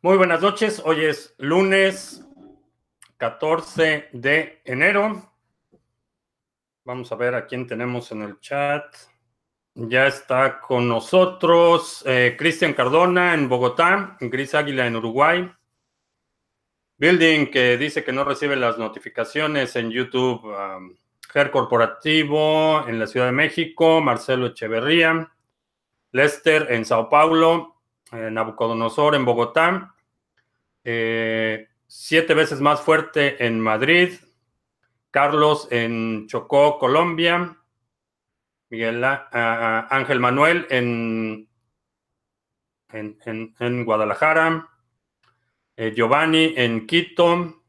Muy 0.00 0.16
buenas 0.16 0.40
noches. 0.40 0.80
Hoy 0.84 1.06
es 1.06 1.34
lunes 1.38 2.24
14 3.16 4.10
de 4.12 4.62
enero. 4.64 5.32
Vamos 6.84 7.10
a 7.10 7.16
ver 7.16 7.34
a 7.34 7.46
quién 7.48 7.66
tenemos 7.66 8.12
en 8.12 8.22
el 8.22 8.38
chat. 8.38 8.94
Ya 9.74 10.06
está 10.06 10.60
con 10.60 10.88
nosotros 10.88 12.04
eh, 12.06 12.36
Cristian 12.38 12.74
Cardona 12.74 13.34
en 13.34 13.48
Bogotá, 13.48 14.16
Gris 14.20 14.54
Águila 14.54 14.86
en 14.86 14.94
Uruguay. 14.94 15.52
Building 16.98 17.46
que 17.46 17.76
dice 17.76 18.04
que 18.04 18.12
no 18.12 18.22
recibe 18.22 18.54
las 18.54 18.78
notificaciones 18.78 19.74
en 19.74 19.90
YouTube. 19.90 20.44
Um, 20.44 20.94
Ger 21.32 21.50
Corporativo 21.50 22.86
en 22.86 23.00
la 23.00 23.08
Ciudad 23.08 23.26
de 23.26 23.32
México. 23.32 24.00
Marcelo 24.00 24.46
Echeverría. 24.46 25.32
Lester 26.12 26.68
en 26.70 26.84
Sao 26.84 27.08
Paulo. 27.10 27.74
Eh, 28.10 28.30
Nabucodonosor 28.30 29.14
en 29.14 29.26
Bogotá, 29.26 29.94
eh, 30.90 31.68
siete 31.86 32.32
veces 32.32 32.62
más 32.62 32.80
fuerte 32.80 33.44
en 33.44 33.60
Madrid, 33.60 34.14
Carlos 35.10 35.68
en 35.70 36.26
Chocó, 36.28 36.78
Colombia, 36.78 37.58
Miguel 38.70 39.04
Ángel 39.04 40.18
Manuel 40.18 40.66
en, 40.70 41.46
en, 42.90 43.84
Guadalajara, 43.84 44.66
eh, 45.76 45.92
Giovanni 45.94 46.54
en 46.56 46.86
Quito, 46.86 47.62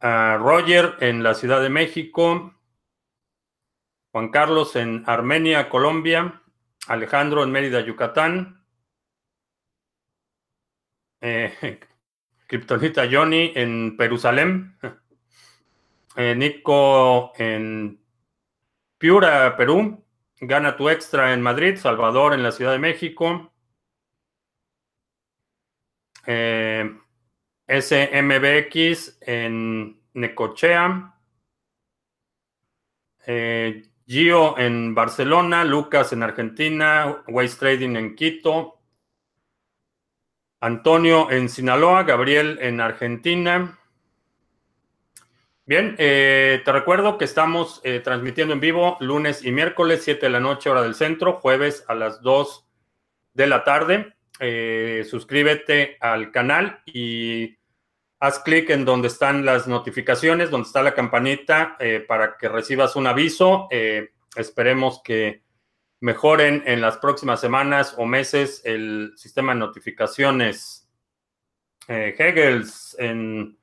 Roger 0.00 0.96
en 1.00 1.22
la 1.22 1.34
Ciudad 1.34 1.60
de 1.60 1.68
México, 1.68 2.54
Juan 4.10 4.30
Carlos 4.30 4.74
en 4.76 5.04
Armenia, 5.06 5.68
Colombia, 5.68 6.40
Alejandro 6.88 7.44
en 7.44 7.50
Mérida, 7.50 7.82
Yucatán, 7.82 8.61
eh, 11.22 11.80
Johnny 13.10 13.52
en 13.54 13.96
Jerusalén. 13.98 14.76
Eh, 16.14 16.34
Nico 16.34 17.32
en 17.38 17.98
Piura, 18.98 19.56
Perú. 19.56 20.04
Gana 20.40 20.76
tu 20.76 20.90
extra 20.90 21.32
en 21.32 21.40
Madrid. 21.40 21.76
Salvador 21.76 22.34
en 22.34 22.42
la 22.42 22.52
Ciudad 22.52 22.72
de 22.72 22.78
México. 22.78 23.50
Eh, 26.26 26.98
SMBX 27.66 29.18
en 29.22 30.02
Necochea. 30.12 31.14
Eh, 33.26 33.90
Gio 34.06 34.58
en 34.58 34.94
Barcelona. 34.94 35.64
Lucas 35.64 36.12
en 36.12 36.22
Argentina. 36.22 37.24
Waste 37.26 37.58
Trading 37.58 37.96
en 37.96 38.14
Quito. 38.14 38.81
Antonio 40.62 41.28
en 41.28 41.48
Sinaloa, 41.48 42.04
Gabriel 42.04 42.56
en 42.62 42.80
Argentina. 42.80 43.80
Bien, 45.66 45.96
eh, 45.98 46.62
te 46.64 46.70
recuerdo 46.70 47.18
que 47.18 47.24
estamos 47.24 47.80
eh, 47.82 47.98
transmitiendo 47.98 48.54
en 48.54 48.60
vivo 48.60 48.96
lunes 49.00 49.44
y 49.44 49.50
miércoles, 49.50 50.02
7 50.04 50.26
de 50.26 50.30
la 50.30 50.38
noche, 50.38 50.70
hora 50.70 50.82
del 50.82 50.94
centro, 50.94 51.40
jueves 51.40 51.84
a 51.88 51.96
las 51.96 52.22
2 52.22 52.64
de 53.34 53.46
la 53.48 53.64
tarde. 53.64 54.14
Eh, 54.38 55.04
suscríbete 55.10 55.96
al 56.00 56.30
canal 56.30 56.80
y 56.86 57.56
haz 58.20 58.38
clic 58.38 58.70
en 58.70 58.84
donde 58.84 59.08
están 59.08 59.44
las 59.44 59.66
notificaciones, 59.66 60.48
donde 60.48 60.68
está 60.68 60.80
la 60.84 60.94
campanita 60.94 61.76
para 62.06 62.36
que 62.36 62.48
recibas 62.48 62.94
un 62.94 63.08
aviso. 63.08 63.66
esperemos 64.36 65.02
que 65.02 65.42
mejoren 66.02 66.64
en 66.66 66.80
las 66.80 66.98
próximas 66.98 67.40
semanas 67.40 67.94
o 67.96 68.04
meses 68.06 68.60
el 68.64 69.12
sistema 69.16 69.54
de 69.54 69.60
notificaciones. 69.60 70.90
Eh, 71.86 72.16
Hegels 72.18 72.96
en, 72.98 73.56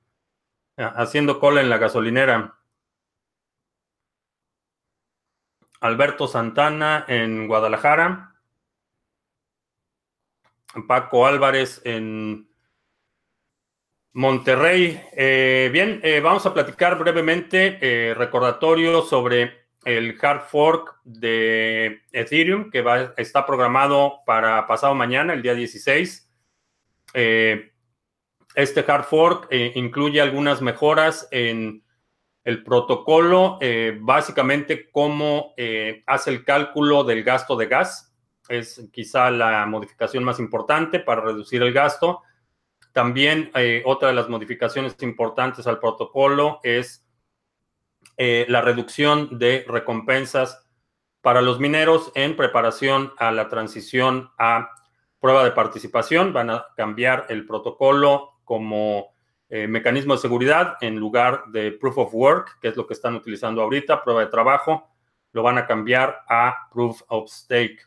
haciendo 0.78 1.38
cola 1.38 1.59
en 1.59 1.69
la 1.69 1.78
gasolinera. 1.78 2.58
Alberto 5.81 6.28
Santana 6.28 7.03
en 7.09 7.46
Guadalajara. 7.46 8.34
Paco 10.88 11.28
Álvarez 11.28 11.81
en 11.84 12.50
Monterrey. 14.13 15.03
Eh, 15.12 15.69
bien, 15.74 16.00
eh, 16.03 16.22
vamos 16.22 16.46
a 16.46 16.53
platicar 16.53 16.97
brevemente 16.97 18.13
recordatorio 18.16 19.02
sobre 19.02 19.59
el 19.85 20.17
hard 20.22 20.41
fork 20.41 21.00
de 21.03 22.01
Ethereum, 22.12 22.69
que 22.69 22.81
va, 22.81 23.13
está 23.17 23.45
programado 23.45 24.19
para 24.25 24.67
pasado 24.67 24.94
mañana, 24.95 25.34
el 25.34 25.41
día 25.41 25.53
16. 25.56 26.29
Eh, 27.13 27.72
este 28.56 28.84
hard 28.88 29.06
fork 29.06 29.47
eh, 29.50 29.72
incluye 29.75 30.22
algunas 30.22 30.62
mejoras 30.62 31.28
en 31.31 31.84
el 32.44 32.63
protocolo, 32.63 33.57
eh, 33.62 33.97
básicamente 34.01 34.89
cómo 34.91 35.53
hace 36.07 36.29
el 36.31 36.44
cálculo 36.44 37.03
del 37.03 37.23
gasto 37.23 37.56
de 37.56 37.68
gas. 37.68 38.13
Es 38.47 38.89
quizá 38.91 39.29
la 39.29 39.66
modificación 39.68 40.23
más 40.23 40.39
importante 40.39 41.00
para 41.00 41.22
reducir 41.22 41.62
el 41.62 41.73
gasto. 41.73 42.23
También 42.91 43.51
otra 43.85 44.07
de 44.07 44.16
las 44.16 44.29
modificaciones 44.29 44.95
importantes 45.01 45.68
al 45.68 45.79
protocolo 45.79 46.59
es 46.63 47.07
eh, 48.22 48.46
la 48.50 48.59
reducción 48.59 49.40
de 49.40 49.63
recompensas 49.66 50.68
para 51.22 51.41
los 51.41 51.62
mineros 51.62 52.12
en 52.16 52.35
preparación 52.35 53.13
a 53.18 53.31
la 53.31 53.47
transición 53.47 54.30
a 54.38 54.72
prueba 55.22 55.46
de 55.46 55.52
participación. 55.52 56.34
Van 56.34 56.50
a 56.50 56.66
cambiar 56.75 57.28
el 57.30 57.46
protocolo 57.46 58.41
como 58.44 59.16
eh, 59.47 59.68
mecanismo 59.68 60.16
de 60.16 60.19
seguridad 60.19 60.75
en 60.81 60.97
lugar 60.97 61.46
de 61.53 61.72
proof 61.72 61.97
of 61.97 62.13
work, 62.13 62.59
que 62.59 62.68
es 62.68 62.75
lo 62.75 62.85
que 62.85 62.94
están 62.94 63.16
utilizando 63.16 63.62
ahorita, 63.62 64.03
prueba 64.03 64.19
de 64.19 64.28
trabajo, 64.28 64.90
lo 65.31 65.41
van 65.41 65.57
a 65.57 65.66
cambiar 65.66 66.19
a 66.28 66.68
proof 66.74 67.01
of 67.07 67.30
stake. 67.30 67.80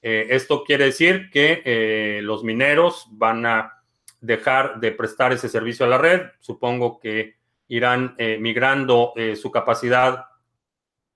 Eh, 0.00 0.28
esto 0.30 0.64
quiere 0.64 0.86
decir 0.86 1.28
que 1.30 2.20
los 2.22 2.42
mineros 2.42 3.06
van 3.10 3.44
a 3.44 3.84
dejar 4.22 4.80
de 4.80 4.92
prestar 4.92 5.34
ese 5.34 5.50
servicio 5.50 5.84
a 5.84 5.90
la 5.90 5.98
red. 5.98 6.22
Supongo 6.40 6.98
que 6.98 7.34
irán 7.74 8.14
eh, 8.18 8.38
migrando 8.40 9.12
eh, 9.16 9.34
su 9.34 9.50
capacidad 9.50 10.26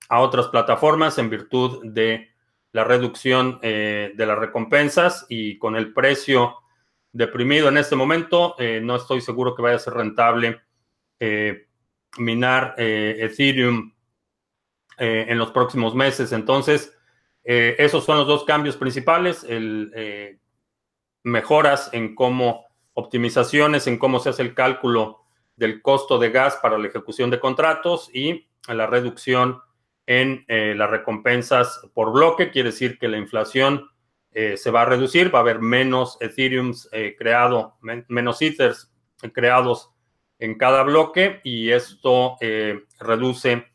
a 0.09 0.19
otras 0.19 0.47
plataformas 0.47 1.17
en 1.17 1.29
virtud 1.29 1.85
de 1.85 2.29
la 2.73 2.83
reducción 2.83 3.59
eh, 3.61 4.11
de 4.15 4.25
las 4.25 4.37
recompensas 4.37 5.25
y 5.29 5.57
con 5.57 5.77
el 5.77 5.93
precio 5.93 6.57
deprimido 7.11 7.69
en 7.69 7.77
este 7.77 7.95
momento, 7.95 8.55
no 8.83 8.95
estoy 8.95 9.19
seguro 9.21 9.55
que 9.55 9.63
vaya 9.63 9.77
a 9.77 9.79
ser 9.79 9.95
rentable 9.95 10.61
minar 12.19 12.75
Ethereum 12.77 13.91
en 14.95 15.37
los 15.39 15.49
próximos 15.49 15.95
meses. 15.95 16.31
Entonces, 16.31 16.95
esos 17.43 18.05
son 18.05 18.19
los 18.19 18.27
dos 18.27 18.43
cambios 18.43 18.77
principales, 18.77 19.43
el, 19.43 20.39
mejoras 21.23 21.89
en 21.93 22.13
cómo, 22.13 22.67
optimizaciones 22.93 23.87
en 23.87 23.97
cómo 23.97 24.19
se 24.19 24.29
hace 24.29 24.43
el 24.43 24.53
cálculo 24.53 25.19
del 25.59 25.81
costo 25.81 26.17
de 26.17 26.31
gas 26.31 26.57
para 26.61 26.77
la 26.77 26.87
ejecución 26.87 27.29
de 27.29 27.39
contratos 27.39 28.09
y 28.13 28.47
la 28.67 28.87
reducción 28.87 29.61
en 30.07 30.45
eh, 30.47 30.73
las 30.75 30.89
recompensas 30.89 31.81
por 31.93 32.11
bloque. 32.11 32.49
Quiere 32.49 32.71
decir 32.71 32.97
que 32.97 33.09
la 33.09 33.17
inflación 33.17 33.89
eh, 34.31 34.57
se 34.57 34.71
va 34.71 34.81
a 34.81 34.85
reducir, 34.85 35.33
va 35.33 35.39
a 35.39 35.41
haber 35.41 35.59
menos 35.59 36.17
Ethereum 36.21 36.73
eh, 36.93 37.15
creado, 37.17 37.77
menos 38.07 38.41
Ethers 38.41 38.91
creados 39.33 39.91
en 40.39 40.57
cada 40.57 40.83
bloque 40.83 41.41
y 41.43 41.71
esto 41.71 42.37
reduce 42.99 43.67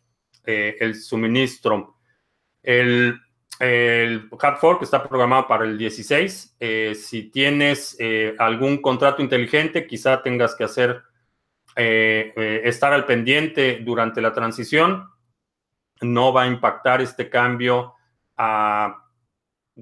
el 0.47 0.95
suministro. 0.95 1.99
El, 2.63 3.21
el 3.61 4.31
hard 4.41 4.57
fork 4.57 4.83
está 4.83 5.07
programado 5.07 5.47
para 5.47 5.65
el 5.65 5.77
16. 5.77 6.57
si 6.95 7.31
tienes 7.31 7.99
algún 8.39 8.81
contrato 8.81 9.21
inteligente, 9.21 9.87
quizá 9.87 10.23
tengas 10.23 10.55
que 10.55 10.65
hacer 10.65 11.03
eh, 11.77 12.33
eh, 12.37 12.61
estar 12.65 12.93
al 12.93 13.05
pendiente 13.05 13.81
durante 13.83 14.21
la 14.21 14.33
transición. 14.33 15.11
No 16.01 16.33
va 16.33 16.43
a 16.43 16.47
impactar 16.47 17.01
este 17.01 17.29
cambio 17.29 17.95
a 18.37 19.03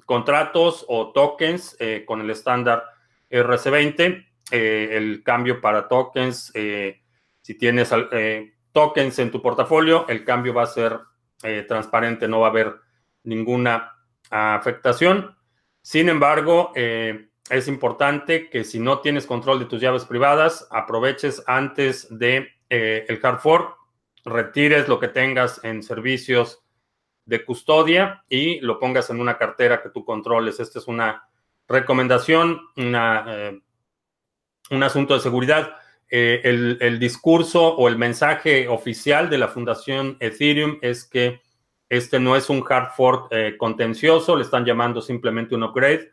contratos 0.07 0.85
o 0.89 1.13
tokens 1.13 1.77
eh, 1.79 2.05
con 2.07 2.21
el 2.21 2.31
estándar 2.31 2.85
RC20. 3.31 4.27
el 4.51 5.23
cambio 5.23 5.61
para 5.61 5.89
tokens, 5.89 6.53
si 6.53 7.55
tienes 7.59 7.91
tokens 8.73 9.19
en 9.19 9.31
tu 9.31 9.41
portafolio, 9.41 10.07
el 10.09 10.25
cambio 10.25 10.53
va 10.53 10.65
a 10.65 10.67
ser 10.67 11.01
transparente, 11.67 12.29
no 12.29 12.41
va 12.41 12.49
a 12.49 12.51
haber 12.51 12.75
ninguna 13.25 13.95
afectación. 14.29 15.35
Sin 15.81 16.11
embargo, 16.11 16.73
es 17.51 17.69
importante 17.69 18.49
que 18.49 18.65
si 18.65 18.79
no 18.79 19.01
tienes 19.01 19.27
control 19.27 19.59
de 19.59 19.65
tus 19.67 19.81
llaves 19.81 20.05
privadas, 20.05 20.67
aproveches 20.71 21.43
antes 21.47 22.07
de 22.17 22.49
eh, 22.71 23.05
el 23.09 23.21
hard 23.23 23.41
fork, 23.41 23.77
retires 24.25 24.89
lo 24.89 25.01
que 25.01 25.09
tengas 25.09 25.63
en 25.65 25.83
servicios 25.83 26.63
de 27.25 27.45
custodia 27.45 28.25
y 28.29 28.61
lo 28.61 28.79
pongas 28.79 29.11
en 29.11 29.21
una 29.21 29.39
cartera 29.39 29.83
que 29.83 29.91
tú 29.91 30.05
controles. 30.05 30.61
Esta 30.61 30.79
es 30.79 30.87
una 30.87 31.29
recomendación, 31.69 32.61
una, 32.77 33.25
eh, 33.29 33.61
un 34.71 34.83
asunto 34.83 35.15
de 35.15 35.21
seguridad. 35.21 35.77
el, 36.09 36.77
el, 36.81 36.99
discurso 36.99 37.75
o 37.75 37.89
el 37.89 37.97
mensaje 37.97 38.69
oficial 38.69 39.31
de 39.31 39.39
la 39.39 39.49
Fundación 39.49 40.19
Ethereum 40.21 40.79
es 40.83 41.05
que 41.05 41.41
este 41.89 42.21
no 42.21 42.37
es 42.37 42.51
un 42.51 42.63
hard 42.69 42.93
fork 42.95 43.31
contencioso, 43.57 44.37
le 44.37 44.43
están 44.43 44.65
llamando 44.65 45.01
simplemente 45.01 45.55
un 45.55 45.63
upgrade. 45.63 46.11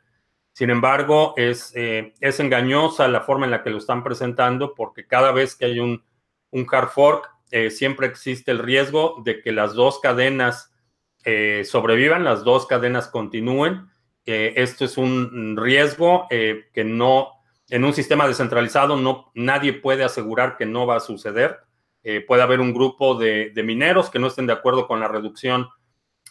Sin 0.60 0.72
embargo, 0.72 1.36
es, 1.38 1.72
es 1.74 2.40
engañosa 2.42 3.08
la 3.08 3.22
forma 3.22 3.46
en 3.46 3.52
la 3.52 3.64
que 3.64 3.70
lo 3.70 3.78
están 3.78 4.04
presentando 4.04 4.76
porque 4.76 5.08
cada 5.08 5.32
vez 5.32 5.56
que 5.56 5.64
hay 5.64 5.80
un, 5.80 6.04
un 6.52 6.68
hard 6.70 6.90
fork, 6.90 7.30
eh, 7.50 7.70
siempre 7.70 8.08
existe 8.08 8.52
el 8.52 8.60
riesgo 8.60 9.22
de 9.24 9.42
que 9.42 9.54
las 9.54 9.74
dos 9.74 10.02
cadenas 10.02 10.74
eh, 11.24 11.64
sobrevivan, 11.64 12.26
las 12.26 12.44
dos 12.44 12.66
cadenas 12.68 13.08
continúen. 13.08 13.88
esto 14.26 14.84
es 14.84 14.98
un 14.98 15.56
riesgo 15.56 16.28
eh, 16.30 16.66
que 16.74 16.84
no, 16.84 17.30
en 17.70 17.86
un 17.86 17.94
sistema 17.94 18.28
descentralizado, 18.28 18.98
no, 18.98 19.32
nadie 19.36 19.72
puede 19.72 20.04
asegurar 20.04 20.58
que 20.58 20.66
no 20.66 20.86
va 20.86 20.98
a 20.98 21.00
suceder. 21.00 21.60
puede 22.28 22.42
haber 22.42 22.60
un 22.60 22.74
grupo 22.74 23.16
de, 23.16 23.54
mineros 23.64 24.10
que 24.10 24.20
no 24.20 24.28
estén 24.28 24.48
de 24.48 24.54
acuerdo 24.54 24.88
con 24.88 25.00
la 25.00 25.08
reducción 25.08 25.70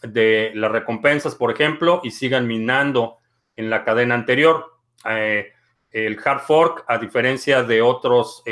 de 0.02 0.52
las 0.54 0.70
recompensas, 0.70 1.34
por 1.34 1.50
ejemplo, 1.50 2.02
y 2.04 2.10
sigan 2.10 2.46
minando 2.46 3.16
en 3.58 3.68
la 3.68 3.84
cadena 3.84 4.14
anterior. 4.14 4.78
el 5.04 6.18
hard 6.24 6.40
fork, 6.40 6.84
a 6.86 6.98
diferencia 6.98 7.62
de 7.62 7.82
otros 7.82 8.42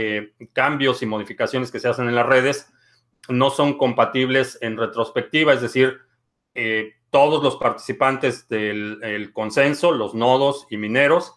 cambios 0.52 1.02
y 1.02 1.06
modificaciones 1.06 1.70
que 1.70 1.80
se 1.80 1.88
hacen 1.88 2.08
en 2.08 2.14
las 2.14 2.26
redes, 2.26 2.72
no 3.28 3.50
son 3.50 3.76
compatibles 3.78 4.58
en 4.60 4.76
retrospectiva, 4.76 5.52
es 5.52 5.60
decir, 5.60 6.00
eh, 6.54 6.94
todos 7.10 7.42
los 7.42 7.56
participantes 7.56 8.48
del 8.48 9.30
consenso, 9.32 9.92
los 9.92 10.14
nodos 10.14 10.66
y 10.70 10.76
mineros, 10.76 11.34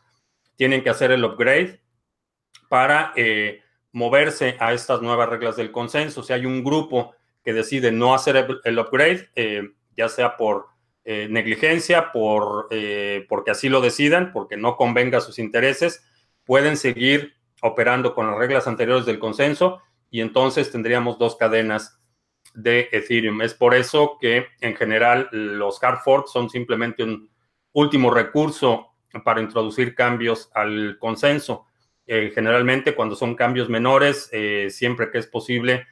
tienen 0.56 0.84
que 0.84 0.90
hacer 0.90 1.12
el 1.12 1.24
upgrade 1.24 1.82
para 2.68 3.14
eh, 3.16 3.62
moverse 3.92 4.58
a 4.60 4.74
estas 4.74 5.02
nuevas 5.02 5.30
reglas 5.30 5.56
del 5.56 5.72
consenso. 5.72 6.22
Si 6.22 6.34
hay 6.34 6.46
un 6.46 6.64
grupo 6.64 7.16
que 7.44 7.54
decide 7.54 7.92
no 7.92 8.14
hacer 8.14 8.60
el, 8.64 8.80
upgrade, 8.80 9.30
eh, 9.36 9.70
ya 9.96 10.10
sea 10.10 10.36
por 10.38 10.68
negligencia, 11.30 12.12
por, 12.12 12.70
porque 13.28 13.52
así 13.52 13.68
lo 13.68 13.82
decidan, 13.82 14.32
porque 14.32 14.58
no 14.58 14.76
convenga 14.76 15.18
a 15.18 15.22
sus 15.22 15.40
intereses, 15.40 16.06
pueden 16.46 16.78
seguir 16.78 17.34
operando 17.62 18.14
con 18.14 18.28
las 18.28 18.38
reglas 18.38 18.68
anteriores 18.68 19.06
del 19.06 19.20
consenso 19.20 19.82
y 20.10 20.22
entonces 20.22 20.72
tendríamos 20.72 21.18
dos 21.18 21.36
cadenas 21.36 22.00
de 22.54 22.90
Ethereum. 22.92 23.42
Es 23.42 23.54
por 23.54 23.76
eso 23.76 24.18
que 24.20 24.48
en 24.62 24.76
general 24.76 25.30
los 25.32 25.82
hard 25.84 26.00
forks 26.00 26.32
son 26.32 26.50
simplemente 26.50 27.04
un 27.04 27.30
último 27.74 28.12
recurso 28.12 28.88
para 29.24 29.42
introducir 29.42 29.96
cambios 29.96 30.50
al 30.54 30.98
consenso. 31.00 31.66
Eh, 32.06 32.32
generalmente 32.34 32.96
cuando 32.96 33.16
son 33.16 33.36
cambios 33.36 33.70
menores, 33.70 34.30
eh, 34.32 34.70
siempre 34.72 35.12
que 35.12 35.20
es 35.20 35.28
posible, 35.28 35.86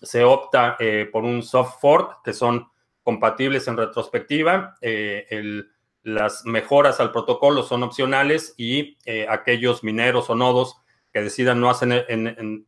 se 0.00 0.24
opta 0.24 0.76
eh, 0.78 1.08
por 1.10 1.24
un 1.24 1.42
soft 1.42 1.80
fork 1.80 2.22
que 2.24 2.32
son 2.32 2.68
compatibles 3.06 3.68
en 3.68 3.76
retrospectiva. 3.76 4.74
las 6.02 6.44
mejoras 6.44 6.98
al 6.98 7.12
protocolo 7.12 7.62
son 7.62 7.84
opcionales 7.84 8.52
y 8.56 8.98
aquellos 9.28 9.84
mineros 9.84 10.28
o 10.28 10.34
nodos 10.34 10.76
que 11.12 11.22
decidan 11.22 11.60
no 11.60 11.70
hacer, 11.70 12.06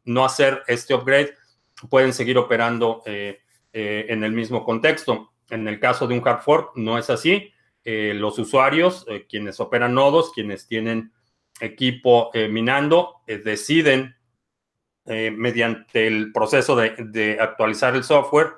no 0.05 0.25
hacer 0.25 0.62
este 0.69 0.94
upgrade 0.94 1.35
pueden 1.90 2.12
seguir 2.12 2.38
operando 2.38 3.02
eh, 3.05 3.40
eh, 3.73 4.06
en 4.08 4.25
el 4.25 4.32
mismo 4.32 4.64
contexto. 4.64 5.32
En 5.50 5.67
el 5.69 5.79
caso 5.81 6.06
de 6.06 6.14
un 6.19 6.26
hard 6.26 6.41
fork 6.43 6.76
no 6.76 6.99
es 6.99 7.11
así. 7.11 7.52
Eh, 7.84 8.12
los 8.14 8.38
usuarios, 8.38 9.06
quienes 9.29 9.61
operan 9.61 9.94
nodos, 9.94 10.32
quienes 10.32 10.67
tienen 10.67 11.12
equipo 11.61 12.31
minando, 12.50 13.17
deciden 13.26 14.14
mediante 15.05 16.06
el 16.06 16.32
proceso 16.32 16.76
de, 16.76 17.38
actualizar 17.41 17.96
el 17.96 18.05
software 18.05 18.52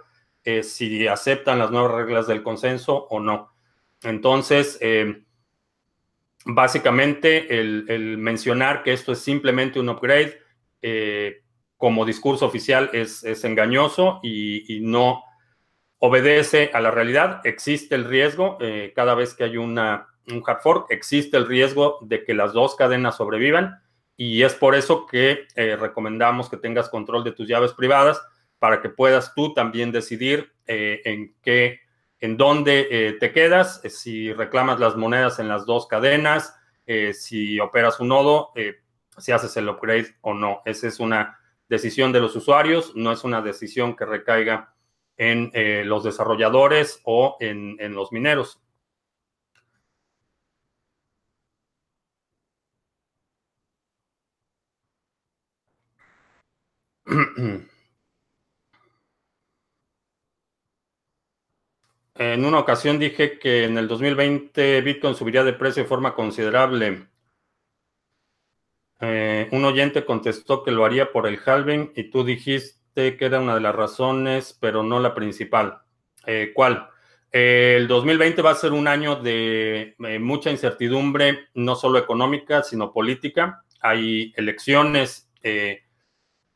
si 0.63 1.07
aceptan 1.07 1.59
las 1.59 1.71
nuevas 1.71 1.93
reglas 1.93 2.27
del 2.27 2.43
consenso 2.43 3.07
o 3.11 3.21
no. 3.21 3.53
Entonces, 4.03 4.79
básicamente 6.45 7.61
el, 7.61 8.19
mencionar 8.19 8.83
que 8.83 8.93
esto 8.93 9.13
es 9.13 9.21
simplemente 9.21 9.81
un 9.81 9.89
upgrade 9.89 10.39
eh, 10.83 11.43
como 11.77 12.05
discurso 12.05 12.47
oficial 12.47 12.91
es, 12.93 13.25
engañoso 13.45 14.21
y, 14.23 14.81
no 14.83 15.23
obedece 15.99 16.71
a 16.73 16.81
la 16.81 16.91
realidad. 16.91 17.41
Existe 17.45 17.95
el 17.95 18.05
riesgo, 18.05 18.59
eh, 18.61 18.93
cada 18.95 19.15
vez 19.15 19.35
que 19.35 19.45
hay 19.45 19.57
una, 19.57 20.09
un 20.29 20.43
hard 20.47 20.61
fork, 20.63 20.91
existe 20.91 21.37
el 21.37 21.47
riesgo 21.47 21.99
de 22.03 22.25
que 22.25 22.35
las 22.35 22.53
dos 22.53 22.75
cadenas 22.77 23.17
sobrevivan 23.17 23.81
y 24.17 24.43
es 24.43 24.55
por 24.55 24.75
eso 24.75 25.07
que 25.07 25.47
eh, 25.57 25.77
recomendamos 25.77 26.49
que 26.49 26.57
tengas 26.57 26.89
control 26.89 27.25
de 27.25 27.33
tus 27.33 27.49
llaves 27.49 27.73
privadas 27.73 28.21
para 28.61 28.81
que 28.81 28.91
puedas 28.91 29.35
tú 29.35 29.53
también 29.55 29.91
decidir 29.91 30.53
en 30.67 31.35
qué 31.43 31.81
en 32.21 32.37
dónde 32.37 32.87
eh, 32.91 33.13
te 33.15 33.33
quedas, 33.33 33.81
eh, 33.83 33.91
si 33.91 34.33
reclamas 34.33 34.79
las 34.79 34.95
monedas 34.97 35.39
en 35.39 35.49
las 35.49 35.65
dos 35.67 35.87
cadenas, 35.87 36.55
eh, 36.87 37.15
si 37.15 37.59
operas 37.59 37.99
un 38.01 38.09
nodo, 38.09 38.53
si 39.19 39.33
haces 39.33 39.57
el 39.57 39.69
upgrade 39.69 40.17
o 40.21 40.35
no. 40.35 40.61
Esa 40.65 40.89
es 40.89 41.01
una 41.01 41.39
decisión 41.69 42.13
de 42.13 42.21
los 42.21 42.37
usuarios, 42.37 42.95
no 42.95 43.13
es 43.13 43.25
una 43.25 43.41
decisión 43.43 43.97
que 43.97 44.05
recaiga 44.05 44.75
en 45.17 45.51
los 45.89 46.05
desarrolladores 46.05 47.01
o 47.05 47.37
en, 47.41 47.77
en 47.79 47.95
los 47.95 48.13
mineros. 48.13 48.61
En 62.21 62.45
una 62.45 62.59
ocasión 62.59 62.99
dije 62.99 63.39
que 63.39 63.65
en 63.65 63.79
el 63.79 63.89
2020 63.89 64.83
Bitcoin 64.83 65.15
subiría 65.15 65.43
de 65.43 65.55
precio 65.55 65.85
de 65.85 65.89
forma 65.89 66.15
considerable. 66.15 67.07
Eh, 69.01 69.49
un 69.53 69.65
oyente 69.65 70.05
contestó 70.05 70.63
que 70.63 70.71
lo 70.71 70.85
haría 70.85 71.13
por 71.13 71.27
el 71.27 71.41
halving 71.43 71.93
y 71.97 72.11
tú 72.11 72.23
dijiste 72.23 73.17
que 73.17 73.25
era 73.25 73.41
una 73.41 73.55
de 73.55 73.63
las 73.63 73.75
razones, 73.75 74.55
pero 74.61 74.83
no 74.83 75.01
la 75.01 75.15
principal. 75.15 75.79
Eh, 76.27 76.53
¿Cuál? 76.55 76.91
Eh, 77.33 77.77
el 77.79 77.89
2020 77.89 78.43
va 78.43 78.51
a 78.51 78.55
ser 78.55 78.73
un 78.73 78.87
año 78.87 79.17
de 79.17 79.95
mucha 80.21 80.51
incertidumbre, 80.51 81.49
no 81.55 81.75
solo 81.75 81.99
económica, 81.99 82.63
sino 82.63 82.93
política. 82.93 83.65
Hay 83.81 84.35
elecciones, 84.37 85.31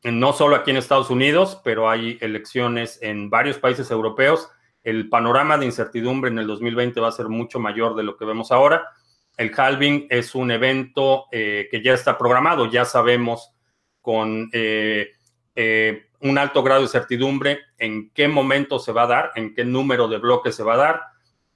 no 0.03 0.33
solo 0.33 0.57
aquí 0.57 0.69
en 0.69 0.77
Estados 0.77 1.09
Unidos, 1.09 1.59
pero 1.63 1.89
hay 1.89 2.19
elecciones 2.21 2.99
en 3.01 3.31
varios 3.31 3.57
países 3.57 3.89
europeos 3.89 4.51
el 4.85 5.09
panorama 5.09 5.57
de 5.57 5.65
incertidumbre 5.65 6.29
en 6.29 6.37
el 6.37 6.45
2020 6.45 7.01
va 7.01 7.07
a 7.07 7.11
ser 7.11 7.27
mucho 7.27 7.59
mayor 7.59 7.95
de 7.95 8.03
lo 8.03 8.15
que 8.15 8.23
vemos 8.23 8.51
ahora. 8.51 8.85
El 9.35 9.51
halving 9.57 10.05
es 10.11 10.35
un 10.35 10.51
evento 10.51 11.25
eh, 11.31 11.67
que 11.71 11.81
ya 11.81 11.93
está 11.93 12.17
programado, 12.19 12.69
ya 12.71 12.85
sabemos 12.85 13.51
con 13.99 14.47
eh, 14.53 15.09
eh, 15.55 16.05
un 16.19 16.37
alto 16.37 16.61
grado 16.61 16.83
de 16.83 16.87
certidumbre 16.87 17.61
en 17.79 18.11
qué 18.11 18.27
momento 18.27 18.77
se 18.77 18.91
va 18.91 19.03
a 19.03 19.07
dar, 19.07 19.31
en 19.35 19.55
qué 19.55 19.65
número 19.65 20.07
de 20.07 20.19
bloques 20.19 20.53
se 20.53 20.63
va 20.63 20.75
a 20.75 20.77
dar. 20.77 21.01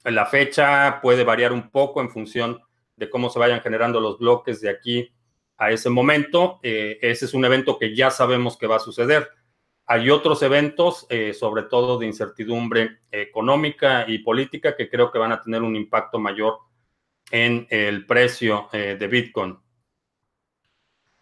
La 0.06 0.26
fecha 0.26 1.00
puede 1.00 1.24
variar 1.24 1.54
un 1.54 1.70
poco 1.70 2.02
en 2.02 2.10
función 2.10 2.60
de 2.96 3.12
cómo 3.12 3.30
se 3.30 3.38
vayan 3.38 3.62
generando 3.62 4.00
los 4.00 4.18
bloques 4.18 4.60
de 4.60 4.72
aquí 4.72 5.14
a 5.58 5.70
ese 5.70 5.92
momento. 5.92 6.60
ese 6.64 7.26
es 7.26 7.34
un 7.36 7.46
evento 7.46 7.78
que 7.78 7.96
ya 7.96 8.10
sabemos 8.10 8.58
que 8.58 8.66
va 8.66 8.78
a 8.78 8.80
suceder. 8.80 9.30
Hay 9.92 10.12
otros 10.12 10.44
eventos, 10.44 11.08
eh, 11.10 11.34
sobre 11.34 11.64
todo 11.64 11.98
de 11.98 12.06
incertidumbre 12.06 13.00
económica 13.12 14.06
y 14.08 14.20
política, 14.20 14.76
que 14.76 14.88
creo 14.88 15.12
que 15.12 15.18
van 15.18 15.32
a 15.32 15.42
tener 15.42 15.64
un 15.64 15.76
impacto 15.76 16.20
mayor 16.20 16.60
en 17.32 17.66
el 17.72 18.06
precio 18.06 18.70
eh, 18.72 18.98
de 19.00 19.08
Bitcoin. 19.08 19.58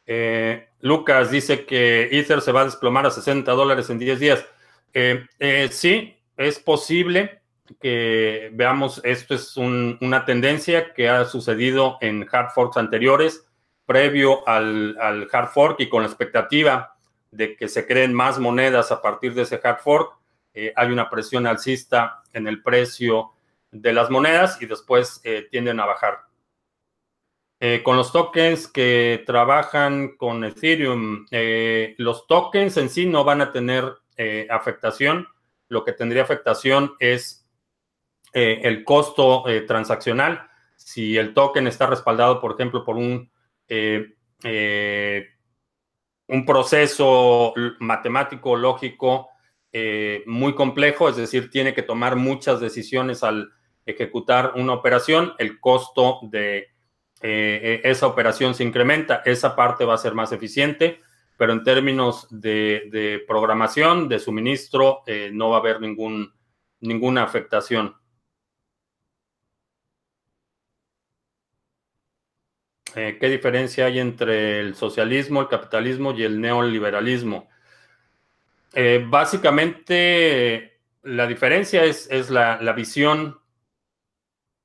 Eh, 0.06 0.68
Lucas 0.82 1.32
dice 1.32 1.66
que 1.66 2.10
Ether 2.12 2.42
se 2.42 2.52
va 2.52 2.62
a 2.62 2.66
desplomar 2.66 3.06
a 3.06 3.12
60 3.12 3.50
dólares 3.54 3.90
en 3.90 4.00
10 4.00 4.20
días. 4.20 4.46
sí, 5.72 6.18
es 6.36 6.60
posible 6.60 7.44
que 7.80 8.50
veamos, 8.52 9.00
esto 9.06 9.34
es 9.34 9.56
una 9.56 10.26
tendencia 10.26 10.94
que 10.94 11.08
ha 11.08 11.24
sucedido 11.24 12.00
en 12.02 12.28
hard 12.30 12.50
forks 12.50 12.76
anteriores, 12.76 13.48
previo 13.86 14.46
al, 14.46 14.98
al 15.00 15.30
hard 15.32 15.52
fork 15.52 15.80
y 15.80 15.88
con 15.88 16.02
la 16.02 16.10
expectativa 16.10 16.97
de 17.32 17.56
que 17.56 17.68
se 17.68 17.86
creen 17.86 18.14
más 18.14 18.40
monedas 18.40 18.92
a 18.92 19.02
partir 19.02 19.34
de 19.34 19.44
ese 19.44 19.60
hard 19.64 19.80
fork. 19.80 20.14
Eh, 20.54 20.74
hay 20.76 20.90
una 20.90 21.10
presión 21.10 21.46
alcista 21.46 22.24
en 22.34 22.48
el 22.48 22.64
precio 22.64 23.32
de 23.72 23.94
las 23.94 24.10
monedas 24.10 24.62
y 24.62 24.66
después 24.66 25.22
eh, 25.24 25.48
tienden 25.52 25.80
a 25.80 25.86
bajar. 25.86 26.22
Eh, 27.60 27.82
con 27.84 27.98
los 27.98 28.12
tokens 28.12 28.68
que 28.68 29.24
trabajan 29.26 30.16
con 30.16 30.44
Ethereum, 30.44 31.26
los 31.98 32.28
tokens 32.28 32.78
en 32.78 32.90
sí 32.90 33.08
no 33.08 33.24
van 33.24 33.42
a 33.42 33.52
tener 33.52 33.94
afectación. 34.50 35.28
Lo 35.68 35.84
que 35.84 35.94
tendría 35.94 36.22
afectación 36.22 36.94
es 37.00 37.48
el 38.34 38.84
costo 38.84 39.44
transaccional. 39.68 40.48
Si 40.76 41.18
el 41.18 41.34
token 41.34 41.66
está 41.66 41.88
respaldado, 41.88 42.40
por 42.40 42.54
ejemplo, 42.54 42.86
por 42.86 42.96
un 42.96 43.32
un 46.28 46.46
proceso 46.46 47.54
matemático, 47.80 48.56
lógico, 48.56 49.30
muy 50.26 50.56
complejo, 50.56 51.08
es 51.08 51.16
decir, 51.16 51.52
tiene 51.52 51.74
que 51.74 51.84
tomar 51.84 52.16
muchas 52.16 52.60
decisiones 52.60 53.24
al 53.24 53.52
ejecutar 53.86 54.54
una 54.56 54.74
operación, 54.74 55.34
el 55.38 55.60
costo 55.60 56.20
de 56.24 56.68
esa 57.22 58.08
operación 58.08 58.56
se 58.56 58.64
incrementa, 58.64 59.22
esa 59.24 59.56
parte 59.56 59.86
va 59.86 59.94
a 59.94 60.00
ser 60.00 60.14
más 60.16 60.32
eficiente 60.32 61.00
pero 61.38 61.54
en 61.54 61.64
términos 61.64 62.28
de, 62.32 63.24
programación, 63.28 64.10
de 64.10 64.20
suministro, 64.20 65.04
eh, 65.06 65.30
no 65.32 65.52
va 65.52 65.58
a 65.58 65.60
haber 65.60 65.80
ningún, 65.80 66.34
ninguna 66.82 67.24
afectación. 67.24 67.96
Eh, 72.98 73.20
¿Qué 73.20 73.30
diferencia 73.30 73.86
hay 73.86 74.00
entre 74.00 74.60
el 74.60 74.74
socialismo, 74.74 75.42
el 75.42 75.48
capitalismo 75.48 76.14
y 76.14 76.24
el 76.24 76.42
neoliberalismo? 76.42 77.48
Eh, 78.74 79.06
básicamente, 79.08 80.80
la 81.04 81.28
diferencia 81.28 81.84
es, 81.84 82.10
la, 82.32 82.58
visión 82.76 83.40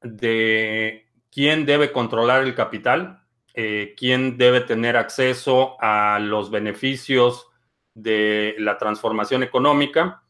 de 0.01 1.11
quién 1.31 1.67
debe 1.67 1.93
controlar 1.93 2.43
el 2.45 2.55
capital 2.55 3.23
eh, 3.53 3.95
quién 3.99 4.39
debe 4.39 4.63
tener 4.63 4.97
acceso 4.97 5.77
a 5.79 6.19
los 6.19 6.51
beneficios 6.51 7.49
de 7.93 8.55
la 8.57 8.79
transformación 8.79 9.43
económica 9.43 10.23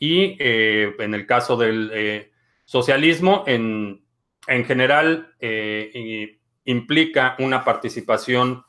y 0.00 0.36
en 0.40 1.14
el 1.14 1.26
caso 1.26 1.56
del 1.56 2.28
socialismo, 2.64 3.44
en, 3.46 4.04
en 4.48 4.64
general, 4.64 5.32
implica 6.66 7.34
una 7.38 7.64
participación 7.64 8.64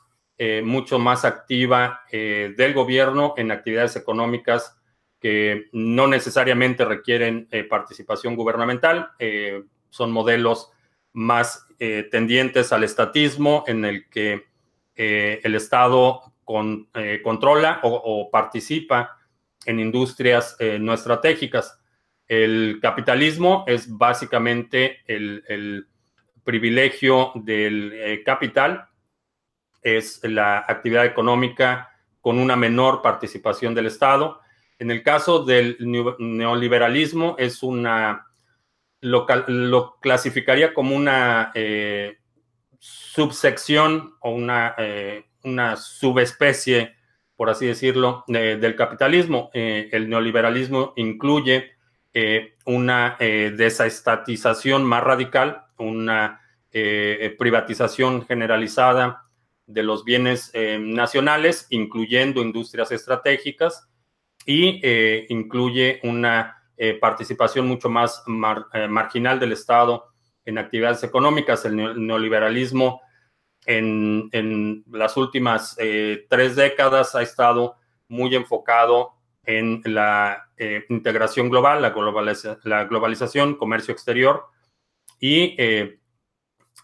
mucho 0.62 1.00
más 1.00 1.24
activa 1.24 2.02
del 2.12 2.72
gobierno 2.72 3.34
en 3.36 3.50
actividades 3.50 3.96
económicas 3.96 4.78
que 5.20 5.68
no 5.72 6.06
necesariamente 6.06 6.84
requieren 6.84 7.48
participación 7.68 8.36
gubernamental, 8.36 9.10
son 9.90 10.12
modelos 10.12 10.70
más 11.12 11.66
eh, 11.80 12.08
tendientes 12.10 12.72
al 12.72 12.84
estatismo, 12.84 13.64
en 13.66 13.84
el 13.84 14.08
que 14.08 14.46
eh, 14.94 15.40
el 15.42 15.54
Estado 15.54 16.22
eh, 16.94 17.20
controla 17.22 17.80
o, 17.82 18.30
participa 18.30 19.18
en 19.66 19.80
industrias 19.80 20.56
no 20.80 20.94
estratégicas. 20.94 21.78
El 22.26 22.78
capitalismo 22.80 23.64
es 23.66 23.88
básicamente 23.88 24.98
el, 25.06 25.87
privilegio 26.48 27.32
del 27.34 28.22
capital, 28.24 28.88
es 29.82 30.20
la 30.24 30.64
actividad 30.66 31.04
económica 31.04 31.90
con 32.22 32.38
una 32.38 32.56
menor 32.56 33.02
participación 33.02 33.74
del 33.74 33.84
Estado. 33.84 34.40
En 34.78 34.90
el 34.90 35.02
caso 35.02 35.44
del 35.44 35.76
neoliberalismo 36.18 37.36
es 37.38 37.62
una 37.62 38.26
lo, 39.02 39.26
clasificaría 40.00 40.72
como 40.72 40.96
una 40.96 41.52
eh, 41.54 42.16
subsección 42.78 44.14
o 44.20 44.30
una, 44.30 44.74
eh, 44.78 45.26
una, 45.44 45.76
subespecie, 45.76 46.96
por 47.36 47.50
así 47.50 47.66
decirlo, 47.66 48.24
del 48.26 48.74
capitalismo. 48.74 49.50
Eh, 49.52 49.90
el 49.92 50.08
neoliberalismo 50.08 50.94
incluye 50.96 51.72
una 52.64 53.16
desestatización 53.20 54.82
más 54.82 55.04
radical, 55.04 55.67
una 55.78 56.40
privatización 56.70 58.26
generalizada 58.26 59.24
de 59.66 59.82
los 59.82 60.04
bienes 60.04 60.52
nacionales, 60.78 61.66
incluyendo 61.70 62.42
industrias 62.42 62.92
estratégicas, 62.92 63.88
y 64.44 64.80
incluye 65.30 66.00
una 66.02 66.58
eh, 66.80 66.94
participación 66.94 67.66
mucho 67.66 67.90
más 67.90 68.22
eh, 68.72 68.86
marginal 68.86 69.40
del 69.40 69.50
Estado 69.50 70.12
en 70.44 70.58
actividades 70.58 71.02
económicas. 71.02 71.64
El 71.64 72.06
neoliberalismo 72.06 73.00
en, 73.66 74.84
las 74.92 75.16
últimas 75.16 75.74
eh, 75.80 76.24
tres 76.30 76.54
décadas 76.54 77.16
ha 77.16 77.22
estado 77.22 77.74
muy 78.06 78.32
enfocado 78.36 79.14
en 79.42 79.82
la 79.86 80.44
integración 80.88 81.50
global, 81.50 81.82
la, 81.82 81.92
la, 82.62 82.84
globalización, 82.84 83.56
comercio 83.56 83.92
exterior 83.92 84.44
y 85.20 85.56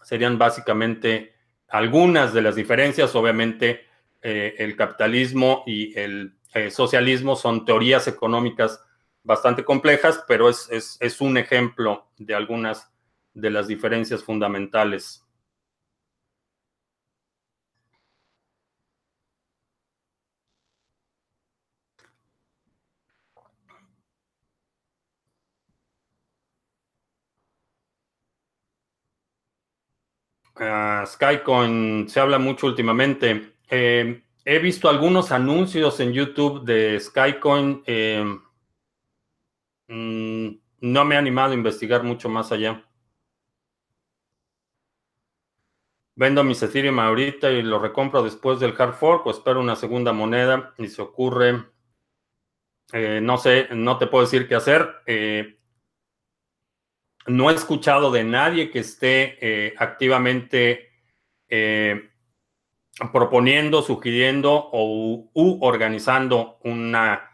serían 0.03 0.37
básicamente 0.37 1.33
algunas 1.67 2.33
de 2.33 2.41
las 2.41 2.55
diferencias. 2.55 3.15
Obviamente, 3.15 3.85
el 4.21 4.75
capitalismo 4.75 5.63
y 5.65 5.97
el 5.99 6.35
socialismo 6.69 7.35
son 7.35 7.65
teorías 7.65 8.07
económicas 8.07 8.81
bastante 9.25 9.65
complejas, 9.65 10.23
pero 10.27 10.49
es, 10.49 11.17
un 11.19 11.37
ejemplo 11.37 12.07
de 12.17 12.35
algunas 12.35 12.91
de 13.33 13.49
las 13.49 13.67
diferencias 13.67 14.23
fundamentales. 14.23 15.24
Uh, 30.57 31.05
Skycoin 31.05 32.07
se 32.07 32.19
habla 32.19 32.39
mucho 32.39 32.67
últimamente. 32.67 33.55
Eh, 33.69 34.23
he 34.45 34.59
visto 34.59 34.89
algunos 34.89 35.31
anuncios 35.31 35.99
en 35.99 36.13
YouTube 36.13 36.63
de 36.63 36.99
Skycoin. 36.99 37.83
Eh, 37.85 38.39
Mm, 39.87 40.57
no 40.81 41.05
me 41.05 41.15
he 41.15 41.17
animado 41.17 41.51
a 41.51 41.55
investigar 41.55 42.03
mucho 42.03 42.29
más 42.29 42.51
allá. 42.51 42.83
Vendo 46.17 46.43
mis 46.43 46.61
Ethereum 46.63 46.99
ahorita 46.99 47.51
y 47.51 47.61
lo 47.61 47.77
recompro 47.79 48.23
después 48.23 48.59
del 48.59 48.73
hard 48.77 48.93
fork 48.93 49.25
o 49.27 49.31
espero 49.31 49.59
una 49.59 49.75
segunda 49.75 50.13
moneda 50.13 50.73
y 50.77 50.87
se 50.87 51.01
ocurre, 51.01 51.65
eh, 52.93 53.19
no 53.21 53.37
sé, 53.37 53.67
no 53.71 53.97
te 53.97 54.07
puedo 54.07 54.23
decir 54.23 54.47
qué 54.47 54.55
hacer. 54.55 54.95
Eh, 55.05 55.59
no 57.27 57.49
he 57.49 57.53
escuchado 57.53 58.11
de 58.11 58.23
nadie 58.23 58.69
que 58.71 58.79
esté 58.79 59.37
eh, 59.41 59.73
activamente 59.77 60.91
proponiendo, 63.13 63.81
sugiriendo 63.81 64.51
o 64.53 65.29
u 65.33 65.59
organizando 65.61 66.59
una 66.63 67.29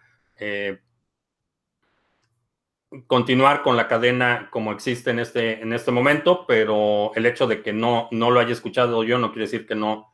continuar 3.08 3.64
con 3.64 3.78
la 3.78 3.88
cadena 3.88 4.50
como 4.52 4.72
existe 4.72 5.12
en 5.12 5.20
este, 5.20 5.62
en 5.62 5.74
este 5.74 5.92
momento, 5.92 6.46
pero 6.46 7.12
el 7.16 7.26
hecho 7.26 7.48
de 7.48 7.62
que 7.62 7.74
no, 7.74 8.10
no 8.12 8.32
lo 8.32 8.40
haya 8.40 8.52
escuchado 8.52 9.04
yo 9.04 9.18
no 9.18 9.32
quiere 9.32 9.46
decir 9.46 9.66
que 9.66 9.76
no, 9.76 10.14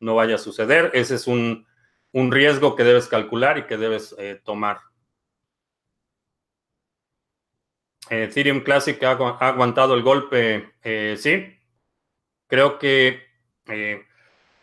no 0.00 0.14
vaya 0.14 0.36
a 0.36 0.38
suceder. 0.38 0.90
Ese 0.94 1.16
es 1.16 1.26
un, 1.26 1.66
riesgo 2.12 2.76
que 2.76 2.84
debes 2.84 3.08
calcular 3.08 3.58
y 3.58 3.66
que 3.66 3.76
debes 3.76 4.14
eh, 4.18 4.40
tomar. 4.44 4.80
Eh, 8.01 8.01
Ethereum 8.20 8.60
Classic 8.60 9.02
ha, 9.04 9.12
aguantado 9.12 9.94
el 9.94 10.02
golpe, 10.02 10.72
eh, 10.82 11.16
sí. 11.18 11.58
Creo 12.46 12.78
que 12.78 13.30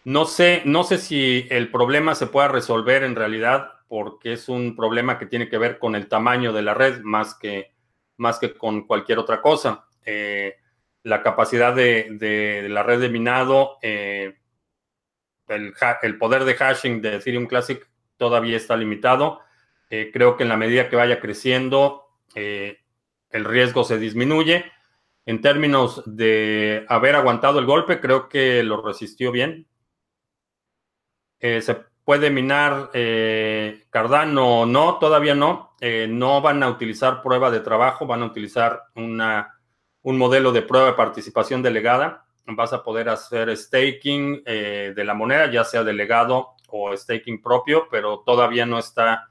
no 0.03 0.25
sé, 0.25 0.62
no 0.65 0.84
sé 0.84 0.98
si 0.98 1.48
el 1.50 1.72
problema 1.72 2.15
se 2.15 2.27
pueda 2.27 2.48
resolver 2.48 3.03
en 3.03 3.15
realidad 3.15 3.72
porque 3.88 4.34
es 4.34 4.48
un 4.48 4.75
problema 4.75 5.18
que 5.18 5.25
tiene 5.25 5.50
que 5.50 5.58
ver 5.58 5.79
con 5.79 5.96
el 5.96 6.08
tamaño 6.08 6.53
de 6.53 6.62
la 6.62 6.74
red 6.74 7.01
más 7.01 7.36
que, 7.36 7.74
más 8.18 8.38
que 8.38 8.53
con 8.53 8.86
cualquier 8.86 9.18
otra 9.18 9.41
cosa. 9.41 9.88
Eh, 10.06 10.56
la 11.03 11.24
capacidad 11.24 11.74
de, 11.74 12.68
la 12.70 12.84
red 12.84 13.01
de 13.01 13.10
minado, 13.10 13.77
eh, 13.82 14.38
el, 15.48 16.18
poder 16.18 16.44
de 16.44 16.53
hashing 16.53 17.01
de 17.01 17.15
Ethereum 17.15 17.48
Classic 17.48 17.86
todavía 18.15 18.58
está 18.58 18.77
limitado. 18.77 19.41
Eh, 19.89 20.12
creo 20.13 20.38
que 20.38 20.44
en 20.44 20.50
la 20.50 20.58
medida 20.58 20.88
que 20.88 20.96
vaya 20.96 21.20
creciendo, 21.20 22.06
el 23.30 23.46
riesgo 23.46 23.84
se 23.84 23.98
disminuye. 23.98 24.66
En 25.26 25.42
términos 25.42 26.02
de 26.06 26.86
haber 26.90 27.16
aguantado 27.16 27.60
el 27.60 27.66
golpe, 27.66 28.00
creo 28.00 28.30
que 28.30 28.64
lo 28.64 28.82
resistió 28.82 29.32
bien. 29.32 29.68
se 31.40 31.90
puede 32.10 32.32
minar 32.32 32.90
eh, 32.96 33.86
Cardano 33.92 34.66
no, 34.66 34.98
todavía 34.98 35.36
no. 35.36 35.76
Eh, 35.80 36.08
no 36.10 36.42
van 36.42 36.64
a 36.64 36.68
utilizar 36.68 37.22
prueba 37.22 37.52
de 37.52 37.60
trabajo, 37.60 38.08
van 38.08 38.24
a 38.24 38.26
utilizar 38.26 38.82
una, 38.96 39.60
un 40.02 40.18
modelo 40.18 40.52
de 40.52 40.64
prueba 40.64 40.88
de 40.88 40.94
participación 40.94 41.62
delegada. 41.62 42.26
Vas 42.48 42.74
a 42.74 42.84
poder 42.84 43.10
hacer 43.10 43.56
staking 43.56 44.42
eh, 44.44 44.92
de 44.96 45.04
la 45.04 45.14
moneda, 45.14 45.52
ya 45.52 45.64
sea 45.64 45.84
delegado 45.84 46.56
o 46.70 46.98
staking 46.98 47.44
propio, 47.44 47.88
pero 47.92 48.24
todavía 48.26 48.66
no 48.66 48.80
está 48.80 49.30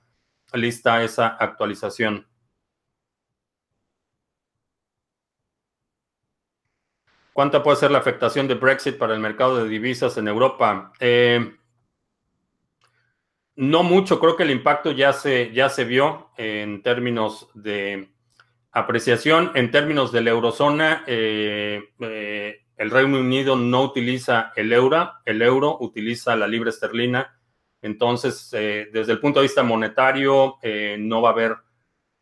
lista 0.53 1.03
esa 1.03 1.27
actualización. 1.27 2.29
¿Cuánta 7.39 7.63
puede 7.63 7.77
ser 7.77 7.93
la 7.93 7.99
afectación 7.99 8.49
de 8.49 8.55
Brexit 8.55 8.99
para 8.99 9.15
el 9.15 9.21
mercado 9.21 9.63
de 9.63 9.69
divisas 9.69 10.17
en 10.17 10.27
Europa? 10.27 10.93
Eh, 10.99 11.55
no 13.55 13.85
mucho, 13.85 14.19
creo 14.19 14.35
que 14.35 14.43
el 14.43 14.51
impacto 14.51 14.91
ya 14.91 15.13
se, 15.13 15.53
ya 15.53 15.69
se 15.69 15.85
vio 15.85 16.31
en 16.37 16.83
términos 16.83 17.49
de 17.55 18.09
apreciación. 18.73 19.53
En 19.55 19.71
términos 19.71 20.11
de 20.11 20.23
la 20.23 20.31
eurozona, 20.31 21.05
eh, 21.07 21.91
eh, 22.01 22.67
el 22.77 22.91
Reino 22.91 23.21
Unido 23.21 23.55
no 23.55 23.83
utiliza 23.83 24.53
el 24.57 24.73
euro, 24.73 25.13
el 25.25 25.41
euro 25.41 25.77
utiliza 25.79 26.35
la 26.35 26.49
libra 26.49 26.71
esterlina. 26.71 27.39
Entonces, 27.81 28.51
desde 28.51 29.13
el 29.13 29.21
punto 29.21 29.39
de 29.39 29.45
vista 29.45 29.63
monetario, 29.63 30.57
no 30.99 31.23
va 31.23 31.29
a 31.29 31.33
haber 31.35 31.57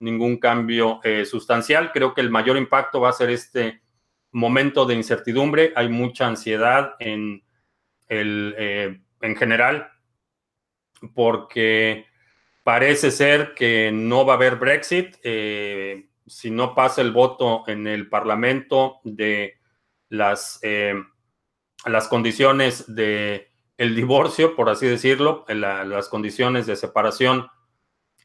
ningún 0.00 0.36
cambio 0.36 1.00
sustancial. 1.24 1.90
Creo 1.90 2.12
que 2.12 2.20
el 2.20 2.28
mayor 2.28 2.58
impacto 2.58 3.00
va 3.00 3.08
a 3.08 3.14
ser 3.14 3.30
este 3.30 3.85
momento 4.32 4.86
de 4.86 4.94
incertidumbre, 4.94 5.72
hay 5.76 5.88
mucha 5.88 6.26
ansiedad 6.26 6.94
en, 6.98 7.42
el, 8.08 8.54
eh, 8.58 9.00
en 9.20 9.36
general, 9.36 9.90
porque 11.14 12.06
parece 12.64 13.10
ser 13.10 13.54
que 13.54 13.90
no 13.92 14.26
va 14.26 14.34
a 14.34 14.36
haber 14.36 14.56
Brexit 14.56 15.16
eh, 15.22 16.08
si 16.26 16.50
no 16.50 16.74
pasa 16.74 17.00
el 17.00 17.12
voto 17.12 17.64
en 17.68 17.86
el 17.86 18.08
Parlamento 18.08 19.00
de 19.04 19.58
las, 20.08 20.58
eh, 20.62 20.94
las 21.84 22.08
condiciones 22.08 22.92
de 22.94 23.52
el 23.78 23.94
divorcio, 23.94 24.56
por 24.56 24.70
así 24.70 24.86
decirlo, 24.86 25.44
las 25.48 26.08
condiciones 26.08 26.66
de 26.66 26.76
separación 26.76 27.48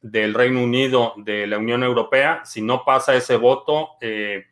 del 0.02 0.34
Reino 0.34 0.64
Unido 0.64 1.14
de 1.18 1.46
la 1.46 1.58
Unión 1.58 1.84
Europea. 1.84 2.44
Si 2.46 2.62
no 2.62 2.86
pasa 2.86 3.16
ese 3.16 3.36
voto, 3.36 3.90
eh, 4.00 4.46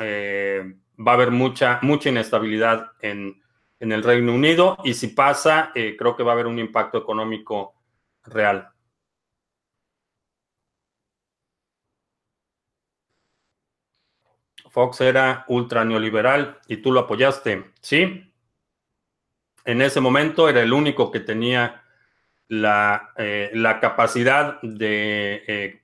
va 0.00 1.12
a 1.12 1.14
haber 1.14 1.30
mucha, 1.30 1.78
mucha 1.82 2.08
inestabilidad 2.08 2.92
en, 3.00 3.42
el 3.80 4.02
Reino 4.02 4.32
Unido 4.32 4.78
y 4.82 4.94
si 4.94 5.08
pasa, 5.08 5.70
eh, 5.74 5.94
creo 5.98 6.16
que 6.16 6.22
va 6.22 6.32
a 6.32 6.34
haber 6.34 6.46
un 6.46 6.58
impacto 6.58 6.96
económico 6.96 7.74
real. 8.24 8.70
Fox 14.70 15.02
era 15.02 15.44
ultra 15.48 15.84
neoliberal 15.84 16.58
y 16.66 16.78
tú 16.78 16.92
lo 16.92 17.00
apoyaste, 17.00 17.72
¿sí? 17.82 18.32
En 19.66 19.82
ese 19.82 20.00
momento 20.00 20.48
era 20.48 20.62
el 20.62 20.72
único 20.72 21.10
que 21.10 21.20
tenía 21.20 21.84
la, 22.48 23.12
eh, 23.18 23.50
la 23.52 23.80
capacidad 23.80 24.62
de 24.62 25.82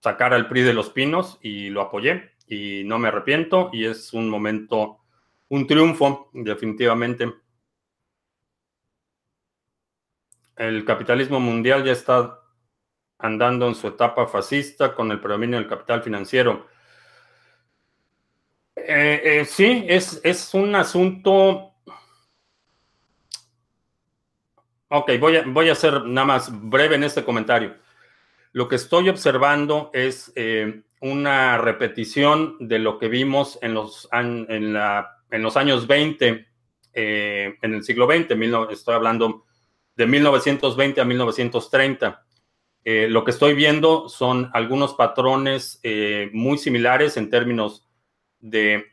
sacar 0.00 0.34
al 0.34 0.48
PRI 0.48 0.62
de 0.62 0.74
los 0.74 0.90
pinos 0.90 1.38
y 1.42 1.70
lo 1.70 1.80
apoyé 1.80 2.35
y 2.46 2.84
no 2.84 2.98
me 2.98 3.08
arrepiento 3.08 3.70
y 3.72 3.84
es 3.86 4.12
un 4.12 4.28
momento, 4.28 5.00
un 5.48 5.66
triunfo 5.66 6.30
definitivamente. 6.32 7.32
El 10.56 10.84
capitalismo 10.84 11.40
mundial 11.40 11.84
ya 11.84 11.92
está 11.92 12.40
andando 13.18 13.68
en 13.68 13.74
su 13.74 13.88
etapa 13.88 14.26
fascista 14.26 14.94
con 14.94 15.10
el 15.10 15.20
predominio 15.20 15.58
del 15.58 15.68
capital 15.68 16.02
financiero. 16.02 16.66
Eh, 18.76 19.20
eh, 19.24 19.44
sí, 19.44 19.84
es, 19.88 20.20
es, 20.22 20.54
un 20.54 20.74
asunto... 20.74 21.72
Ok, 24.88 25.10
voy 25.18 25.36
a, 25.36 25.44
voy 25.46 25.68
a 25.68 25.74
ser 25.74 26.04
nada 26.04 26.26
más 26.26 26.68
breve 26.70 26.94
en 26.94 27.04
este 27.04 27.24
comentario. 27.24 27.74
Lo 28.56 28.68
que 28.68 28.76
estoy 28.76 29.10
observando 29.10 29.90
es 29.92 30.32
eh, 30.34 30.80
una 31.02 31.58
repetición 31.58 32.56
de 32.58 32.78
lo 32.78 32.98
que 32.98 33.08
vimos 33.08 33.58
en 33.60 33.74
los, 33.74 34.08
años 34.10 35.86
20, 35.86 36.46
eh, 36.94 37.54
en 37.60 37.74
el 37.74 37.84
siglo 37.84 38.06
XX, 38.06 38.30
estoy 38.70 38.94
hablando 38.94 39.44
de 39.94 40.06
1920 40.06 41.02
a 41.02 41.04
1930. 41.04 42.24
Eh, 42.82 43.08
lo 43.10 43.24
que 43.24 43.32
estoy 43.32 43.52
viendo 43.52 44.08
son 44.08 44.48
algunos 44.54 44.94
patrones 44.94 45.78
muy 46.32 46.56
similares 46.56 47.18
en 47.18 47.28
términos 47.28 47.86
de, 48.38 48.86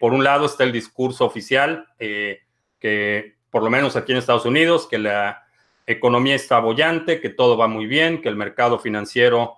por 0.00 0.12
un 0.12 0.22
lado 0.22 0.44
está 0.44 0.64
el 0.64 0.72
discurso 0.72 1.24
oficial, 1.24 1.86
que 1.98 3.36
por 3.48 3.62
lo 3.62 3.70
menos 3.70 3.96
aquí 3.96 4.12
en 4.12 4.18
Estados 4.18 4.44
Unidos, 4.44 4.86
que 4.86 4.98
la 4.98 5.47
economía 5.88 6.34
está 6.34 6.60
bollante, 6.60 7.18
que 7.18 7.30
todo 7.30 7.56
va 7.56 7.66
muy 7.66 7.86
bien, 7.86 8.20
que 8.20 8.28
el 8.28 8.36
mercado 8.36 8.78
financiero 8.78 9.56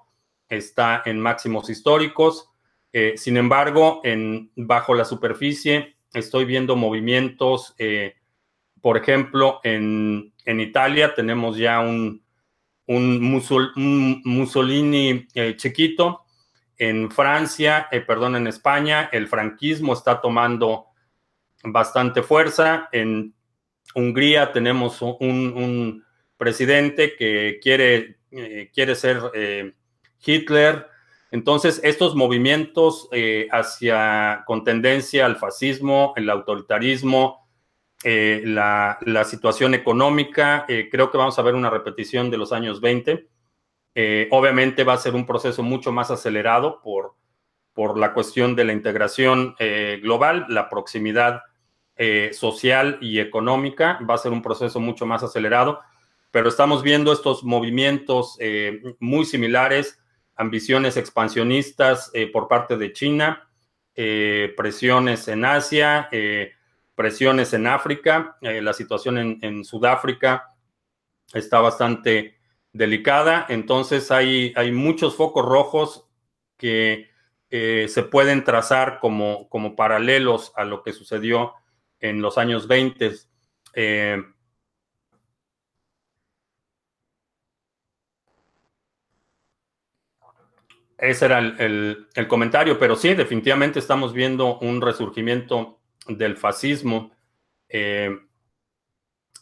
está 0.49 1.03
en 1.05 1.21
máximos 1.21 1.69
históricos. 1.69 2.49
Eh, 2.93 3.15
sin 3.17 3.37
embargo, 3.37 4.01
en, 4.05 4.53
bajo 4.55 4.95
la 4.95 5.05
superficie 5.05 5.97
estoy 6.13 6.45
viendo 6.45 6.77
movimientos, 6.77 7.75
eh, 7.79 8.15
por 8.81 8.97
ejemplo, 8.97 9.61
en, 9.63 10.33
Italia 10.47 11.15
tenemos 11.15 11.57
ya 11.57 11.81
un, 11.81 12.25
un, 12.87 13.21
Mussolini 14.25 15.29
eh, 15.35 15.57
chiquito. 15.57 16.25
En 16.77 17.11
Francia, 17.11 17.89
perdón, 18.07 18.37
en 18.37 18.47
España, 18.47 19.11
el 19.13 19.29
franquismo 19.29 19.93
está 19.93 20.21
tomando 20.21 20.87
bastante 21.63 22.23
fuerza. 22.23 22.89
En 22.91 23.35
Hungría 23.95 24.51
tenemos 24.51 25.03
un 25.03 26.03
presidente 26.41 27.17
que 27.17 27.61
quiere, 27.63 28.17
eh, 28.31 28.71
quiere 28.73 28.95
ser 28.95 29.21
eh, 29.35 29.75
Hitler. 30.25 30.87
Entonces, 31.31 31.81
estos 31.85 32.17
movimientos 32.17 33.09
eh, 33.13 33.47
hacia 33.53 34.43
con 34.47 34.65
tendencia 34.65 35.27
al 35.27 35.37
fascismo, 35.37 36.15
el 36.17 36.29
autoritarismo, 36.31 37.47
la, 38.03 38.99
situación 39.27 39.75
económica, 39.75 40.65
creo 40.91 41.11
que 41.11 41.19
vamos 41.19 41.39
a 41.39 41.43
ver 41.43 41.55
una 41.55 41.69
repetición 41.69 42.31
de 42.31 42.39
los 42.39 42.51
años 42.51 42.81
20. 42.81 43.29
obviamente 44.31 44.85
va 44.85 44.95
a 44.95 45.05
ser 45.05 45.15
un 45.15 45.27
proceso 45.27 45.63
mucho 45.63 45.93
más 45.93 46.11
acelerado 46.11 46.81
por, 46.81 47.17
por 47.75 47.99
la 47.99 48.15
cuestión 48.15 48.57
de 48.57 48.65
la 48.65 48.73
integración 48.73 49.55
global, 50.01 50.47
la 50.49 50.71
proximidad 50.71 51.43
social 52.33 52.97
y 53.03 53.19
económica, 53.19 53.99
va 54.09 54.15
a 54.15 54.25
ser 54.25 54.33
un 54.33 54.41
proceso 54.41 54.81
mucho 54.81 55.05
más 55.05 55.23
acelerado 55.23 55.81
pero 56.31 56.49
estamos 56.49 56.83
viendo 56.83 57.13
estos 57.13 57.43
movimientos 57.45 58.37
eh, 58.39 58.81
muy 59.01 59.25
similares, 59.25 59.99
ambiciones 60.37 60.97
expansionistas 60.97 62.11
eh, 62.15 62.29
por 62.29 62.49
parte 62.49 62.77
de 62.77 62.93
China, 62.93 63.49
eh, 63.95 64.55
presiones 64.57 65.29
en 65.29 65.45
Asia, 65.45 66.09
presiones 66.95 67.53
en 67.53 67.67
África. 67.67 68.37
la 68.41 68.73
situación 68.73 69.39
en, 69.43 69.65
Sudáfrica 69.65 70.55
está 71.35 71.61
bastante 71.61 72.39
delicada, 72.73 73.47
entonces 73.49 74.11
hay, 74.11 74.53
hay 74.57 74.71
muchos 74.71 75.17
focos 75.17 75.45
rojos 75.45 76.07
que 76.57 77.11
se 77.51 78.03
pueden 78.05 78.45
trazar 78.45 79.01
como, 79.01 79.49
como 79.49 79.75
paralelos 79.75 80.53
a 80.55 80.65
lo 80.65 80.83
que 80.83 80.93
sucedió 80.93 81.55
en 81.99 82.23
los 82.23 82.39
años 82.39 82.69
20. 82.69 83.13
Ese 91.01 91.25
era 91.25 91.39
el, 91.39 92.09
comentario, 92.29 92.79
pero 92.79 92.95
sí, 92.95 93.15
definitivamente 93.15 93.79
estamos 93.79 94.13
viendo 94.13 94.59
un 94.59 94.83
resurgimiento 94.83 95.81
del 96.07 96.37
fascismo 96.37 97.11
eh, 97.71 98.11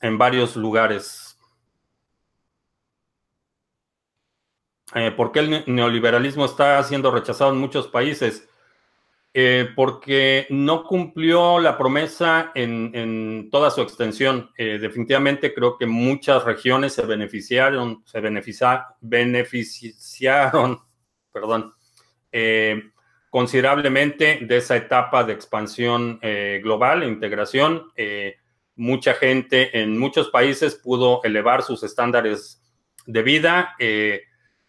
en 0.00 0.18
varios 0.18 0.54
lugares. 0.54 1.36
Eh, 4.94 5.10
¿Por 5.10 5.32
qué 5.32 5.40
el 5.40 5.64
neoliberalismo 5.66 6.44
está 6.44 6.80
siendo 6.84 7.10
rechazado 7.10 7.50
en 7.50 7.58
muchos 7.58 7.88
países? 7.88 8.48
Eh, 9.34 9.68
porque 9.74 10.46
no 10.50 10.84
cumplió 10.84 11.58
la 11.58 11.76
promesa 11.76 12.52
en, 12.54 13.48
toda 13.50 13.72
su 13.72 13.82
extensión. 13.82 14.52
definitivamente 14.56 15.52
creo 15.52 15.76
que 15.76 15.86
muchas 15.86 16.44
regiones 16.44 16.92
se 16.92 17.04
beneficiaron, 17.04 18.04
se 18.06 18.20
beneficiaron 19.00 20.87
perdón, 21.38 21.72
eh, 22.32 22.90
considerablemente 23.30 24.40
de 24.42 24.56
esa 24.56 24.76
etapa 24.76 25.22
de 25.24 25.32
expansión 25.32 26.18
eh, 26.22 26.60
global, 26.62 27.04
integración. 27.04 27.92
Eh, 27.94 28.36
mucha 28.74 29.14
gente 29.14 29.80
en 29.80 29.98
muchos 29.98 30.30
países 30.30 30.74
pudo 30.74 31.22
elevar 31.22 31.62
sus 31.62 31.82
estándares 31.82 32.62
de 33.06 33.22
vida. 33.22 33.74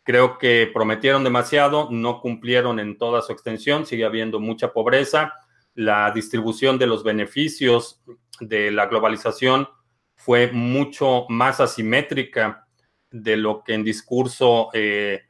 creo 0.04 0.38
que 0.40 0.70
prometieron 0.74 1.24
demasiado, 1.24 1.88
no 1.92 2.20
cumplieron 2.22 2.80
en 2.80 2.98
toda 2.98 3.22
su 3.22 3.32
extensión, 3.32 3.86
sigue 3.86 4.06
habiendo 4.06 4.40
mucha 4.40 4.74
pobreza. 4.74 5.34
La 5.76 6.12
distribución 6.12 6.80
de 6.80 6.88
los 6.88 7.04
beneficios 7.04 8.02
de 8.40 8.72
la 8.72 8.88
globalización 8.88 9.68
fue 10.16 10.52
mucho 10.52 11.26
más 11.30 11.60
asimétrica 11.60 12.68
de 13.12 13.38
lo 13.38 13.64
que 13.64 13.74
en 13.74 13.84
discurso 13.84 14.70
eh, 14.74 15.29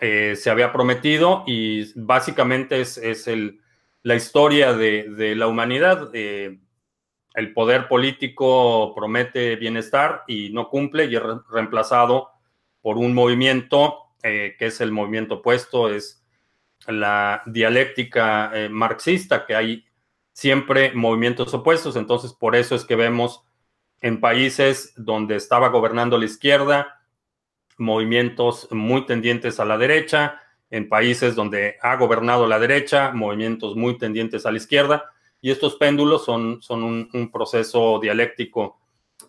eh, 0.00 0.36
se 0.36 0.50
había 0.50 0.72
prometido 0.72 1.44
y 1.46 1.92
básicamente 1.94 2.80
es, 2.80 3.26
el, 3.26 3.60
la 4.02 4.14
historia 4.14 4.72
de, 4.72 5.34
la 5.36 5.46
humanidad. 5.46 6.10
Eh, 6.12 6.58
el 7.34 7.52
poder 7.52 7.88
político 7.88 8.94
promete 8.94 9.56
bienestar 9.56 10.24
y 10.26 10.50
no 10.50 10.68
cumple 10.70 11.06
y 11.06 11.16
es 11.16 11.22
reemplazado 11.50 12.30
por 12.80 12.96
un 12.96 13.14
movimiento 13.14 14.02
que 14.22 14.56
es 14.58 14.80
el 14.80 14.90
movimiento 14.90 15.36
opuesto, 15.36 15.88
es 15.88 16.26
la 16.88 17.42
dialéctica 17.46 18.50
marxista, 18.70 19.46
que 19.46 19.54
hay 19.54 19.84
siempre 20.32 20.92
movimientos 20.92 21.54
opuestos. 21.54 21.94
Entonces, 21.94 22.32
por 22.32 22.56
eso 22.56 22.74
es 22.74 22.84
que 22.84 22.96
vemos 22.96 23.46
en 24.00 24.20
países 24.20 24.92
donde 24.96 25.36
estaba 25.36 25.68
gobernando 25.68 26.18
la 26.18 26.26
izquierda, 26.26 26.95
movimientos 27.78 28.68
muy 28.70 29.06
tendientes 29.06 29.60
a 29.60 29.64
la 29.64 29.78
derecha, 29.78 30.40
en 30.70 30.88
países 30.88 31.34
donde 31.34 31.76
ha 31.80 31.96
gobernado 31.96 32.46
la 32.46 32.58
derecha, 32.58 33.12
movimientos 33.12 33.76
muy 33.76 33.98
tendientes 33.98 34.46
a 34.46 34.50
la 34.50 34.56
izquierda, 34.56 35.10
y 35.40 35.50
estos 35.50 35.76
péndulos 35.76 36.24
son, 36.24 36.60
son 36.62 36.82
un, 36.82 37.30
proceso 37.30 38.00
dialéctico 38.00 38.80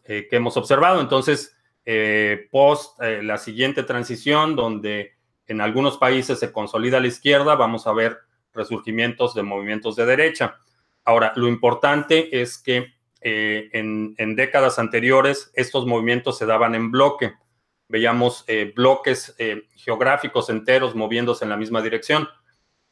eh, 0.04 0.28
que 0.30 0.38
hemos 0.38 0.58
observado. 0.58 1.00
Entonces, 1.00 1.56
eh, 1.86 2.48
post 2.52 3.00
eh, 3.02 3.22
la 3.22 3.38
siguiente 3.38 3.84
transición, 3.84 4.56
donde 4.56 5.12
en 5.46 5.62
algunos 5.62 5.98
países 5.98 6.40
se 6.40 6.52
consolida 6.52 7.00
la 7.00 7.08
izquierda, 7.08 7.56
vamos 7.56 7.86
a 7.88 7.94
ver 7.94 8.18
resurgimientos 8.54 9.36
de 9.36 9.44
movimientos 9.44 9.96
de 9.96 10.06
derecha. 10.06 10.58
Ahora, 11.06 11.34
lo 11.36 11.48
importante 11.48 12.42
es 12.42 12.58
que 12.58 12.94
en, 13.20 14.16
en 14.18 14.36
décadas 14.36 14.80
anteriores 14.80 15.52
estos 15.54 15.86
movimientos 15.86 16.38
se 16.38 16.46
daban 16.46 16.76
en 16.76 16.92
bloque 16.92 17.34
veíamos 17.90 18.44
eh, 18.48 18.74
bloques 18.76 19.36
eh, 19.38 19.68
geográficos 19.76 20.50
enteros 20.50 20.96
moviéndose 20.96 21.46
en 21.46 21.50
la 21.50 21.58
misma 21.58 21.82
dirección. 21.82 22.28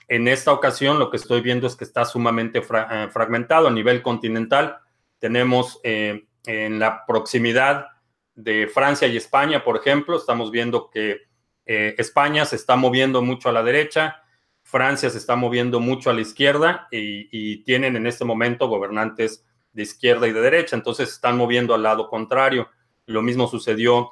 En 0.08 0.28
esta 0.28 0.52
ocasión 0.52 1.00
lo 1.00 1.10
que 1.10 1.18
estoy 1.18 1.42
viendo 1.42 1.68
es 1.68 1.76
que 1.76 1.84
está 1.84 2.06
sumamente 2.06 2.60
eh, 2.60 3.08
fragmentado 3.12 3.68
a 3.68 3.72
nivel 3.72 4.02
continental. 4.02 4.78
Tenemos 5.20 5.80
en 5.84 6.80
la 6.80 7.06
proximidad 7.06 7.88
de 8.36 8.68
Francia 8.68 9.08
y 9.08 9.18
España, 9.18 9.64
por 9.64 9.78
ejemplo, 9.78 10.18
estamos 10.18 10.52
viendo 10.52 10.92
que 10.92 11.22
España 11.66 12.46
se 12.46 12.58
está 12.58 12.76
moviendo 12.76 13.24
mucho 13.24 13.50
a 13.50 13.52
la 13.52 13.64
derecha, 13.64 14.22
Francia 14.62 15.10
se 15.10 15.18
está 15.18 15.36
moviendo 15.36 15.80
mucho 15.80 16.12
a 16.12 16.14
la 16.14 16.22
izquierda 16.22 16.88
y, 16.92 17.30
y 17.32 17.64
tienen 17.64 17.96
en 17.96 18.06
este 18.06 18.26
momento 18.26 18.68
gobernantes 18.68 19.44
de 19.74 19.84
izquierda 19.84 20.28
y 20.28 20.34
de 20.34 20.42
derecha, 20.42 20.76
entonces 20.76 21.10
están 21.10 21.38
moviendo 21.38 21.74
al 21.74 21.82
lado 21.82 22.08
contrario. 22.08 22.70
Lo 23.08 23.24
mismo 23.24 23.48
sucedió 23.48 24.12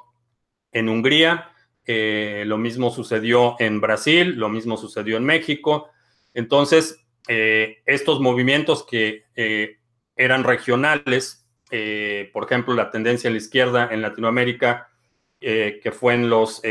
en 0.74 0.88
Hungría, 0.90 1.50
eh, 1.86 2.44
lo 2.46 2.56
mismo 2.56 2.90
sucedió 2.90 3.56
en 3.58 3.80
Brasil, 3.80 4.34
lo 4.36 4.48
mismo 4.48 4.76
sucedió 4.76 5.16
en 5.16 5.24
México. 5.24 5.90
Entonces, 6.32 7.04
eh, 7.28 7.78
estos 7.86 8.20
movimientos 8.20 8.84
que 8.84 9.24
eh, 9.36 9.78
eran 10.16 10.44
regionales, 10.44 11.40
por 12.32 12.44
ejemplo, 12.44 12.72
la 12.74 12.92
tendencia 12.92 13.28
a 13.28 13.32
la 13.32 13.38
izquierda 13.38 13.88
en 13.90 14.00
Latinoamérica, 14.00 14.90
que 15.40 15.92
fue 15.92 16.14
en 16.14 16.30
los 16.30 16.62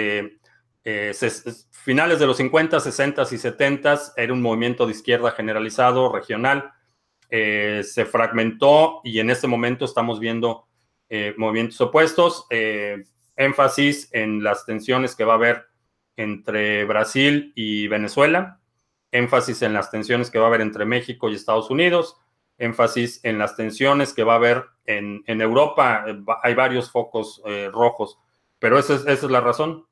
finales 1.71 2.19
de 2.19 2.25
los 2.25 2.37
50, 2.37 2.79
60 2.79 3.23
y 3.29 3.37
70, 3.37 3.99
era 4.15 4.31
un 4.31 4.41
movimiento 4.41 4.85
de 4.85 4.93
izquierda 4.93 5.31
generalizado, 5.31 6.09
regional, 6.09 6.71
se 7.29 8.05
fragmentó 8.09 9.01
y 9.03 9.19
en 9.19 9.29
este 9.29 9.45
momento 9.45 9.83
estamos 9.83 10.21
viendo 10.21 10.69
movimientos 11.35 11.81
opuestos 11.81 12.47
énfasis 13.35 14.09
en 14.13 14.43
las 14.43 14.65
tensiones 14.65 15.15
que 15.15 15.25
va 15.25 15.33
a 15.33 15.37
haber 15.37 15.65
entre 16.15 16.85
Brasil 16.85 17.51
y 17.55 17.87
Venezuela, 17.87 18.59
énfasis 19.11 19.61
en 19.61 19.73
las 19.73 19.91
tensiones 19.91 20.29
que 20.29 20.39
va 20.39 20.45
a 20.45 20.47
haber 20.49 20.61
entre 20.61 20.85
México 20.85 21.29
y 21.29 21.35
Estados 21.35 21.69
Unidos, 21.69 22.17
énfasis 22.57 23.23
en 23.23 23.37
las 23.39 23.55
tensiones 23.55 24.13
que 24.13 24.23
va 24.23 24.33
a 24.33 24.37
haber 24.37 24.65
en, 24.85 25.23
Europa. 25.41 26.05
Hay 26.43 26.53
varios 26.55 26.91
focos 26.91 27.41
eh, 27.45 27.69
rojos, 27.71 28.19
pero 28.59 28.77
esa 28.79 28.95
es, 28.95 29.01
esa 29.01 29.25
es 29.25 29.31
la 29.31 29.41
razón. 29.41 29.85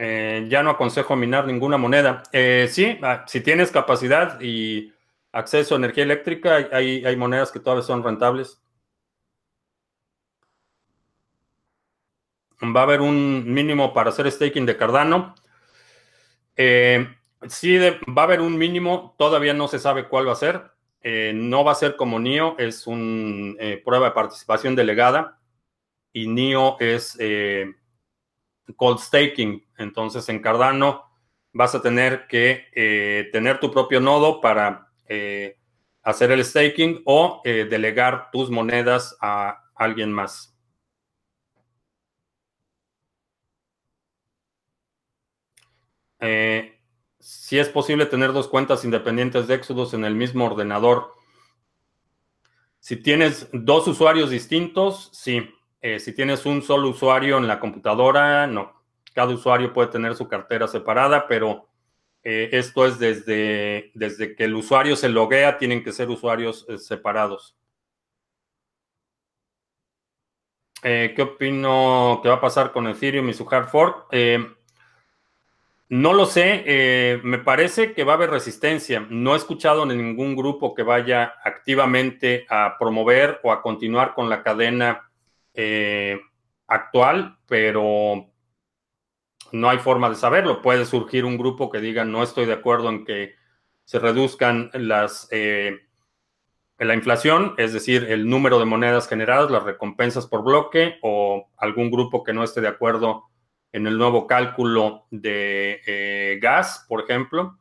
Eh, 0.00 0.46
ya 0.48 0.62
no 0.62 0.70
aconsejo 0.70 1.16
minar 1.16 1.46
ninguna 1.46 1.76
moneda. 1.76 2.22
Eh, 2.32 2.68
sí, 2.70 2.98
ah, 3.02 3.24
si 3.26 3.40
tienes 3.40 3.72
capacidad 3.72 4.40
y 4.40 4.92
acceso 5.32 5.74
a 5.74 5.78
energía 5.78 6.04
eléctrica, 6.04 6.68
hay, 6.72 7.16
monedas 7.16 7.52
que 7.52 7.60
todavía 7.60 7.82
son 7.82 8.02
rentables. 8.02 8.62
Va 12.62 12.80
a 12.80 12.82
haber 12.84 13.00
un 13.00 13.52
mínimo 13.52 13.92
para 13.92 14.10
hacer 14.10 14.30
staking 14.30 14.66
de 14.66 14.76
Cardano. 14.76 15.34
Eh, 16.56 17.06
sí, 17.46 17.78
va 17.78 18.22
a 18.22 18.24
haber 18.24 18.40
un 18.40 18.58
mínimo, 18.58 19.14
todavía 19.16 19.54
no 19.54 19.68
se 19.68 19.78
sabe 19.78 20.08
cuál 20.08 20.26
va 20.26 20.32
a 20.32 20.36
ser. 20.36 20.72
Eh, 21.00 21.32
no 21.34 21.62
va 21.62 21.72
a 21.72 21.76
ser 21.76 21.94
como 21.94 22.18
NIO, 22.18 22.56
es 22.58 22.88
una 22.88 23.54
eh, 23.60 23.80
prueba 23.84 24.06
de 24.06 24.12
participación 24.12 24.74
delegada 24.74 25.38
y 26.12 26.26
NIO 26.26 26.76
es 26.80 27.16
cold 28.76 28.98
staking. 28.98 29.64
Entonces 29.76 30.28
en 30.28 30.40
Cardano 30.40 31.04
vas 31.52 31.76
a 31.76 31.80
tener 31.80 32.26
que 32.26 33.28
tener 33.32 33.60
tu 33.60 33.70
propio 33.70 34.00
nodo 34.00 34.40
para 34.40 34.87
eh, 35.08 35.56
hacer 36.02 36.30
el 36.30 36.44
staking 36.44 37.02
o 37.04 37.40
eh, 37.44 37.66
delegar 37.68 38.30
tus 38.30 38.50
monedas 38.50 39.16
a 39.20 39.64
alguien 39.74 40.12
más. 40.12 40.54
Eh, 46.20 46.80
si 47.18 47.58
es 47.58 47.68
posible 47.68 48.06
tener 48.06 48.32
dos 48.32 48.48
cuentas 48.48 48.84
independientes 48.84 49.46
de 49.46 49.54
Exodus 49.54 49.94
en 49.94 50.04
el 50.04 50.14
mismo 50.14 50.46
ordenador. 50.46 51.14
Si 52.80 52.96
tienes 52.96 53.48
dos 53.52 53.86
usuarios 53.88 54.30
distintos, 54.30 55.10
sí. 55.12 55.48
si 55.98 56.12
tienes 56.14 56.46
un 56.46 56.62
solo 56.62 56.88
usuario 56.88 57.38
en 57.38 57.46
la 57.46 57.60
computadora, 57.60 58.46
no. 58.46 58.82
Cada 59.14 59.34
usuario 59.34 59.72
puede 59.72 59.88
tener 59.88 60.14
su 60.14 60.28
cartera 60.28 60.68
separada, 60.68 61.26
pero 61.26 61.67
eh, 62.24 62.50
esto 62.52 62.86
es 62.86 62.98
desde, 62.98 63.90
desde 63.94 64.34
que 64.34 64.44
el 64.44 64.54
usuario 64.54 64.96
se 64.96 65.08
loguea, 65.08 65.58
tienen 65.58 65.84
que 65.84 65.92
ser 65.92 66.08
usuarios 66.10 66.66
eh, 66.68 66.78
separados. 66.78 67.56
Eh, 70.82 71.12
¿Qué 71.14 71.22
opino 71.22 72.20
que 72.22 72.28
va 72.28 72.36
a 72.36 72.40
pasar 72.40 72.72
con 72.72 72.86
Ethereum 72.86 73.28
y 73.28 73.34
su 73.34 73.48
hard 73.48 73.68
no 75.90 76.12
lo 76.12 76.26
sé, 76.26 77.18
me 77.24 77.38
parece 77.38 77.94
que 77.94 78.04
va 78.04 78.12
a 78.12 78.16
haber 78.16 78.28
resistencia. 78.28 79.06
No 79.08 79.32
he 79.32 79.38
escuchado 79.38 79.84
en 79.84 79.96
ningún 79.96 80.36
grupo 80.36 80.74
que 80.74 80.82
vaya 80.82 81.32
activamente 81.42 82.44
a 82.50 82.76
promover 82.78 83.40
o 83.42 83.52
a 83.52 83.62
continuar 83.62 84.12
con 84.12 84.28
la 84.28 84.42
cadena 84.42 85.10
actual, 86.66 87.38
pero 87.46 88.27
no 89.52 89.68
hay 89.68 89.78
forma 89.78 90.08
de 90.10 90.16
saberlo. 90.16 90.62
Puede 90.62 90.84
surgir 90.86 91.24
un 91.24 91.38
grupo 91.38 91.70
que 91.70 91.80
diga 91.80 92.04
no 92.04 92.22
estoy 92.22 92.46
de 92.46 92.54
acuerdo 92.54 92.88
en 92.88 93.04
que 93.04 93.34
se 93.84 93.98
reduzcan 93.98 94.70
las 94.74 95.28
eh, 95.30 95.88
la 96.78 96.94
inflación, 96.94 97.54
es 97.58 97.72
decir, 97.72 98.06
el 98.08 98.28
número 98.28 98.58
de 98.58 98.64
monedas 98.64 99.08
generadas, 99.08 99.50
las 99.50 99.64
recompensas 99.64 100.26
por 100.26 100.44
bloque, 100.44 100.98
o 101.02 101.50
algún 101.56 101.90
grupo 101.90 102.22
que 102.22 102.32
no 102.32 102.44
esté 102.44 102.60
de 102.60 102.68
acuerdo 102.68 103.24
en 103.72 103.86
el 103.86 103.98
nuevo 103.98 104.26
cálculo 104.26 105.06
de 105.10 105.80
eh, 105.86 106.38
gas, 106.40 106.86
por 106.88 107.02
ejemplo, 107.02 107.58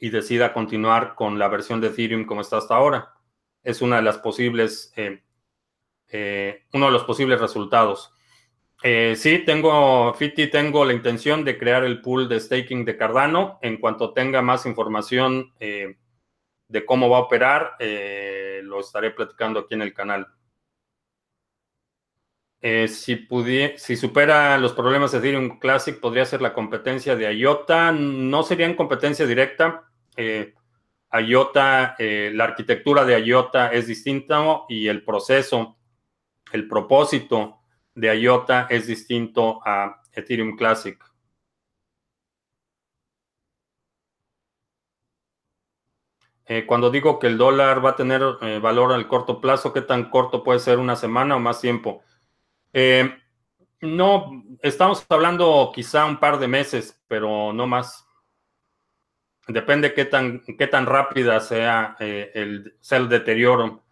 y 0.00 0.10
decida 0.10 0.52
continuar 0.52 1.14
con 1.14 1.38
la 1.38 1.48
versión 1.48 1.80
de 1.80 1.88
Ethereum 1.88 2.24
como 2.24 2.40
está 2.40 2.58
hasta 2.58 2.74
ahora. 2.74 3.14
Es 3.62 3.82
una 3.82 3.96
de 3.96 4.02
las 4.02 4.18
posibles, 4.18 4.92
eh, 4.96 6.64
uno 6.72 6.86
de 6.86 6.92
los 6.92 7.04
posibles 7.04 7.40
resultados. 7.40 8.12
Eh, 8.82 9.14
sí, 9.16 9.40
tengo, 9.40 10.14
Fiti, 10.14 10.48
tengo 10.48 10.84
la 10.84 10.92
intención 10.92 11.44
de 11.44 11.58
crear 11.58 11.82
el 11.82 12.00
pool 12.00 12.28
de 12.28 12.38
staking 12.38 12.84
de 12.84 12.96
Cardano. 12.96 13.58
En 13.62 13.78
cuanto 13.78 14.12
tenga 14.12 14.40
más 14.40 14.66
información 14.66 15.52
eh, 15.58 15.96
de 16.68 16.86
cómo 16.86 17.08
va 17.10 17.18
a 17.18 17.22
operar, 17.22 17.72
eh, 17.80 18.60
lo 18.62 18.80
estaré 18.80 19.10
platicando 19.10 19.60
aquí 19.60 19.74
en 19.74 19.82
el 19.82 19.94
canal. 19.94 20.28
si, 22.60 23.26
si 23.76 23.96
supera 23.96 24.58
los 24.58 24.72
problemas 24.72 25.12
de 25.12 25.18
Ethereum 25.18 25.58
Classic, 25.58 25.98
podría 25.98 26.24
ser 26.24 26.40
la 26.42 26.52
competencia 26.54 27.16
de 27.16 27.32
IOTA. 27.34 27.92
No 27.92 28.42
sería 28.44 28.66
en 28.66 28.76
competencia 28.76 29.26
directa. 29.26 29.90
IOTA, 31.10 31.96
la 31.98 32.44
arquitectura 32.44 33.04
de 33.04 33.18
IOTA 33.20 33.72
es 33.72 33.86
distinta 33.86 34.62
y 34.68 34.88
el 34.88 35.02
proceso, 35.04 35.78
el 36.52 36.68
propósito 36.68 37.57
de 37.98 38.16
IOTA 38.20 38.66
es 38.70 38.86
distinto 38.86 39.60
a 39.64 40.02
Ethereum 40.12 40.56
Classic. 40.56 40.98
Eh, 46.46 46.64
cuando 46.66 46.90
digo 46.90 47.18
que 47.18 47.26
el 47.26 47.36
dólar 47.36 47.84
va 47.84 47.90
a 47.90 47.96
tener 47.96 48.22
eh, 48.40 48.58
valor 48.58 48.92
al 48.92 49.06
corto 49.06 49.40
plazo, 49.40 49.72
¿qué 49.72 49.82
tan 49.82 50.08
corto 50.10 50.42
puede 50.42 50.60
ser 50.60 50.78
una 50.78 50.96
semana 50.96 51.36
o 51.36 51.40
más 51.40 51.60
tiempo? 51.60 52.02
Eh, 52.72 53.10
No, 53.82 54.44
estamos 54.62 55.06
hablando 55.08 55.72
quizá 55.74 56.04
un 56.06 56.18
par 56.20 56.38
de 56.38 56.48
meses, 56.48 57.02
pero 57.08 57.52
no 57.52 57.66
más. 57.66 58.06
Depende 59.48 59.94
qué 59.94 60.04
tan, 60.04 60.40
qué 60.40 60.66
tan 60.66 60.86
rápida 60.86 61.40
sea, 61.40 61.96
el, 62.00 62.76
sea 62.80 62.98
el 62.98 63.08
deterioro 63.08 63.84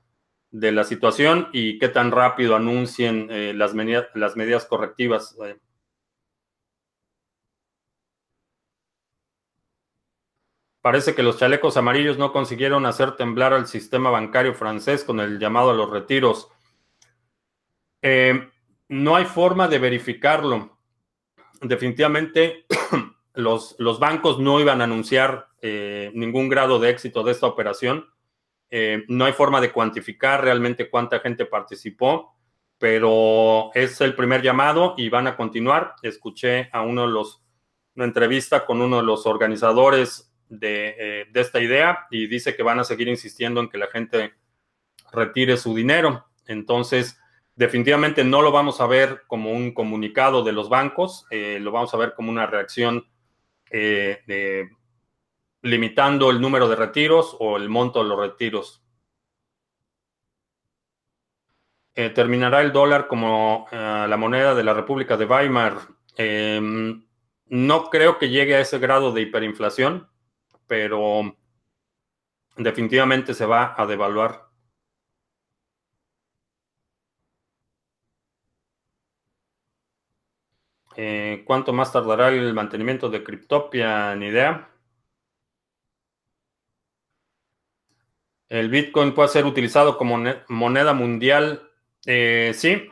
de 0.58 0.72
la 0.72 0.84
situación 0.84 1.48
y 1.52 1.78
qué 1.78 1.90
tan 1.90 2.10
rápido 2.10 2.56
anuncien 2.56 3.28
eh, 3.30 3.52
las, 3.54 3.74
medidas, 3.74 4.06
las 4.14 4.36
medidas 4.36 4.64
correctivas. 4.64 5.36
Parece 10.80 11.14
que 11.14 11.22
los 11.22 11.36
chalecos 11.38 11.76
amarillos 11.76 12.16
no 12.16 12.32
consiguieron 12.32 12.86
hacer 12.86 13.16
temblar 13.16 13.52
al 13.52 13.66
sistema 13.66 14.08
bancario 14.08 14.54
francés 14.54 15.04
con 15.04 15.20
el 15.20 15.38
llamado 15.38 15.70
a 15.70 15.74
los 15.74 15.90
retiros. 15.90 16.48
Eh, 18.00 18.48
no 18.88 19.14
hay 19.14 19.26
forma 19.26 19.68
de 19.68 19.78
verificarlo. 19.78 20.78
Definitivamente 21.60 22.64
los, 23.34 23.76
los 23.78 23.98
bancos 23.98 24.38
no 24.38 24.58
iban 24.58 24.80
a 24.80 24.84
anunciar 24.84 25.48
eh, 25.60 26.12
ningún 26.14 26.48
grado 26.48 26.78
de 26.78 26.88
éxito 26.88 27.22
de 27.24 27.32
esta 27.32 27.46
operación. 27.46 28.08
Eh, 28.70 29.04
no 29.08 29.24
hay 29.24 29.32
forma 29.32 29.60
de 29.60 29.72
cuantificar 29.72 30.42
realmente 30.42 30.90
cuánta 30.90 31.20
gente 31.20 31.46
participó, 31.46 32.36
pero 32.78 33.70
es 33.74 34.00
el 34.00 34.14
primer 34.14 34.42
llamado 34.42 34.94
y 34.96 35.08
van 35.08 35.26
a 35.26 35.36
continuar. 35.36 35.94
Escuché 36.02 36.68
a 36.72 36.82
uno 36.82 37.02
de 37.02 37.12
los, 37.12 37.42
una 37.94 38.04
entrevista 38.04 38.66
con 38.66 38.80
uno 38.80 38.98
de 38.98 39.02
los 39.04 39.26
organizadores 39.26 40.32
de, 40.48 40.94
eh, 40.98 41.26
de 41.30 41.40
esta 41.40 41.60
idea 41.60 42.06
y 42.10 42.26
dice 42.26 42.54
que 42.54 42.62
van 42.62 42.78
a 42.78 42.84
seguir 42.84 43.08
insistiendo 43.08 43.60
en 43.60 43.68
que 43.68 43.78
la 43.78 43.86
gente 43.88 44.34
retire 45.12 45.56
su 45.56 45.74
dinero. 45.74 46.26
Entonces, 46.46 47.18
definitivamente 47.54 48.24
no 48.24 48.42
lo 48.42 48.52
vamos 48.52 48.80
a 48.80 48.86
ver 48.86 49.22
como 49.26 49.52
un 49.52 49.72
comunicado 49.72 50.44
de 50.44 50.52
los 50.52 50.68
bancos, 50.68 51.26
lo 51.30 51.72
vamos 51.72 51.92
a 51.94 51.96
ver 51.96 52.14
como 52.14 52.30
una 52.30 52.46
reacción 52.46 53.08
de 53.70 54.68
limitando 55.66 56.30
el 56.30 56.40
número 56.40 56.68
de 56.68 56.76
retiros 56.76 57.36
o 57.40 57.56
el 57.56 57.68
monto 57.68 58.02
de 58.02 58.08
los 58.08 58.18
retiros. 58.18 58.82
Eh, 61.94 62.10
¿Terminará 62.10 62.60
el 62.60 62.72
dólar 62.72 63.08
como 63.08 63.66
eh, 63.72 64.06
la 64.08 64.16
moneda 64.16 64.54
de 64.54 64.64
la 64.64 64.74
República 64.74 65.16
de 65.16 65.24
Weimar? 65.24 65.78
Em, 66.16 67.04
no 67.46 67.84
creo 67.90 68.18
que 68.18 68.28
llegue 68.28 68.54
a 68.56 68.60
ese 68.60 68.78
grado 68.78 69.12
de 69.12 69.22
hiperinflación, 69.22 70.08
pero 70.66 71.36
definitivamente 72.56 73.34
se 73.34 73.46
va 73.46 73.74
a 73.76 73.86
devaluar. 73.86 74.46
Eh, 80.96 81.42
¿Cuánto 81.46 81.72
más 81.72 81.92
tardará 81.92 82.28
el 82.30 82.54
mantenimiento 82.54 83.08
de 83.10 83.22
Cryptopia? 83.22 84.14
Ni 84.16 84.26
idea. 84.26 84.75
El 88.48 88.68
Bitcoin 88.68 89.12
puede 89.12 89.28
ser 89.28 89.44
utilizado 89.44 89.98
como 89.98 90.22
moneda 90.48 90.92
mundial. 90.92 91.68
Eh, 92.04 92.52
sí. 92.54 92.88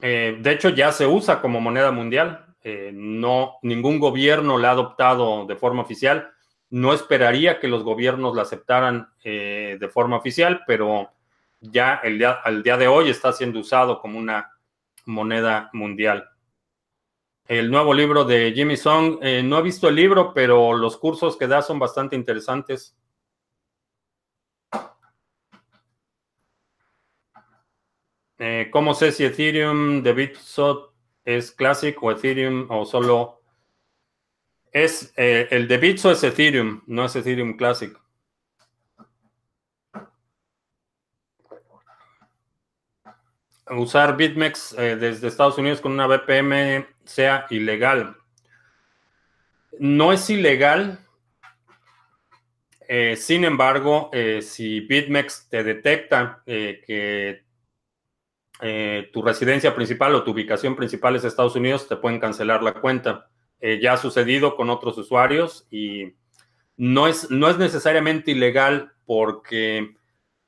Eh, 0.00 0.38
de 0.40 0.50
hecho, 0.52 0.70
ya 0.70 0.92
se 0.92 1.06
usa 1.06 1.40
como 1.40 1.60
moneda 1.60 1.90
mundial. 1.90 2.46
Eh, 2.62 2.90
no, 2.94 3.58
ningún 3.62 3.98
gobierno 3.98 4.58
la 4.58 4.68
ha 4.68 4.72
adoptado 4.72 5.46
de 5.46 5.56
forma 5.56 5.82
oficial. 5.82 6.30
No 6.70 6.94
esperaría 6.94 7.60
que 7.60 7.68
los 7.68 7.82
gobiernos 7.82 8.34
la 8.34 8.42
aceptaran 8.42 9.10
de 9.22 9.90
forma 9.92 10.16
oficial, 10.16 10.62
pero 10.66 11.10
ya 11.60 12.00
al 12.00 12.62
día 12.62 12.76
de 12.78 12.88
hoy 12.88 13.10
está 13.10 13.30
siendo 13.32 13.60
usado 13.60 14.00
como 14.00 14.18
una 14.18 14.52
moneda 15.04 15.68
mundial. 15.74 16.30
El 17.46 17.70
nuevo 17.70 17.92
libro 17.92 18.24
de 18.24 18.52
Jimmy 18.54 18.78
Song, 18.78 19.18
no 19.44 19.58
he 19.58 19.62
visto 19.62 19.86
el 19.86 19.96
libro, 19.96 20.32
pero 20.32 20.72
los 20.72 20.96
cursos 20.96 21.36
que 21.36 21.46
da 21.46 21.60
son 21.60 21.78
bastante 21.78 22.16
interesantes. 22.16 22.96
Eh, 28.44 28.70
¿Cómo 28.72 28.92
sé 28.92 29.12
si 29.12 29.24
Ethereum 29.24 30.02
de 30.02 30.36
es 31.24 31.52
Classic 31.52 31.96
o 32.02 32.10
Ethereum 32.10 32.66
o 32.70 32.84
solo... 32.84 33.40
Es, 34.72 35.14
eh, 35.16 35.46
el 35.52 35.68
de 35.68 35.78
es 36.10 36.24
Ethereum, 36.24 36.82
no 36.88 37.04
es 37.04 37.14
Ethereum 37.14 37.56
Classic. 37.56 37.96
Usar 43.70 44.16
BitMEX 44.16 44.72
eh, 44.76 44.96
desde 44.96 45.28
Estados 45.28 45.58
Unidos 45.58 45.80
con 45.80 45.92
una 45.92 46.08
VPN 46.08 46.84
sea 47.04 47.46
ilegal. 47.48 48.16
No 49.78 50.12
es 50.12 50.28
ilegal. 50.28 50.98
sin 53.14 53.44
embargo, 53.44 54.10
si 54.40 54.80
BitMEX 54.80 55.48
te 55.48 55.62
detecta 55.62 56.42
que 56.44 57.51
eh, 58.64 59.10
tu 59.12 59.22
residencia 59.22 59.74
principal 59.74 60.14
o 60.14 60.22
tu 60.22 60.30
ubicación 60.30 60.76
principal 60.76 61.16
es 61.16 61.24
Estados 61.24 61.56
Unidos, 61.56 61.88
te 61.88 61.96
pueden 61.96 62.20
cancelar 62.20 62.62
la 62.62 62.74
cuenta. 62.74 63.28
Eh, 63.58 63.80
ya 63.82 63.94
ha 63.94 63.96
sucedido 63.96 64.54
con 64.54 64.70
otros 64.70 64.96
usuarios 64.96 65.66
y 65.68 66.14
no 66.76 67.08
es, 67.08 67.28
no 67.28 67.50
es 67.50 67.58
necesariamente 67.58 68.30
ilegal 68.30 68.92
porque 69.04 69.96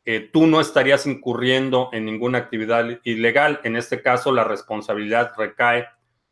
eh, 0.04 0.30
tú 0.32 0.46
no 0.46 0.60
estarías 0.60 1.06
incurriendo 1.06 1.90
en 1.92 2.04
ninguna 2.04 2.38
actividad 2.38 3.00
ilegal. 3.02 3.60
En 3.64 3.74
este 3.74 4.00
caso, 4.00 4.30
la 4.30 4.44
responsabilidad 4.44 5.32
recae 5.36 5.88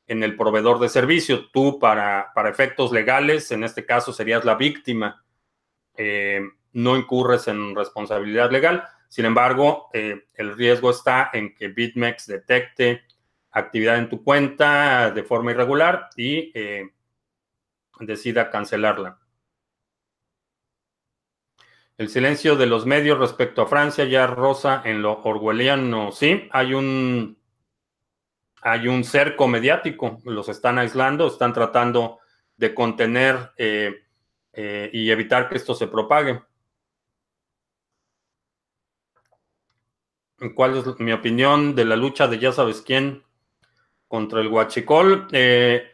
en 0.06 0.22
el 0.22 0.36
proveedor 0.36 0.78
de 0.78 0.88
servicio. 0.88 1.50
Tú, 1.50 1.80
para, 1.80 2.30
para 2.32 2.48
efectos 2.48 2.92
legales, 2.92 3.50
en 3.50 3.64
este 3.64 3.84
caso 3.84 4.12
serías 4.12 4.44
la 4.44 4.54
víctima. 4.54 5.24
no 6.72 6.96
incurres 6.96 7.48
en 7.48 7.74
responsabilidad 7.74 8.52
legal. 8.52 8.84
Sin 9.12 9.26
embargo, 9.26 9.90
eh, 9.92 10.24
el 10.32 10.56
riesgo 10.56 10.90
está 10.90 11.28
en 11.34 11.54
que 11.54 11.68
BitMEX 11.68 12.28
detecte 12.28 13.02
actividad 13.50 13.98
en 13.98 14.08
tu 14.08 14.24
cuenta 14.24 15.10
de 15.10 15.22
forma 15.22 15.50
irregular 15.50 16.08
y 16.16 16.50
eh, 16.54 16.88
decida 18.00 18.50
cancelarla. 18.50 19.18
El 21.98 22.08
silencio 22.08 22.56
de 22.56 22.64
los 22.64 22.86
medios 22.86 23.18
respecto 23.18 23.60
a 23.60 23.66
Francia 23.66 24.06
ya 24.06 24.26
rosa 24.26 24.80
en 24.82 25.02
lo 25.02 25.20
orwelliano. 25.20 26.10
Sí, 26.10 26.48
hay 26.50 26.72
un, 26.72 27.36
hay 28.62 28.88
un 28.88 29.04
cerco 29.04 29.46
mediático. 29.46 30.22
Los 30.24 30.48
están 30.48 30.78
aislando, 30.78 31.26
están 31.26 31.52
tratando 31.52 32.20
de 32.56 32.74
contener 32.74 33.52
eh, 33.58 33.94
y 34.90 35.10
evitar 35.10 35.50
que 35.50 35.56
esto 35.56 35.74
se 35.74 35.86
propague. 35.86 36.40
Cuál 40.50 40.76
es 40.76 41.00
mi 41.00 41.12
opinión 41.12 41.74
de 41.74 41.84
la 41.84 41.96
lucha 41.96 42.26
de 42.26 42.38
ya 42.38 42.52
sabes 42.52 42.82
quién 42.82 43.22
contra 44.08 44.40
el 44.40 44.48
Huachicol. 44.48 45.28
Eh, 45.32 45.84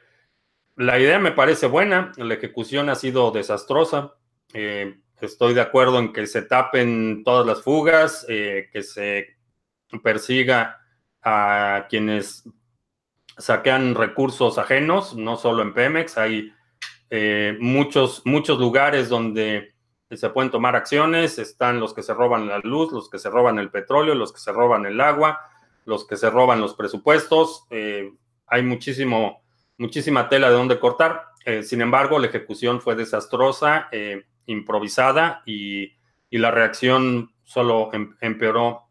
la 0.76 0.98
idea 0.98 1.18
me 1.18 1.32
parece 1.32 1.66
buena, 1.66 2.12
la 2.16 2.34
ejecución 2.34 2.88
ha 2.88 2.94
sido 2.94 3.30
desastrosa. 3.30 4.14
Eh, 4.52 4.98
estoy 5.20 5.54
de 5.54 5.60
acuerdo 5.60 5.98
en 5.98 6.12
que 6.12 6.26
se 6.26 6.42
tapen 6.42 7.22
todas 7.24 7.46
las 7.46 7.62
fugas, 7.62 8.24
eh, 8.28 8.70
que 8.72 8.82
se 8.82 9.36
persiga 10.02 10.80
a 11.22 11.86
quienes 11.88 12.48
saquean 13.36 13.94
recursos 13.94 14.58
ajenos, 14.58 15.14
no 15.14 15.36
solo 15.36 15.62
en 15.62 15.74
Pemex, 15.74 16.18
hay 16.18 16.52
muchos, 17.58 18.22
muchos 18.26 18.58
lugares 18.58 19.08
donde 19.08 19.77
se 20.16 20.30
pueden 20.30 20.50
tomar 20.50 20.74
acciones, 20.74 21.38
están 21.38 21.80
los 21.80 21.92
que 21.92 22.02
se 22.02 22.14
roban 22.14 22.48
la 22.48 22.58
luz, 22.60 22.92
los 22.92 23.10
que 23.10 23.18
se 23.18 23.28
roban 23.28 23.58
el 23.58 23.70
petróleo, 23.70 24.14
los 24.14 24.32
que 24.32 24.40
se 24.40 24.52
roban 24.52 24.86
el 24.86 25.00
agua, 25.00 25.40
los 25.84 26.06
que 26.06 26.16
se 26.16 26.30
roban 26.30 26.60
los 26.60 26.74
presupuestos. 26.74 27.66
Eh, 27.70 28.12
hay 28.46 28.62
muchísimo, 28.62 29.42
muchísima 29.76 30.28
tela 30.28 30.48
de 30.48 30.56
donde 30.56 30.80
cortar. 30.80 31.24
Eh, 31.44 31.62
sin 31.62 31.82
embargo, 31.82 32.18
la 32.18 32.28
ejecución 32.28 32.80
fue 32.80 32.94
desastrosa, 32.94 33.88
eh, 33.92 34.24
improvisada 34.46 35.42
y, 35.44 35.92
y, 36.30 36.38
la 36.38 36.50
reacción 36.50 37.32
solo 37.44 37.90
em, 37.92 38.16
empeoró 38.22 38.84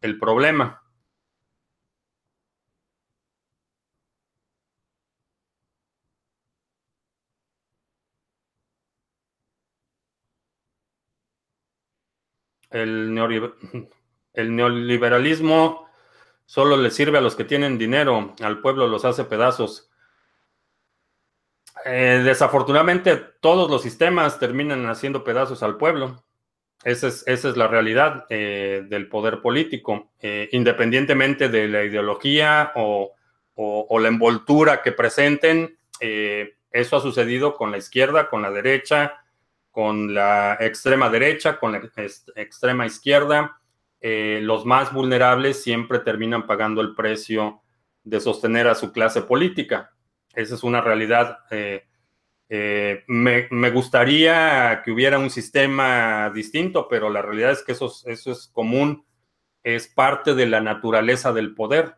el 0.00 0.18
problema. 0.20 0.83
El, 12.74 13.14
neoliberalismo 14.34 15.88
solo 16.44 16.76
le 16.76 16.90
sirve 16.90 17.18
a 17.18 17.20
los 17.22 17.36
que 17.36 17.44
tienen 17.44 17.78
dinero, 17.78 18.34
al 18.42 18.60
pueblo 18.60 18.88
los 18.88 19.04
hace 19.04 19.24
pedazos. 19.24 19.90
Eh, 21.84 22.22
desafortunadamente, 22.24 23.16
todos 23.40 23.70
los 23.70 23.82
sistemas 23.82 24.38
terminan 24.38 24.86
haciendo 24.86 25.24
pedazos 25.24 25.62
al 25.62 25.76
pueblo. 25.76 26.24
Esa 26.82 27.08
es, 27.08 27.44
la 27.56 27.68
realidad 27.68 28.26
eh, 28.28 28.84
del 28.88 29.08
poder 29.08 29.40
político, 29.40 30.10
eh, 30.20 30.48
independientemente 30.52 31.48
de 31.48 31.68
la 31.68 31.84
ideología 31.84 32.72
o, 32.74 33.12
o, 33.54 33.98
la 33.98 34.08
envoltura 34.08 34.82
que 34.82 34.92
presenten. 34.92 35.78
eso 36.00 36.96
ha 36.96 37.00
sucedido 37.00 37.54
con 37.54 37.70
la 37.70 37.78
izquierda, 37.78 38.28
con 38.28 38.42
la 38.42 38.50
derecha, 38.50 39.23
con 39.74 40.14
la 40.14 40.56
extrema 40.60 41.10
derecha, 41.10 41.58
con 41.58 41.72
la 41.72 41.82
extrema 42.36 42.86
izquierda. 42.86 43.60
los 44.00 44.64
más 44.64 44.92
vulnerables 44.92 45.64
siempre 45.64 45.98
terminan 45.98 46.46
pagando 46.46 46.80
el 46.80 46.94
precio 46.94 47.60
de 48.04 48.20
sostener 48.20 48.68
a 48.68 48.76
su 48.76 48.92
clase 48.92 49.22
política. 49.22 49.90
Esa 50.32 50.54
es 50.54 50.62
una 50.62 50.80
realidad. 50.80 51.40
Eh, 51.50 51.82
eh, 52.48 53.02
me, 53.08 53.70
gustaría 53.72 54.80
que 54.84 54.92
hubiera 54.92 55.18
un 55.18 55.30
sistema 55.30 56.30
distinto, 56.32 56.86
pero 56.88 57.10
la 57.10 57.22
realidad 57.22 57.50
es 57.50 57.64
que 57.64 57.72
eso, 57.72 57.92
eso 58.04 58.30
es 58.30 58.46
común, 58.46 59.04
es 59.64 59.88
parte 59.88 60.36
de 60.36 60.46
la 60.46 60.60
naturaleza 60.60 61.32
del 61.32 61.52
poder 61.52 61.96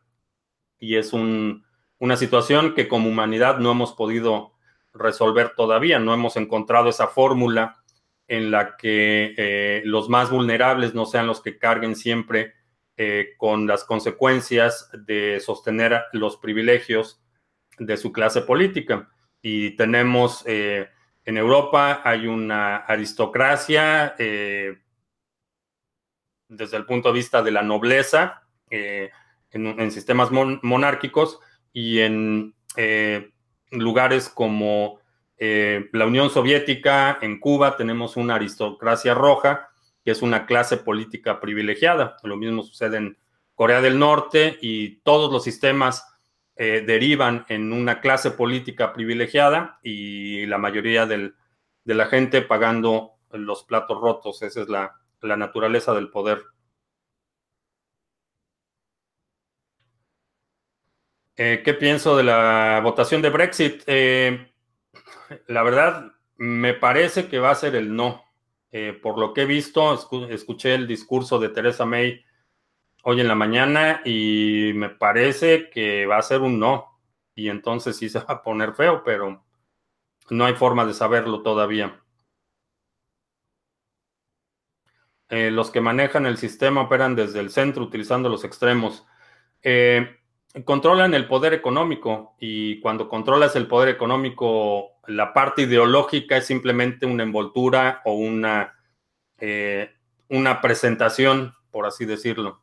y 0.78 0.96
es 0.96 1.12
una 1.12 2.16
situación 2.16 2.74
que 2.74 2.88
como 2.88 3.10
humanidad 3.10 3.58
no 3.58 3.72
hemos 3.72 3.92
podido 3.92 4.55
resolver 4.98 5.54
todavía, 5.56 5.98
no 5.98 6.14
hemos 6.14 6.36
encontrado 6.36 6.88
esa 6.88 7.08
fórmula 7.08 7.82
en 8.28 8.50
la 8.50 8.76
que 8.76 9.34
eh, 9.36 9.82
los 9.84 10.08
más 10.08 10.30
vulnerables 10.30 10.94
no 10.94 11.06
sean 11.06 11.26
los 11.26 11.40
que 11.40 11.58
carguen 11.58 11.94
siempre 11.94 12.54
eh, 12.98 13.34
con 13.36 13.66
las 13.66 13.84
consecuencias 13.84 14.88
de 15.06 15.38
sostener 15.40 16.04
los 16.12 16.38
privilegios 16.38 17.20
de 17.78 17.98
su 17.98 18.10
clase 18.10 18.40
política. 18.40 19.10
Y 19.42 19.76
tenemos 19.76 20.42
eh, 20.46 20.88
en 21.26 21.36
Europa 21.36 22.00
hay 22.04 22.26
una 22.26 22.76
aristocracia 22.76 24.14
eh, 24.18 24.78
desde 26.48 26.78
el 26.78 26.86
punto 26.86 27.08
de 27.08 27.14
vista 27.18 27.42
de 27.42 27.50
la 27.50 27.60
nobleza 27.60 28.44
en, 28.70 29.90
sistemas 29.90 30.30
monárquicos 30.30 31.38
y 31.74 31.98
en 31.98 32.54
lugares 33.78 34.28
como 34.28 35.00
la 35.38 36.06
Unión 36.06 36.30
Soviética, 36.30 37.18
en 37.20 37.38
Cuba 37.38 37.76
tenemos 37.76 38.16
una 38.16 38.36
aristocracia 38.36 39.12
roja 39.12 39.68
que 40.06 40.12
es 40.12 40.22
una 40.22 40.46
clase 40.46 40.76
política 40.76 41.40
privilegiada. 41.40 42.16
Lo 42.22 42.36
mismo 42.36 42.62
sucede 42.62 42.96
en 42.96 43.18
Corea 43.56 43.80
del 43.80 43.98
Norte 43.98 44.56
y 44.62 45.00
todos 45.00 45.32
los 45.32 45.42
sistemas 45.42 46.06
eh, 46.54 46.84
derivan 46.86 47.44
en 47.48 47.72
una 47.72 48.00
clase 48.00 48.30
política 48.30 48.92
privilegiada 48.92 49.80
y 49.82 50.46
la 50.46 50.58
mayoría 50.58 51.06
de 51.06 51.32
la 51.84 52.06
gente 52.06 52.40
pagando 52.40 53.14
los 53.32 53.64
platos 53.64 54.00
rotos. 54.00 54.42
Esa 54.42 54.62
es 54.62 54.68
la, 54.68 54.94
naturaleza 55.22 55.92
del 55.92 56.08
poder. 56.08 56.44
Eh, 61.38 61.60
¿Qué 61.62 61.74
pienso 61.74 62.16
de 62.16 62.24
la 62.24 62.80
votación 62.82 63.20
de 63.20 63.28
Brexit? 63.28 63.82
Eh, 63.86 64.50
la 65.48 65.62
verdad, 65.62 66.12
me 66.36 66.72
parece 66.72 67.28
que 67.28 67.38
va 67.38 67.50
a 67.50 67.54
ser 67.54 67.76
el 67.76 67.94
no. 67.94 68.24
Eh, 68.72 68.98
por 69.02 69.18
lo 69.18 69.34
que 69.34 69.42
he 69.42 69.46
visto, 69.46 69.92
escuché 70.30 70.74
el 70.74 70.86
discurso 70.86 71.38
de 71.38 71.50
Teresa 71.50 71.84
May 71.84 72.24
hoy 73.02 73.20
en 73.20 73.28
la 73.28 73.34
mañana 73.34 74.00
y 74.04 74.72
me 74.74 74.88
parece 74.88 75.68
que 75.70 76.06
va 76.06 76.16
a 76.16 76.22
ser 76.22 76.40
un 76.40 76.58
no. 76.58 76.98
Y 77.34 77.50
entonces 77.50 77.96
sí 77.98 78.08
se 78.08 78.20
va 78.20 78.26
a 78.28 78.42
poner 78.42 78.72
feo, 78.72 79.02
pero 79.04 79.44
no 80.30 80.44
hay 80.46 80.54
forma 80.54 80.86
de 80.86 80.94
saberlo 80.94 81.42
todavía. 81.42 82.02
Los 85.28 85.70
que 85.70 85.80
manejan 85.80 86.24
el 86.24 86.38
sistema 86.38 86.82
operan 86.82 87.16
desde 87.16 87.40
el 87.40 87.50
centro 87.50 87.82
utilizando 87.82 88.28
los 88.28 88.44
extremos. 88.44 89.06
Eh, 89.62 90.16
controlan 90.64 91.14
el 91.14 91.26
poder 91.26 91.52
económico 91.52 92.34
y 92.40 92.80
cuando 92.80 93.08
controlas 93.08 93.56
el 93.56 93.66
poder 93.66 93.90
económico, 93.90 94.92
la 95.06 95.32
parte 95.32 95.62
ideológica 95.62 96.36
es 96.38 96.46
simplemente 96.46 97.06
una 97.06 97.22
envoltura 97.22 98.00
o 98.04 98.14
una, 98.14 98.74
eh, 99.38 99.94
una 100.28 100.60
presentación, 100.60 101.54
por 101.70 101.86
así 101.86 102.04
decirlo. 102.06 102.62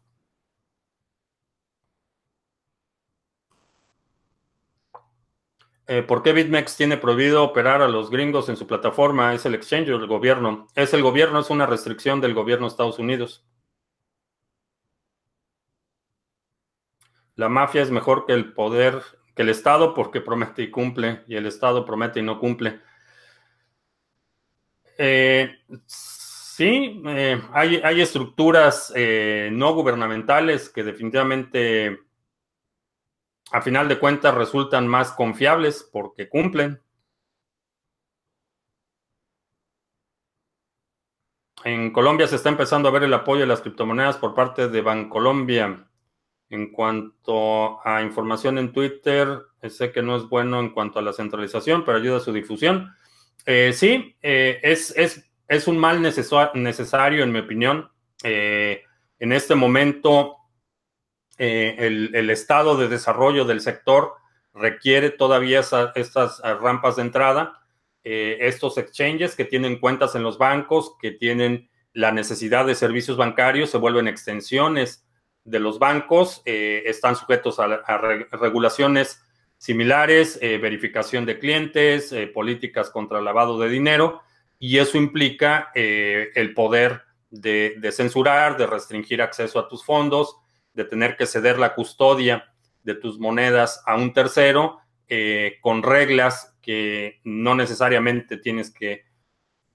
Eh, 5.86 6.02
¿Por 6.02 6.24
qué 6.24 6.32
BitMEX 6.32 6.78
tiene 6.78 6.98
prohibido 6.98 7.44
operar 7.44 7.82
a 7.82 7.90
los 7.90 8.10
gringos 8.10 8.48
en 8.50 8.56
su 8.56 8.66
plataforma? 8.66 9.34
¿Es 9.34 9.46
el 9.46 9.54
exchange 9.54 9.90
o 9.90 9.98
el 9.98 10.08
gobierno? 10.08 10.68
Es 10.76 10.94
el 10.94 11.04
gobierno, 11.04 11.40
es 11.40 11.50
una 11.50 11.66
restricción 11.66 12.22
del 12.22 12.34
gobierno 12.34 12.66
de 12.66 12.72
Estados 12.72 13.00
Unidos. 13.00 13.46
La 17.36 17.50
mafia 17.50 17.82
es 17.82 17.91
mejor 17.91 18.26
que 18.26 18.34
el 18.34 18.54
poder, 18.54 19.02
que 19.36 19.41
el 19.41 19.50
Estado 19.50 19.93
porque 19.93 20.22
promete 20.22 20.63
y 20.63 20.72
cumple, 20.72 21.24
y 21.28 21.36
el 21.36 21.46
Estado 21.46 21.86
promete 21.86 22.19
y 22.19 22.24
no 22.24 22.39
cumple. 22.39 22.80
Eh, 24.98 25.52
sí, 25.88 27.02
eh, 27.08 27.41
hay, 27.52 28.02
estructuras 28.02 28.93
eh, 28.96 29.50
no 29.52 29.74
gubernamentales 29.74 30.69
que 30.69 30.84
definitivamente, 30.84 32.00
a 33.52 33.62
final 33.62 33.88
de 33.88 34.00
cuentas, 34.00 34.36
resultan 34.36 34.88
más 34.88 35.12
confiables 35.13 35.89
porque 35.91 36.30
cumplen. 36.30 36.80
En 41.63 41.91
Colombia 41.91 42.28
se 42.28 42.36
está 42.36 42.50
empezando 42.50 42.89
a 42.89 42.91
ver 42.91 43.04
el 43.04 43.13
apoyo 43.13 43.41
de 43.41 43.48
las 43.48 43.62
criptomonedas 43.62 44.17
por 44.17 44.36
parte 44.36 44.67
de 44.67 44.82
Bancolombia. 44.82 45.88
En 46.50 46.72
cuanto 46.72 47.86
a 47.86 48.02
información 48.04 48.58
en 48.58 48.72
Twitter, 48.72 49.40
sé 49.70 49.92
que 49.92 50.02
no 50.02 50.16
es 50.16 50.30
bueno 50.30 50.60
en 50.60 50.70
cuanto 50.70 51.00
a 51.00 51.02
la 51.02 51.14
centralización, 51.14 51.84
pero 51.84 51.98
ayuda 51.98 52.18
a 52.18 52.22
su 52.22 52.32
difusión. 52.32 52.94
Eh, 53.46 53.74
sí, 53.74 54.16
eh, 54.22 54.60
es, 54.64 55.68
un 55.68 55.78
mal 55.78 56.02
necesario, 56.02 57.24
en 57.24 57.32
mi 57.32 57.40
opinión. 57.40 57.90
Eh, 58.24 58.84
en 59.20 59.32
este 59.32 59.56
momento, 59.56 60.38
el, 61.38 62.30
estado 62.30 62.78
de 62.78 62.88
desarrollo 62.88 63.46
del 63.46 63.62
sector 63.62 64.14
requiere 64.54 65.10
todavía 65.10 65.62
estas 65.96 66.42
rampas 66.62 66.98
de 66.98 67.02
entrada, 67.02 67.62
estos 68.04 68.78
exchanges 68.78 69.36
que 69.36 69.46
tienen 69.46 69.80
cuentas 69.80 70.16
en 70.16 70.24
los 70.24 70.38
bancos, 70.38 70.96
que 71.02 71.12
tienen 71.12 71.70
la 71.94 72.12
necesidad 72.12 72.66
de 72.66 72.76
servicios 72.76 73.18
bancarios, 73.18 73.70
se 73.70 73.78
vuelven 73.78 74.08
extensiones 74.08 75.03
de 75.46 75.60
los 75.60 75.80
bancos 75.80 76.42
eh, 76.46 76.84
están 76.86 77.16
sujetos 77.16 77.60
a, 77.60 77.68
regulaciones 78.32 79.22
similares, 79.58 80.40
eh, 80.42 80.58
verificación 80.58 81.26
de 81.26 81.40
clientes, 81.40 82.12
eh, 82.12 82.28
políticas 82.28 82.90
contra 82.90 83.22
lavado 83.22 83.60
de 83.60 83.70
dinero, 83.70 84.22
y 84.60 84.78
eso 84.78 84.98
implica 84.98 85.72
el 85.76 86.54
poder 86.54 87.02
de, 87.30 87.92
censurar, 87.92 88.56
de 88.56 88.66
restringir 88.66 89.22
acceso 89.22 89.60
a 89.60 89.68
tus 89.68 89.84
fondos, 89.84 90.38
de 90.74 90.86
tener 90.86 91.18
que 91.18 91.26
ceder 91.26 91.60
la 91.60 91.76
custodia 91.76 92.54
de 92.84 92.96
tus 92.96 93.20
monedas 93.20 93.84
a 93.86 93.96
un 93.96 94.14
tercero 94.14 94.80
con 95.60 95.84
reglas 95.84 96.56
que 96.62 97.20
no 97.26 97.56
necesariamente 97.56 98.38
tienes 98.38 98.72
que 98.72 99.04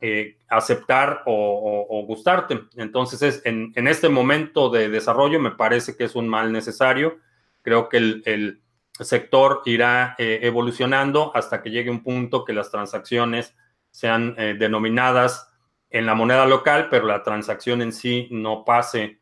eh, 0.00 0.38
aceptar 0.48 1.22
o, 1.26 2.04
gustarte. 2.06 2.60
Entonces, 2.76 3.20
es, 3.20 3.42
en, 3.44 3.72
este 3.88 4.08
momento 4.08 4.70
de 4.70 4.88
desarrollo 4.88 5.40
me 5.40 5.50
parece 5.50 5.96
que 5.96 6.04
es 6.04 6.14
un 6.14 6.28
mal 6.28 6.52
necesario. 6.52 7.18
Creo 7.62 7.88
que 7.88 7.96
el, 7.96 8.62
sector 9.00 9.62
irá 9.64 10.16
eh, 10.18 10.40
evolucionando 10.42 11.30
hasta 11.34 11.62
que 11.62 11.70
llegue 11.70 11.90
un 11.90 12.02
punto 12.02 12.44
que 12.44 12.52
las 12.52 12.70
transacciones 12.70 13.56
sean 13.92 14.34
eh, 14.36 14.56
denominadas 14.58 15.48
en 15.90 16.04
la 16.04 16.14
moneda 16.14 16.46
local, 16.46 16.88
pero 16.90 17.06
la 17.06 17.22
transacción 17.22 17.80
en 17.80 17.92
sí 17.92 18.28
no 18.30 18.64
pase 18.64 19.20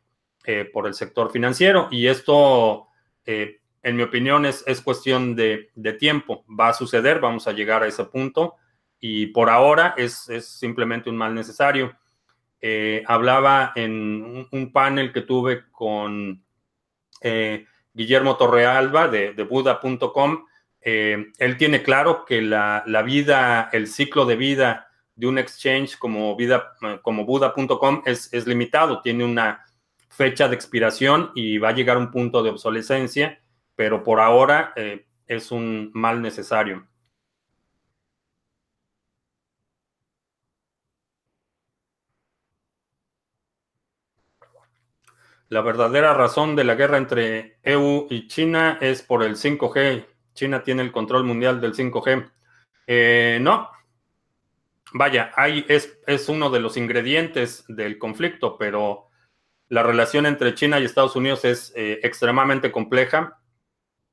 por 0.71 0.87
el 0.87 0.93
sector 0.93 1.29
financiero. 1.29 1.89
Y 1.91 2.07
esto, 2.07 2.87
en 3.25 3.95
mi 3.95 4.03
opinión, 4.03 4.45
es, 4.45 4.63
es 4.65 4.79
cuestión 4.79 5.35
de 5.35 5.97
tiempo. 5.99 6.45
Va 6.47 6.69
a 6.69 6.73
suceder, 6.73 7.19
vamos 7.19 7.47
a 7.47 7.51
llegar 7.51 7.83
a 7.83 7.87
ese 7.87 8.05
punto 8.05 8.55
y 8.99 9.27
por 9.27 9.49
ahora 9.49 9.93
es, 9.97 10.27
simplemente 10.41 11.09
un 11.09 11.17
mal 11.17 11.33
necesario. 11.33 11.95
Eh, 12.59 13.03
hablaba 13.05 13.71
en 13.75 14.47
un, 14.51 14.71
panel 14.71 15.13
que 15.13 15.21
tuve 15.21 15.69
con 15.71 16.43
eh, 17.21 17.65
Guillermo 17.93 18.35
Torrealba 18.37 19.07
de, 19.07 19.31
Buda.com. 19.43 20.45
Eh, 20.81 21.27
él 21.37 21.57
tiene 21.57 21.83
claro 21.83 22.25
que 22.25 22.41
la, 22.41 22.83
vida, 23.05 23.69
el 23.71 23.87
ciclo 23.87 24.25
de 24.25 24.35
vida 24.35 24.87
de 25.15 25.27
un 25.27 25.37
exchange 25.37 25.97
como, 25.97 26.35
como 27.01 27.25
Buda.com 27.25 28.03
es, 28.05 28.31
es 28.33 28.47
limitado, 28.47 29.01
tiene 29.01 29.25
una 29.25 29.63
fecha 30.09 30.47
de 30.47 30.55
expiración 30.55 31.31
y 31.35 31.57
va 31.57 31.69
a 31.69 31.73
llegar 31.73 31.97
un 31.97 32.11
punto 32.11 32.41
de 32.41 32.51
obsolescencia, 32.51 33.39
pero 33.75 34.03
por 34.03 34.19
ahora 34.19 34.73
es 35.27 35.51
un 35.51 35.91
mal 35.93 36.21
necesario. 36.21 36.86
La 45.49 45.61
verdadera 45.61 46.13
razón 46.13 46.55
de 46.55 46.65
la 46.65 46.75
guerra 46.75 46.97
entre 46.97 47.57
EU 47.63 48.07
y 48.09 48.27
China 48.27 48.77
es 48.81 49.01
por 49.01 49.23
el 49.23 49.35
5G. 49.35 50.05
China 50.33 50.61
tiene 50.61 50.81
el 50.81 50.91
control 50.91 51.23
mundial 51.23 51.61
del 51.61 51.73
5G. 51.73 52.29
Eh, 52.87 53.39
no. 53.41 53.69
Vaya, 54.93 55.31
es, 55.67 55.99
es 56.05 56.29
uno 56.29 56.49
de 56.49 56.59
los 56.59 56.75
ingredientes 56.75 57.63
del 57.67 57.97
conflicto, 57.97 58.57
pero 58.57 59.07
la 59.69 59.83
relación 59.83 60.25
entre 60.25 60.53
China 60.53 60.79
y 60.79 60.85
Estados 60.85 61.15
Unidos 61.15 61.45
es 61.45 61.73
eh, 61.75 61.99
extremadamente 62.03 62.71
compleja. 62.71 63.39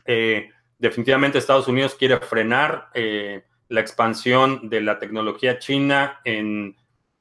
Eh, 0.05 0.51
definitivamente 0.78 1.39
Estados 1.39 1.68
Unidos 1.68 1.95
quiere 1.97 2.18
frenar 2.18 2.91
la 3.68 3.80
expansión 3.80 4.68
de 4.68 4.82
la 4.82 4.99
tecnología 4.99 5.59
china 5.59 6.20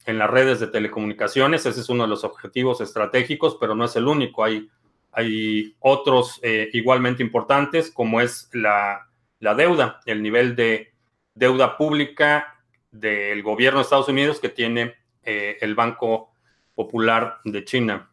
en, 0.04 0.18
las 0.18 0.30
redes 0.30 0.60
de 0.60 0.66
telecomunicaciones. 0.66 1.66
Ese 1.66 1.80
es 1.80 1.88
uno 1.88 2.04
de 2.04 2.08
los 2.08 2.24
objetivos 2.24 2.80
estratégicos, 2.80 3.56
pero 3.60 3.74
no 3.74 3.84
es 3.84 3.96
el 3.96 4.06
único. 4.06 4.44
Hay, 4.44 4.68
hay 5.12 5.76
otros 5.80 6.40
eh, 6.42 6.70
igualmente 6.72 7.22
importantes, 7.22 7.90
como 7.90 8.20
es 8.20 8.50
la, 8.52 9.08
deuda, 9.40 10.00
el 10.06 10.22
nivel 10.22 10.56
de 10.56 10.92
deuda 11.34 11.76
pública 11.76 12.60
del 12.90 13.42
gobierno 13.42 13.78
de 13.78 13.84
Estados 13.84 14.08
Unidos 14.08 14.40
que 14.40 14.48
tiene 14.48 14.94
eh, 15.22 15.58
el 15.60 15.74
Banco 15.74 16.32
Popular 16.74 17.38
de 17.44 17.64
China. 17.64 18.10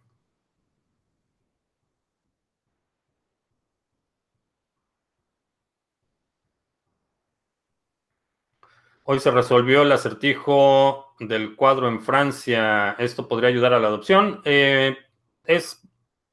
Hoy 9.04 9.20
se 9.20 9.32
resolvió 9.32 9.82
el 9.82 9.92
acertijo 9.92 11.11
del 11.22 11.56
cuadro 11.56 11.88
en 11.88 12.02
Francia. 12.02 12.96
¿Esto 12.98 13.28
podría 13.28 13.50
ayudar 13.50 13.74
a 13.74 13.80
la 13.80 13.88
adopción? 13.88 14.42
Eh, 14.44 14.98
es 15.46 15.82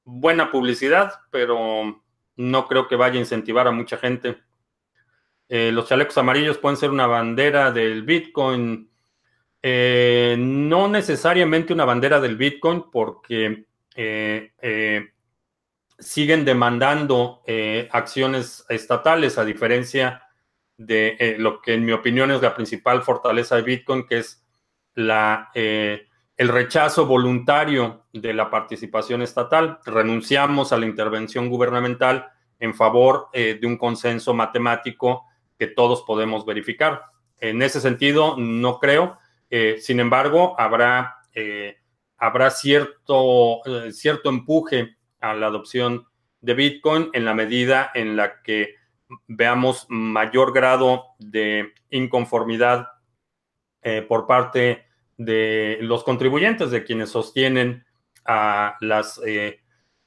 buena 0.05 0.51
publicidad, 0.51 1.13
pero 1.31 2.03
no 2.37 2.67
creo 2.67 2.89
que 2.89 2.97
vaya 2.97 3.17
a 3.17 3.21
incentivar 3.21 3.69
a 3.69 3.73
mucha 3.73 3.99
gente. 3.99 4.39
Eh, 5.49 5.73
los 5.73 5.89
chalecos 5.89 6.17
amarillos 6.17 6.59
pueden 6.59 6.79
ser 6.79 6.91
una 6.91 7.07
bandera 7.07 7.71
del 7.71 8.03
Bitcoin. 8.03 8.91
Eh, 9.63 10.37
no 10.39 10.89
necesariamente 10.89 11.73
una 11.73 11.85
bandera 11.85 12.21
del 12.21 12.37
Bitcoin 12.37 12.91
porque 12.91 13.67
siguen 15.99 16.45
demandando 16.45 17.43
acciones 17.91 18.65
estatales 18.69 19.37
a 19.37 19.45
diferencia 19.45 20.23
de 20.77 21.35
lo 21.41 21.61
que 21.61 21.75
en 21.75 21.85
mi 21.85 21.91
opinión 21.91 22.31
es 22.31 22.41
la 22.41 22.55
principal 22.55 23.03
fortaleza 23.03 23.57
de 23.57 23.63
Bitcoin, 23.63 24.07
que 24.07 24.19
es 24.19 24.48
eh, 25.55 26.07
el 26.37 26.49
rechazo 26.49 27.07
voluntario 27.07 28.05
de 28.13 28.35
la 28.35 28.51
participación 28.51 29.23
estatal. 29.23 29.79
Renunciamos 29.85 30.73
a 30.73 30.79
la 30.79 30.87
intervención 30.87 31.49
gubernamental 31.49 32.29
en 32.59 32.75
favor 32.75 33.29
eh, 33.33 33.59
de 33.61 33.67
un 33.67 33.77
consenso 33.77 34.35
matemático 34.35 35.25
que 35.59 35.69
todos 35.69 36.03
podemos 36.03 36.45
verificar. 36.45 37.03
En 37.41 37.63
ese 37.63 37.81
sentido, 37.81 38.37
no 38.37 38.79
creo. 38.79 39.19
sin 39.81 40.01
embargo, 40.01 40.55
habrá, 40.59 41.19
habrá 42.19 42.51
cierto, 42.51 43.61
cierto 43.93 44.29
empuje 44.29 44.97
a 45.21 45.35
la 45.35 45.47
adopción 45.47 46.07
de 46.41 46.55
Bitcoin 46.55 47.11
en 47.13 47.25
la 47.25 47.35
medida 47.35 47.91
en 47.95 48.17
la 48.17 48.43
que 48.43 48.75
veamos 49.27 49.87
mayor 49.89 50.53
grado 50.53 51.07
de 51.19 51.73
inconformidad 51.91 52.89
eh, 53.83 54.03
por 54.03 54.27
parte 54.27 54.87
de 55.19 55.79
los 55.83 56.03
contribuyentes, 56.05 56.71
de 56.71 56.85
quienes 56.85 57.11
sostienen 57.11 57.85
a 58.25 58.77
las 58.81 59.21
eh, 59.27 59.61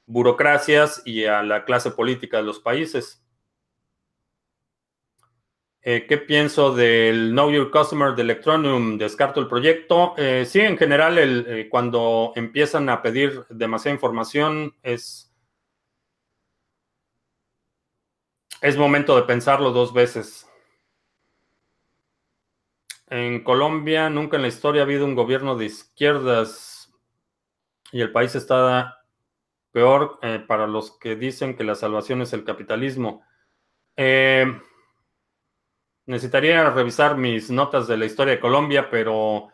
burocracias 0.06 1.02
y 1.04 1.26
a 1.26 1.44
la 1.44 1.64
clase 1.64 1.92
política 1.92 2.38
de 2.38 2.42
los 2.42 2.58
países. 2.58 3.24
Eh, 5.82 6.06
¿Qué 6.08 6.18
pienso 6.18 6.74
del 6.74 7.30
Know 7.30 7.50
Your 7.52 7.70
Customer 7.70 8.14
de 8.16 8.22
Electronium? 8.22 8.98
¿Descarto 8.98 9.40
el 9.40 9.48
proyecto? 9.48 10.14
sí, 10.44 10.60
en 10.60 10.76
general, 10.76 11.68
cuando 11.70 12.32
empiezan 12.34 12.88
a 12.88 13.02
pedir 13.02 13.44
demasiada 13.48 13.94
información 13.94 14.74
es 14.82 15.32
Es 18.62 18.76
momento 18.76 19.16
de 19.16 19.22
pensarlo 19.22 19.72
dos 19.72 19.92
veces. 19.92 20.46
En 23.14 23.44
Colombia 23.44 24.08
nunca 24.08 24.36
en 24.36 24.42
la 24.42 24.48
historia 24.48 24.80
ha 24.80 24.84
habido 24.86 25.04
un 25.04 25.14
gobierno 25.14 25.54
de 25.54 25.66
izquierdas 25.66 26.90
y 27.92 28.00
el 28.00 28.10
país 28.10 28.34
está 28.34 29.04
peor 29.70 30.18
eh, 30.22 30.42
para 30.48 30.66
los 30.66 30.98
que 30.98 31.14
dicen 31.14 31.54
que 31.54 31.62
la 31.62 31.74
salvación 31.74 32.22
es 32.22 32.32
el 32.32 32.42
capitalismo. 32.42 33.22
Eh, 33.98 34.46
necesitaría 36.06 36.70
revisar 36.70 37.18
mis 37.18 37.50
notas 37.50 37.86
de 37.86 37.98
la 37.98 38.06
historia 38.06 38.32
de 38.32 38.40
Colombia, 38.40 38.88
pero 38.88 39.48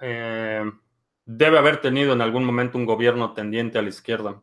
eh, 0.00 0.64
debe 1.26 1.58
haber 1.58 1.82
tenido 1.82 2.14
en 2.14 2.22
algún 2.22 2.46
momento 2.46 2.78
un 2.78 2.86
gobierno 2.86 3.34
tendiente 3.34 3.78
a 3.78 3.82
la 3.82 3.90
izquierda. 3.90 4.40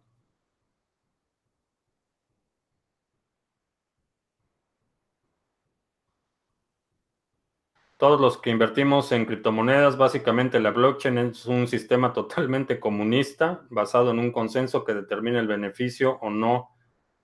Todos 7.99 8.21
los 8.21 8.37
que 8.37 8.49
invertimos 8.49 9.11
en 9.11 9.25
criptomonedas, 9.25 9.97
básicamente 9.97 10.61
la 10.61 10.71
blockchain 10.71 11.17
es 11.17 11.45
un 11.45 11.67
sistema 11.67 12.13
totalmente 12.13 12.79
comunista 12.79 13.65
basado 13.69 14.11
en 14.11 14.19
un 14.19 14.31
consenso 14.31 14.85
que 14.85 14.93
determina 14.93 15.37
el 15.37 15.47
beneficio 15.47 16.17
o 16.21 16.29
no 16.29 16.69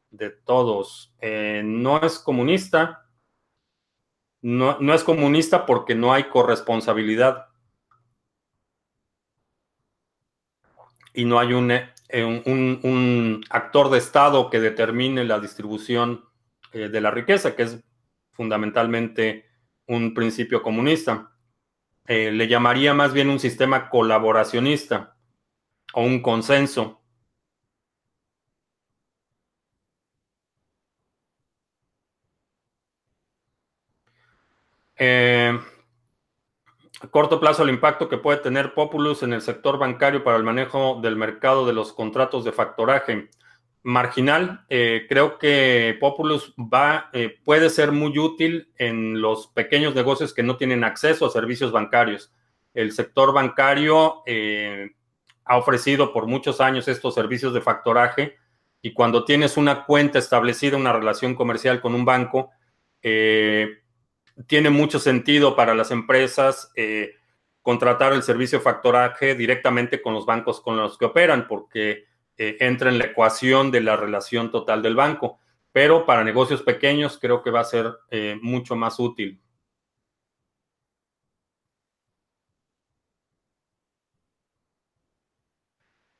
de 0.09 0.31
todos. 0.31 1.15
Eh, 1.21 1.61
no 1.63 2.01
es 2.01 2.19
comunista, 2.19 3.07
no, 4.41 4.93
es 4.93 5.05
comunista 5.05 5.65
porque 5.65 5.95
no 5.95 6.11
hay 6.11 6.25
corresponsabilidad. 6.25 7.47
Y 11.13 11.23
no 11.23 11.39
hay 11.39 11.53
un, 11.53 11.71
eh, 11.71 11.89
un, 12.45 13.45
actor 13.49 13.89
de 13.89 13.99
Estado 13.99 14.49
que 14.49 14.59
determine 14.59 15.23
la 15.23 15.39
distribución 15.39 16.25
eh, 16.73 16.89
de 16.89 16.99
la 16.99 17.11
riqueza, 17.11 17.55
que 17.55 17.63
es 17.63 17.81
fundamentalmente 18.33 19.44
un 19.87 20.13
principio 20.13 20.61
comunista. 20.61 21.31
Eh, 22.07 22.31
le 22.31 22.47
llamaría 22.47 22.93
más 22.93 23.13
bien 23.13 23.29
un 23.29 23.39
sistema 23.39 23.89
colaboracionista 23.89 25.15
o 25.93 26.01
un 26.03 26.21
consenso. 26.21 27.01
Eh, 34.97 35.59
a 37.01 37.07
corto 37.07 37.39
plazo, 37.39 37.63
el 37.63 37.69
impacto 37.69 38.07
que 38.07 38.17
puede 38.17 38.39
tener 38.39 38.73
Populus 38.73 39.23
en 39.23 39.33
el 39.33 39.41
sector 39.41 39.77
bancario 39.77 40.23
para 40.23 40.37
el 40.37 40.43
manejo 40.43 40.99
del 41.01 41.15
mercado 41.17 41.65
de 41.65 41.73
los 41.73 41.91
contratos 41.93 42.45
de 42.45 42.51
factoraje 42.51 43.29
marginal. 43.85 44.65
Eh, 44.67 45.05
creo 45.07 45.37
que 45.37 45.95
Populus 45.99 46.55
va, 46.57 47.11
eh, 47.13 47.37
puede 47.43 47.69
ser 47.69 47.91
muy 47.91 48.17
útil 48.17 48.73
en 48.79 49.21
los 49.21 49.45
pequeños 49.45 49.93
negocios 49.93 50.33
que 50.33 50.41
no 50.41 50.57
tienen 50.57 50.83
acceso 50.83 51.27
a 51.27 51.29
servicios 51.29 51.71
bancarios. 51.71 52.33
El 52.73 52.93
sector 52.93 53.31
bancario 53.31 54.23
eh, 54.25 54.89
ha 55.45 55.57
ofrecido 55.57 56.13
por 56.13 56.25
muchos 56.25 56.61
años 56.61 56.87
estos 56.87 57.13
servicios 57.13 57.53
de 57.53 57.61
factoraje 57.61 58.35
y 58.81 58.91
cuando 58.91 59.23
tienes 59.23 59.55
una 59.55 59.85
cuenta 59.85 60.17
establecida, 60.17 60.77
una 60.77 60.91
relación 60.91 61.35
comercial 61.35 61.79
con 61.79 61.93
un 61.93 62.05
banco, 62.05 62.49
tiene 63.01 64.69
mucho 64.71 64.97
sentido 64.97 65.55
para 65.55 65.75
las 65.75 65.91
empresas 65.91 66.71
contratar 67.61 68.13
el 68.13 68.23
servicio 68.23 68.57
de 68.57 68.63
factoraje 68.63 69.35
directamente 69.35 70.01
con 70.01 70.15
los 70.15 70.25
bancos 70.25 70.59
con 70.59 70.75
los 70.75 70.97
que 70.97 71.05
operan, 71.05 71.47
porque 71.47 72.05
eh, 72.37 72.57
entra 72.59 72.89
en 72.89 72.97
la 72.97 73.05
ecuación 73.05 73.71
de 73.71 73.81
la 73.81 73.95
relación 73.97 74.51
total 74.51 74.81
del 74.81 74.95
banco. 74.95 75.39
Pero 75.71 76.05
para 76.05 76.23
negocios 76.23 76.61
pequeños 76.61 77.17
creo 77.19 77.43
que 77.43 77.51
va 77.51 77.61
a 77.61 77.65
ser 77.65 77.93
eh, 78.09 78.37
mucho 78.41 78.75
más 78.75 78.99
útil. 78.99 79.41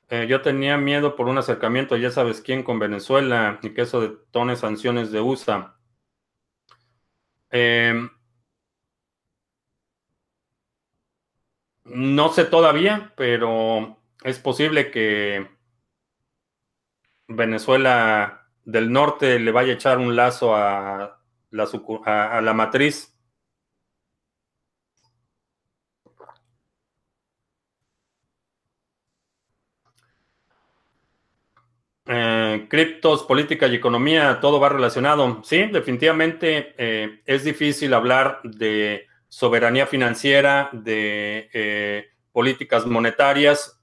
Eh, 0.10 0.28
yo 0.28 0.42
tenía 0.42 0.78
miedo 0.78 1.16
por 1.16 1.28
un 1.28 1.38
acercamiento, 1.38 1.98
ya 1.98 2.12
sabes 2.12 2.42
quién, 2.42 2.64
con 2.64 2.80
Venezuela 2.80 3.60
y 3.64 3.72
que 3.74 3.82
eso 3.82 4.02
detone 4.02 4.56
sanciones 4.56 5.12
de 5.12 5.20
USA. 5.22 5.76
Em, 7.52 8.10
no 11.86 12.30
sé 12.30 12.46
todavía, 12.46 13.14
pero 13.16 13.98
es 14.24 14.40
posible 14.40 14.92
que 14.92 15.55
Venezuela 17.28 18.48
del 18.64 18.92
norte 18.92 19.40
le 19.40 19.52
vaya 19.52 19.74
a 19.74 19.76
echar 19.76 19.98
un 20.00 20.16
lazo 20.16 20.56
a 20.56 21.20
la, 21.52 22.54
matriz. 22.54 23.16
Eh, 32.08 32.68
criptos, 32.70 33.24
política 33.24 33.68
y 33.68 33.76
economía, 33.76 34.40
todo 34.40 34.60
va 34.60 34.70
relacionado. 34.70 35.42
Sí, 35.44 35.66
definitivamente 35.68 36.76
eh, 36.78 37.22
es 37.26 37.44
difícil 37.44 37.94
hablar 37.94 38.42
de 38.44 39.08
soberanía 39.28 39.88
financiera, 39.88 40.70
de 40.72 41.50
eh, 41.54 42.06
políticas 42.32 42.86
monetarias 42.86 43.75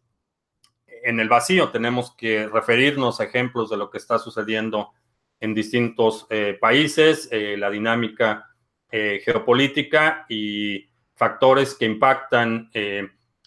en 1.03 1.20
el 1.20 1.28
vacío. 1.28 1.70
Tenemos 1.70 2.14
que 2.16 2.46
referirnos 2.48 3.20
a 3.20 3.24
ejemplos 3.24 3.70
de 3.70 3.76
lo 3.76 3.90
que 3.90 3.98
está 3.98 4.18
sucediendo 4.18 4.92
en 5.40 5.55
distintos 5.55 6.26
países, 6.61 7.28
la 7.32 7.68
dinámica 7.68 8.48
geopolítica 8.90 10.24
y 10.28 10.88
factores 11.16 11.74
que 11.74 11.84
impactan 11.84 12.70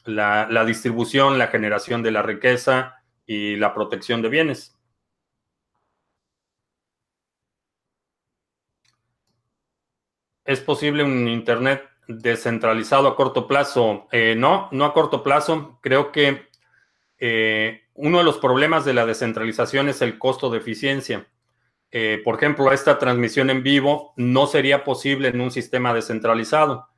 la, 0.06 0.66
distribución, 0.66 1.38
la 1.38 1.48
generación 1.48 2.04
de 2.04 2.12
la 2.12 2.22
riqueza 2.22 3.02
y 3.26 3.56
la 3.56 3.74
protección 3.74 4.22
de 4.22 4.30
bienes. 4.30 4.76
¿Es 10.46 10.60
posible 10.62 11.04
un 11.04 11.28
Internet 11.28 11.90
descentralizado 12.08 13.08
a 13.08 13.16
corto 13.16 13.48
plazo? 13.48 14.08
Eh, 14.12 14.36
no, 14.38 14.70
no 14.72 14.86
a 14.86 14.94
corto 14.94 15.24
plazo. 15.24 15.80
Creo 15.82 16.12
que 16.12 16.50
eh, 17.20 17.84
uno 17.94 18.20
de 18.20 18.24
los 18.24 18.38
problemas 18.38 18.86
de 18.86 18.94
la 18.94 19.06
descentralización 19.06 19.90
es 19.90 20.02
el 20.02 20.18
costo 20.18 20.50
de 20.50 20.58
eficiencia. 20.60 21.28
Eh, 21.92 22.22
por 22.24 22.36
ejemplo, 22.36 22.72
esta 22.72 23.00
transmisión 23.00 23.50
en 23.50 23.64
vivo 23.64 24.14
no 24.18 24.48
sería 24.48 24.84
posible 24.84 25.30
en 25.30 25.42
un 25.42 25.52
sistema 25.52 25.94
descentralizado. 25.94 26.90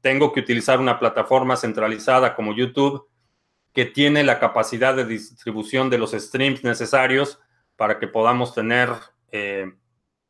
tengo 0.00 0.32
que 0.32 0.40
utilizar 0.40 0.80
una 0.80 0.98
plataforma 0.98 1.56
centralizada 1.56 2.34
como 2.34 2.54
YouTube 2.54 3.06
que 3.74 3.84
tiene 3.84 4.24
la 4.24 4.38
capacidad 4.38 4.96
de 4.96 5.04
distribución 5.04 5.90
de 5.90 5.98
los 5.98 6.12
streams 6.12 6.64
necesarios 6.64 7.38
para 7.76 7.98
que 7.98 8.08
podamos 8.08 8.54
tener 8.54 8.88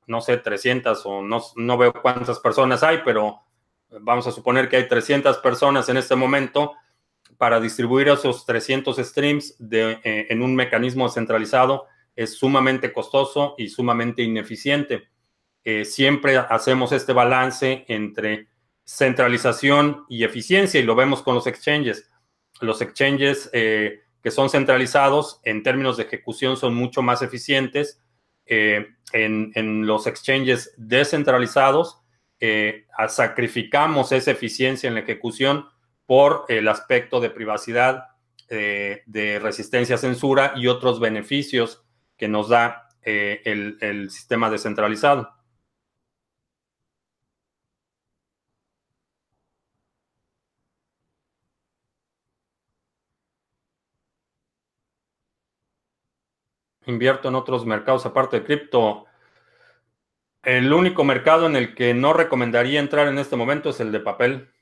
no 0.07 0.21
sé, 0.21 0.37
300 0.37 1.05
o 1.07 1.23
no, 1.23 1.43
no 1.57 1.79
veo 1.79 1.93
cuántas 1.93 2.39
personas 2.41 2.83
hay, 2.83 3.01
pero 3.05 3.43
vamos 4.01 4.27
a 4.27 4.33
suponer 4.33 4.69
que 4.69 4.77
hay 4.77 4.89
300 4.89 5.39
personas 5.39 5.89
en 5.89 5.97
este 5.97 6.17
momento 6.17 6.75
para 7.39 7.61
distribuir 7.61 8.09
esos 8.09 8.47
300 8.47 8.97
streams 8.99 9.57
eh, 9.71 10.27
en 10.29 10.43
un 10.43 10.55
mecanismo 10.55 11.09
centralizado 11.09 11.87
es 12.15 12.37
sumamente 12.37 12.93
costoso 12.93 13.55
y 13.59 13.69
sumamente 13.69 14.23
ineficiente. 14.23 15.09
Eh, 15.65 15.85
siempre 15.85 16.37
hacemos 16.37 16.93
este 16.93 17.13
balance 17.13 17.85
entre 17.89 18.49
centralización 18.85 20.05
y 20.09 20.25
eficiencia 20.25 20.81
y 20.81 20.85
lo 20.85 20.95
vemos 20.95 21.23
con 21.23 21.35
los 21.35 21.47
exchanges. 21.47 22.11
Los 22.61 22.81
exchanges 22.81 23.49
eh, 23.53 24.01
que 24.23 24.31
son 24.31 24.51
centralizados 24.51 25.41
en 25.45 25.63
términos 25.63 25.97
de 25.97 26.05
ejecución 26.05 26.57
son 26.57 26.75
mucho 26.75 27.03
más 27.03 27.23
eficientes 27.23 28.01
en, 28.45 29.87
los 29.87 30.07
exchanges 30.07 30.75
descentralizados, 30.77 32.03
sacrificamos 33.09 34.13
esa 34.13 34.33
eficiencia 34.33 34.89
en 34.89 34.95
la 34.95 35.01
ejecución 35.01 35.67
por 36.13 36.45
el 36.49 36.69
aspecto 36.69 37.21
de 37.21 37.31
privacidad, 37.31 38.09
eh, 38.51 39.03
de 39.07 39.39
resistencia 39.39 39.95
a 39.95 39.99
censura 39.99 40.53
y 40.57 40.67
otros 40.67 41.01
beneficios 41.01 41.87
que 42.19 42.29
nos 42.29 42.51
da 42.51 42.91
eh, 43.01 43.41
el, 43.47 43.79
el 43.81 44.11
sistema 44.11 44.51
descentralizado. 44.51 45.35
invierto 56.85 57.29
en 57.29 57.37
otros 57.37 57.65
mercados 57.65 58.05
aparte 58.05 58.41
de 58.41 58.45
cripto. 58.45 59.07
El 60.43 60.75
único 60.75 61.05
mercado 61.05 61.47
en 61.47 61.57
el 61.57 61.75
que 61.75 61.95
no 61.95 62.13
recomendaría 62.13 62.81
entrar 62.81 63.09
en 63.09 63.19
este 63.19 63.37
momento 63.37 63.71
es 63.71 63.81
el 63.81 63.91
de 63.93 64.01
papel. 64.01 64.53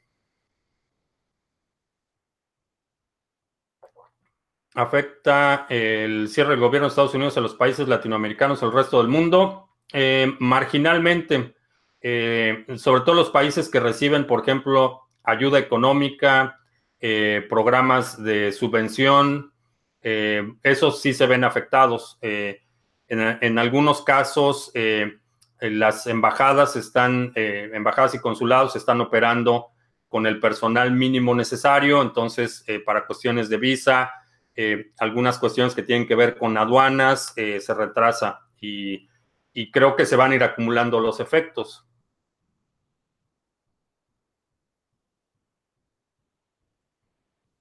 ¿Afecta 4.74 5.66
el 5.68 6.28
cierre 6.28 6.50
del 6.50 6.60
gobierno 6.60 6.86
de 6.86 6.90
Estados 6.90 7.14
Unidos 7.14 7.36
a 7.36 7.40
los 7.40 7.54
países 7.54 7.88
latinoamericanos 7.88 8.62
el 8.62 8.72
resto 8.72 8.98
del 8.98 9.08
mundo? 9.08 9.68
Eh, 9.92 10.32
marginalmente, 10.38 11.54
eh, 12.00 12.64
sobre 12.76 13.02
todo 13.02 13.14
los 13.14 13.30
países 13.30 13.68
que 13.68 13.80
reciben, 13.80 14.26
por 14.26 14.40
ejemplo, 14.40 15.02
ayuda 15.22 15.58
económica, 15.58 16.58
eh, 17.00 17.46
programas 17.48 18.22
de 18.22 18.52
subvención, 18.52 19.52
esos 20.02 21.02
sí 21.02 21.12
se 21.12 21.26
ven 21.26 21.44
afectados. 21.44 22.18
Eh, 22.22 22.62
en, 23.06 23.58
algunos 23.58 24.02
casos, 24.02 24.72
las 25.60 26.06
embajadas 26.06 26.76
están, 26.76 27.32
embajadas 27.34 28.14
y 28.14 28.18
consulados 28.18 28.76
están 28.76 29.02
operando 29.02 29.66
con 30.08 30.26
el 30.26 30.40
personal 30.40 30.90
mínimo 30.92 31.34
necesario, 31.34 32.00
entonces 32.00 32.64
para 32.86 33.04
cuestiones 33.04 33.50
de 33.50 33.58
visa, 33.58 34.10
algunas 34.98 35.38
cuestiones 35.38 35.74
que 35.74 35.82
tienen 35.82 36.06
que 36.06 36.14
ver 36.14 36.36
con 36.36 36.56
aduanas, 36.56 37.32
se 37.34 37.74
retrasa 37.74 38.48
y, 38.60 39.08
y 39.52 39.70
creo 39.70 39.96
que 39.96 40.06
se 40.06 40.16
van 40.16 40.32
a 40.32 40.34
ir 40.34 40.44
acumulando 40.44 41.00
los 41.00 41.20
efectos. 41.20 41.86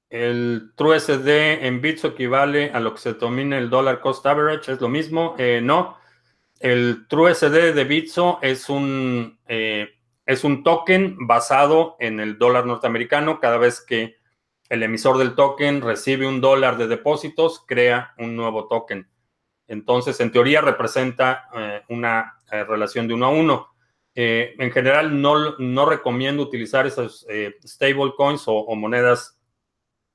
El 0.10 0.72
TrueSD 0.76 1.66
en 1.66 1.82
bits 1.82 2.04
equivale 2.04 2.72
a 2.72 2.80
lo 2.80 2.94
que 2.94 3.00
se 3.00 3.14
denomina 3.14 3.60
el 3.60 3.70
dollar 3.70 4.00
cost 4.00 4.26
average, 4.26 4.72
es 4.72 4.82
lo 4.82 4.90
mismo. 4.90 5.36
Eh, 5.38 5.62
no, 5.62 5.98
el 6.60 7.08
TrueSD 7.08 7.74
de 7.76 7.84
Bitso 7.84 8.40
es 8.42 8.70
un, 8.70 9.40
eh, 9.48 9.90
es 10.26 10.44
un 10.44 10.64
token 10.64 11.28
basado 11.28 11.96
en 12.00 12.20
el 12.20 12.40
dólar 12.40 12.66
norteamericano. 12.66 13.40
Cada 13.40 13.60
vez 13.60 13.82
que 13.82 14.18
el 14.70 14.84
emisor 14.84 15.18
del 15.18 15.36
token 15.36 15.82
recibe 15.82 16.28
un 16.28 16.42
dólar 16.42 16.78
de 16.78 16.88
depósitos, 16.88 17.64
crea 17.68 18.14
un 18.18 18.36
nuevo 18.36 18.68
token. 18.68 19.10
Entonces, 19.68 20.20
en 20.20 20.32
teoría, 20.32 20.62
representa 20.62 21.50
eh, 21.56 21.82
una 21.90 22.40
relación 22.50 23.08
de 23.08 23.14
uno 23.14 23.26
a 23.26 23.30
uno. 23.30 23.68
en 24.16 24.72
general, 24.72 25.22
no, 25.22 25.58
no, 25.60 25.86
recomiendo 25.86 26.42
utilizar 26.42 26.88
esos 26.88 27.28
stablecoins 27.64 28.48
o, 28.48 28.54
o 28.54 28.76
monedas 28.76 29.40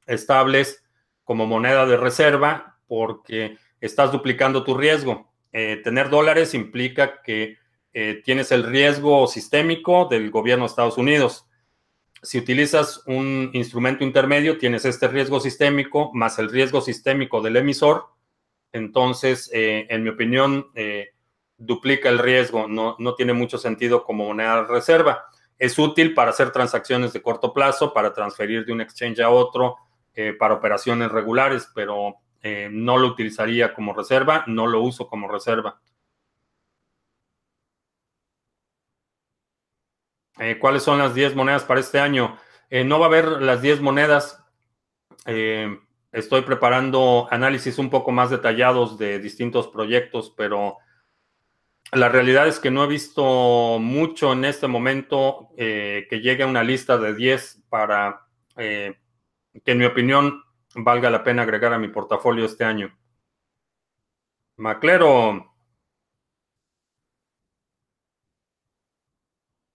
estables 0.06 0.84
como 1.24 1.46
moneda 1.46 1.86
de 1.86 1.96
reserva 1.96 2.78
porque 2.86 3.58
estás 3.80 4.12
duplicando 4.12 4.64
tu 4.64 4.76
riesgo. 4.76 5.32
Eh, 5.52 5.80
tener 5.82 6.10
dólares 6.10 6.54
implica 6.54 7.22
que 7.22 7.58
eh, 7.92 8.22
tienes 8.24 8.52
el 8.52 8.64
riesgo 8.64 9.26
sistémico 9.26 10.06
del 10.06 10.30
gobierno 10.30 10.64
de 10.64 10.68
Estados 10.68 10.98
Unidos. 10.98 11.46
Si 12.24 12.38
utilizas 12.38 13.02
un 13.06 13.50
instrumento 13.52 14.02
intermedio, 14.02 14.58
tienes 14.58 14.84
este 14.84 15.06
riesgo 15.08 15.38
sistémico 15.40 16.10
más 16.12 16.38
el 16.38 16.50
riesgo 16.50 16.80
sistémico 16.80 17.40
del 17.40 17.56
emisor. 17.56 18.06
Entonces, 18.72 19.48
eh, 19.52 19.86
en 19.88 20.02
mi 20.02 20.10
opinión, 20.10 20.66
duplica 21.56 22.08
el 22.08 22.18
riesgo. 22.18 22.66
No, 22.66 22.96
no 22.98 23.14
tiene 23.14 23.32
mucho 23.32 23.58
sentido 23.58 24.04
como 24.04 24.26
moneda 24.26 24.62
de 24.62 24.68
reserva. 24.68 25.26
Es 25.58 25.78
útil 25.78 26.14
para 26.14 26.30
hacer 26.30 26.50
transacciones 26.50 27.12
de 27.12 27.22
corto 27.22 27.52
plazo, 27.52 27.92
para 27.92 28.12
transferir 28.12 28.64
de 28.64 28.72
un 28.72 28.80
exchange 28.80 29.20
a 29.20 29.30
otro, 29.30 29.76
eh, 30.14 30.32
para 30.32 30.54
operaciones 30.54 31.10
regulares, 31.10 31.68
pero 31.74 32.16
eh, 32.42 32.68
no 32.70 32.98
lo 32.98 33.08
utilizaría 33.08 33.72
como 33.72 33.94
reserva, 33.94 34.44
no 34.46 34.66
lo 34.66 34.80
uso 34.80 35.08
como 35.08 35.28
reserva. 35.28 35.80
Eh, 40.38 40.58
¿Cuáles 40.58 40.82
son 40.82 40.98
las 40.98 41.14
10 41.14 41.34
monedas 41.34 41.64
para 41.64 41.80
este 41.80 42.00
año? 42.00 42.38
no 42.86 42.98
va 42.98 43.06
a 43.06 43.08
haber 43.08 43.40
las 43.40 43.62
10 43.62 43.80
monedas. 43.82 44.42
estoy 46.10 46.42
preparando 46.42 47.28
análisis 47.30 47.78
un 47.78 47.88
poco 47.88 48.10
más 48.10 48.30
detallados 48.30 48.98
de 48.98 49.20
distintos 49.20 49.68
proyectos, 49.68 50.34
pero 50.36 50.78
la 51.92 52.08
realidad 52.08 52.48
es 52.48 52.58
que 52.58 52.72
no 52.72 52.82
he 52.82 52.88
visto 52.88 53.78
mucho 53.78 54.32
en 54.32 54.44
este 54.44 54.66
momento 54.66 55.50
que 55.56 56.20
llegue 56.20 56.42
a 56.42 56.48
una 56.48 56.64
lista 56.64 56.98
de 56.98 57.14
10 57.14 57.62
para 57.68 58.26
que 58.56 58.96
en 59.70 59.78
mi 59.78 59.84
opinión 59.84 60.42
valga 60.74 61.10
la 61.10 61.22
pena 61.22 61.42
agregar 61.42 61.72
a 61.72 61.78
mi 61.78 61.88
portafolio 61.88 62.44
este 62.44 62.64
año. 62.64 62.92
Maclero 64.56 65.53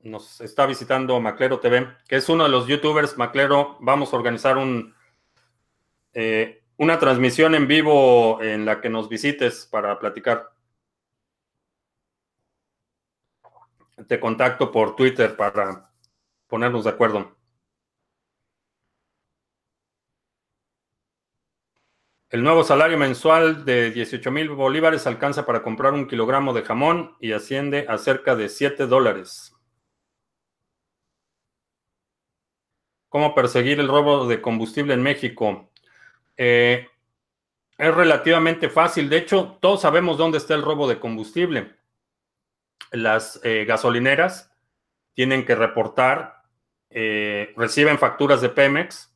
nos 0.01 0.41
está 0.41 0.65
visitando 0.65 1.19
Maclero 1.19 1.59
TV, 1.59 1.87
que 2.07 2.15
es 2.17 2.29
uno 2.29 2.43
de 2.43 2.49
los 2.49 2.67
youtubers. 2.67 3.17
Maclero, 3.17 3.77
vamos 3.79 4.13
a 4.13 4.17
organizar 4.17 4.57
un, 4.57 4.95
eh, 6.13 6.63
una 6.77 6.99
transmisión 6.99 7.55
en 7.55 7.67
vivo 7.67 8.41
en 8.41 8.65
la 8.65 8.81
que 8.81 8.89
nos 8.89 9.09
visites 9.09 9.67
para 9.69 9.99
platicar. 9.99 10.51
Te 14.07 14.19
contacto 14.19 14.71
por 14.71 14.95
Twitter 14.95 15.35
para 15.35 15.91
ponernos 16.47 16.85
de 16.85 16.89
acuerdo. 16.89 17.35
El 22.29 22.43
nuevo 22.43 22.63
salario 22.63 22.97
mensual 22.97 23.65
de 23.65 23.91
18 23.91 24.31
mil 24.31 24.49
bolívares 24.49 25.07
alcanza 25.07 25.45
para 25.45 25.63
comprar 25.63 25.93
un 25.93 26.07
kilogramo 26.07 26.53
de 26.53 26.61
jamón 26.61 27.15
y 27.19 27.31
asciende 27.31 27.87
a 27.89 27.97
cerca 27.97 28.35
de 28.35 28.49
7 28.49 28.85
dólares. 28.85 29.59
¿Cómo 33.10 33.34
perseguir 33.34 33.80
el 33.80 33.88
robo 33.88 34.28
de 34.28 34.41
combustible 34.41 34.93
en 34.93 35.01
México? 35.01 35.72
Eh, 36.38 36.88
es 37.78 37.95
relativamente 37.95 38.70
fácil. 38.70 39.10
De 39.10 39.18
hecho, 39.18 39.57
todos 39.60 39.82
sabemos 39.82 40.18
dónde 40.18 40.38
está 40.38 40.53
el 40.53 40.62
robo 40.62 40.88
de 40.88 40.99
combustible. 40.99 41.76
Las 42.91 43.39
eh, 43.43 43.66
gasolineras 43.66 44.51
tienen 45.14 45.45
que 45.45 45.55
reportar, 45.55 46.43
eh, 46.89 47.53
reciben 47.57 47.97
facturas 47.97 48.41
de 48.41 48.49
Pemex 48.49 49.14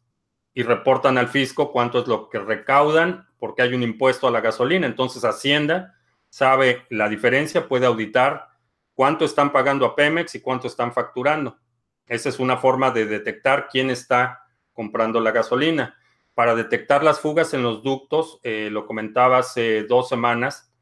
y 0.53 0.63
reportan 0.63 1.17
al 1.17 1.27
fisco 1.27 1.71
cuánto 1.71 1.99
es 1.99 2.07
lo 2.07 2.29
que 2.29 2.39
recaudan 2.39 3.27
porque 3.37 3.61
hay 3.61 3.73
un 3.73 3.83
impuesto 3.83 4.27
a 4.27 4.31
la 4.31 4.41
gasolina. 4.41 4.87
Entonces 4.87 5.23
Hacienda 5.23 5.95
sabe 6.29 6.85
la 6.89 7.09
diferencia, 7.09 7.67
puede 7.67 7.85
auditar 7.85 8.47
cuánto 8.93 9.25
están 9.25 9.51
pagando 9.51 9.85
a 9.85 9.95
Pemex 9.95 10.35
y 10.35 10.41
cuánto 10.41 10.67
están 10.67 10.93
facturando. 10.93 11.57
Esa 12.07 12.29
es 12.29 12.39
una 12.39 12.57
forma 12.57 12.91
de 12.91 13.05
detectar 13.05 13.67
quién 13.71 13.89
está 13.89 14.43
comprando 14.73 15.19
la 15.19 15.31
gasolina. 15.31 15.97
Para 16.33 16.55
detectar 16.55 17.03
las 17.03 17.19
fugas 17.19 17.53
en 17.53 17.61
los 17.61 17.83
ductos, 17.83 18.39
eh, 18.43 18.69
lo 18.71 18.87
comentaba 18.87 19.37
hace 19.37 19.83
dos 19.83 20.09
semanas, 20.09 20.73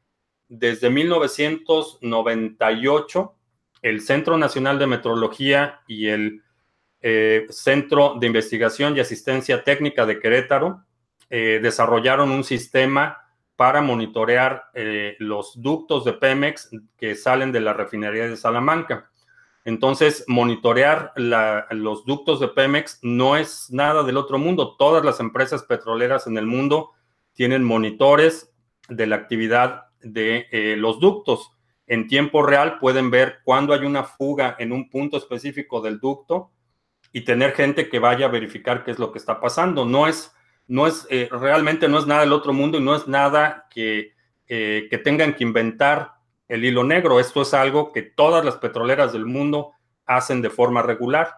desde 0.48 0.88
1998, 0.90 3.34
el 3.82 4.00
Centro 4.00 4.38
Nacional 4.38 4.78
de 4.78 4.86
Metrología 4.86 5.80
y 5.86 6.08
el 6.08 6.42
eh, 7.00 7.46
Centro 7.50 8.16
de 8.18 8.26
Investigación 8.26 8.96
y 8.96 9.00
Asistencia 9.00 9.62
Técnica 9.64 10.06
de 10.06 10.18
Querétaro 10.20 10.86
eh, 11.28 11.60
desarrollaron 11.62 12.30
un 12.30 12.44
sistema 12.44 13.18
para 13.56 13.82
monitorear 13.82 14.70
los 15.18 15.60
ductos 15.60 16.04
de 16.04 16.12
Pemex 16.14 16.70
que 16.96 17.14
salen 17.14 17.52
de 17.52 17.60
la 17.60 17.72
refinería 17.72 18.26
de 18.26 18.36
Salamanca. 18.36 19.11
Entonces, 19.64 20.24
monitorear 20.26 21.12
los 21.16 22.04
ductos 22.04 22.40
de 22.40 22.48
Pemex 22.48 22.98
no 23.02 23.36
es 23.36 23.70
nada 23.70 24.02
del 24.02 24.16
otro 24.16 24.38
mundo. 24.38 24.76
Todas 24.76 25.04
las 25.04 25.20
empresas 25.20 25.62
petroleras 25.62 26.26
en 26.26 26.36
el 26.36 26.46
mundo 26.46 26.90
tienen 27.32 27.62
monitores 27.62 28.52
de 28.88 29.06
la 29.06 29.16
actividad 29.16 29.84
de 30.00 30.48
eh, 30.50 30.76
los 30.76 30.98
ductos. 30.98 31.52
En 31.86 32.08
tiempo 32.08 32.42
real 32.42 32.78
pueden 32.78 33.10
ver 33.10 33.38
cuándo 33.44 33.72
hay 33.72 33.84
una 33.84 34.02
fuga 34.02 34.56
en 34.58 34.72
un 34.72 34.90
punto 34.90 35.16
específico 35.16 35.80
del 35.80 36.00
ducto 36.00 36.50
y 37.12 37.22
tener 37.22 37.52
gente 37.52 37.88
que 37.88 37.98
vaya 37.98 38.26
a 38.26 38.30
verificar 38.30 38.82
qué 38.82 38.90
es 38.90 38.98
lo 38.98 39.12
que 39.12 39.18
está 39.18 39.40
pasando. 39.40 39.84
No 39.84 40.08
es, 40.08 40.34
no 40.66 40.88
es, 40.88 41.06
eh, 41.08 41.28
realmente 41.30 41.88
no 41.88 41.98
es 41.98 42.06
nada 42.06 42.22
del 42.22 42.32
otro 42.32 42.52
mundo 42.52 42.78
y 42.78 42.82
no 42.82 42.96
es 42.96 43.06
nada 43.06 43.66
que, 43.70 44.12
eh, 44.48 44.88
que 44.90 44.98
tengan 44.98 45.34
que 45.34 45.44
inventar 45.44 46.14
el 46.52 46.66
hilo 46.66 46.84
negro. 46.84 47.18
Esto 47.18 47.40
es 47.42 47.54
algo 47.54 47.92
que 47.92 48.02
todas 48.02 48.44
las 48.44 48.56
petroleras 48.56 49.14
del 49.14 49.24
mundo 49.24 49.72
hacen 50.04 50.42
de 50.42 50.50
forma 50.50 50.82
regular. 50.82 51.36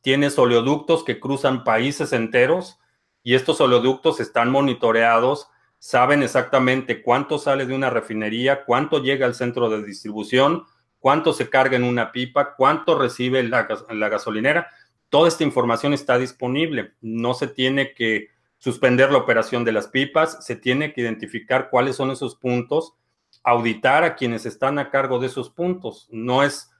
Tienes 0.00 0.38
oleoductos 0.38 1.04
que 1.04 1.20
cruzan 1.20 1.64
países 1.64 2.14
enteros 2.14 2.80
y 3.22 3.34
estos 3.34 3.60
oleoductos 3.60 4.20
están 4.20 4.50
monitoreados, 4.50 5.48
saben 5.78 6.22
exactamente 6.22 7.02
cuánto 7.02 7.38
sale 7.38 7.66
de 7.66 7.74
una 7.74 7.90
refinería, 7.90 8.64
cuánto 8.64 9.02
llega 9.02 9.26
al 9.26 9.34
centro 9.34 9.68
de 9.68 9.84
distribución, 9.84 10.64
cuánto 10.98 11.34
se 11.34 11.50
carga 11.50 11.76
en 11.76 11.84
una 11.84 12.10
pipa, 12.10 12.54
cuánto 12.56 12.98
recibe 12.98 13.42
la, 13.42 13.68
la 13.90 14.08
gasolinera. 14.08 14.70
Toda 15.10 15.28
esta 15.28 15.44
información 15.44 15.92
está 15.92 16.16
disponible. 16.16 16.94
No 17.02 17.34
se 17.34 17.48
tiene 17.48 17.92
que 17.92 18.30
suspender 18.56 19.12
la 19.12 19.18
operación 19.18 19.62
de 19.64 19.72
las 19.72 19.88
pipas, 19.88 20.42
se 20.42 20.56
tiene 20.56 20.94
que 20.94 21.02
identificar 21.02 21.68
cuáles 21.68 21.96
son 21.96 22.10
esos 22.10 22.36
puntos 22.36 22.94
auditar 23.42 24.04
a 24.04 24.14
quienes 24.14 24.46
están 24.46 24.78
a 24.78 24.90
cargo 24.90 25.18
de 25.18 25.26
esos 25.26 25.50
puntos. 25.50 26.08
No 26.10 26.42
es, 26.42 26.70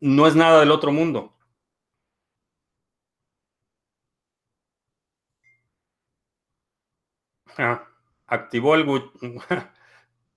no 0.00 0.26
es 0.26 0.34
nada 0.36 0.60
del 0.60 0.70
otro 0.70 0.92
mundo. 0.92 1.36
Ah, 7.58 7.86
activó 8.26 8.74
el 8.74 8.86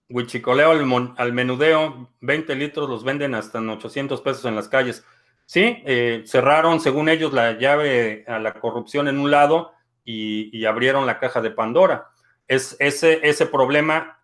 huichicoleo 0.10 0.72
al, 1.18 1.34
menudeo, 1.34 2.10
20 2.22 2.56
litros 2.56 2.90
los 2.90 3.04
venden 3.04 3.36
hasta 3.36 3.60
en 3.60 3.70
800 3.70 4.22
pesos 4.22 4.46
en 4.46 4.56
las 4.56 4.68
calles. 4.68 5.06
Sí, 5.46 5.82
eh, 5.86 6.24
cerraron, 6.26 6.80
según 6.80 7.08
ellos, 7.08 7.32
la 7.32 7.54
llave 7.54 8.26
a 8.28 8.40
la 8.40 8.54
corrupción 8.60 9.08
en 9.08 9.20
un 9.20 9.32
lado 9.32 9.74
y, 10.04 10.50
y 10.58 10.66
abrieron 10.66 11.06
la 11.06 11.20
caja 11.20 11.42
de 11.42 11.52
Pandora. 11.52 12.10
Es, 12.48 12.76
ese, 12.80 13.20
ese 13.24 13.46
problema 13.46 14.20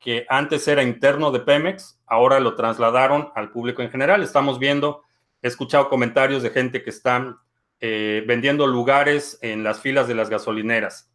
que 0.00 0.24
antes 0.30 0.66
era 0.66 0.82
interno 0.82 1.30
de 1.30 1.40
Pemex, 1.40 2.00
ahora 2.06 2.40
lo 2.40 2.56
trasladaron 2.56 3.30
al 3.34 3.50
público 3.50 3.82
en 3.82 3.90
general. 3.90 4.22
Estamos 4.22 4.58
viendo, 4.58 5.02
he 5.42 5.48
escuchado 5.48 5.90
comentarios 5.90 6.42
de 6.42 6.50
gente 6.50 6.82
que 6.82 6.90
están 6.90 7.36
eh, 7.80 8.24
vendiendo 8.26 8.66
lugares 8.66 9.38
en 9.42 9.62
las 9.62 9.80
filas 9.80 10.08
de 10.08 10.14
las 10.14 10.30
gasolineras. 10.30 11.12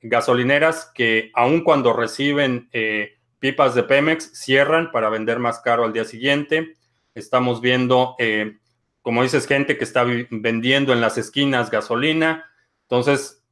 Gasolineras 0.00 0.90
que 0.94 1.30
aun 1.34 1.62
cuando 1.62 1.92
reciben 1.92 2.70
eh, 2.72 3.18
pipas 3.38 3.74
de 3.74 3.82
Pemex, 3.82 4.32
cierran 4.32 4.90
para 4.92 5.10
vender 5.10 5.38
más 5.38 5.60
caro 5.60 5.84
al 5.84 5.92
día 5.92 6.04
siguiente. 6.04 6.74
Estamos 7.14 7.60
viendo, 7.60 8.16
eh, 8.18 8.56
como 9.02 9.22
dices, 9.22 9.46
gente 9.46 9.76
que 9.76 9.84
está 9.84 10.04
vendiendo 10.30 10.94
en 10.94 11.02
las 11.02 11.18
esquinas 11.18 11.70
gasolina. 11.70 12.50
Entonces, 12.82 13.44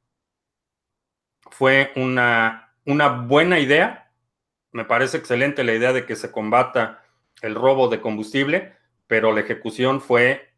fue 1.50 1.92
una, 1.96 2.72
una 2.86 3.08
buena 3.08 3.58
idea 3.58 3.99
me 4.72 4.84
parece 4.84 5.16
excelente 5.18 5.64
la 5.64 5.74
idea 5.74 5.92
de 5.92 6.06
que 6.06 6.16
se 6.16 6.30
combata 6.32 7.04
el 7.42 7.54
robo 7.54 7.88
de 7.88 8.00
combustible, 8.00 8.76
pero 9.06 9.32
la 9.32 9.40
ejecución 9.40 10.00
fue 10.00 10.50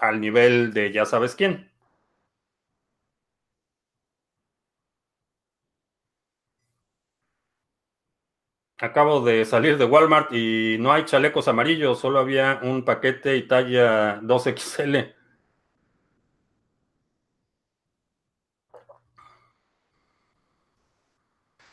al 0.00 0.20
nivel 0.20 0.72
de 0.74 0.92
ya 0.92 1.06
sabes 1.06 1.34
quién. 1.34 1.70
Acabo 8.78 9.20
de 9.20 9.44
salir 9.44 9.78
de 9.78 9.84
Walmart 9.84 10.32
y 10.32 10.76
no 10.80 10.92
hay 10.92 11.04
chalecos 11.04 11.46
amarillos, 11.46 12.00
solo 12.00 12.18
había 12.18 12.58
un 12.62 12.84
paquete 12.84 13.36
y 13.36 13.46
talla 13.46 14.20
2XL. 14.22 15.14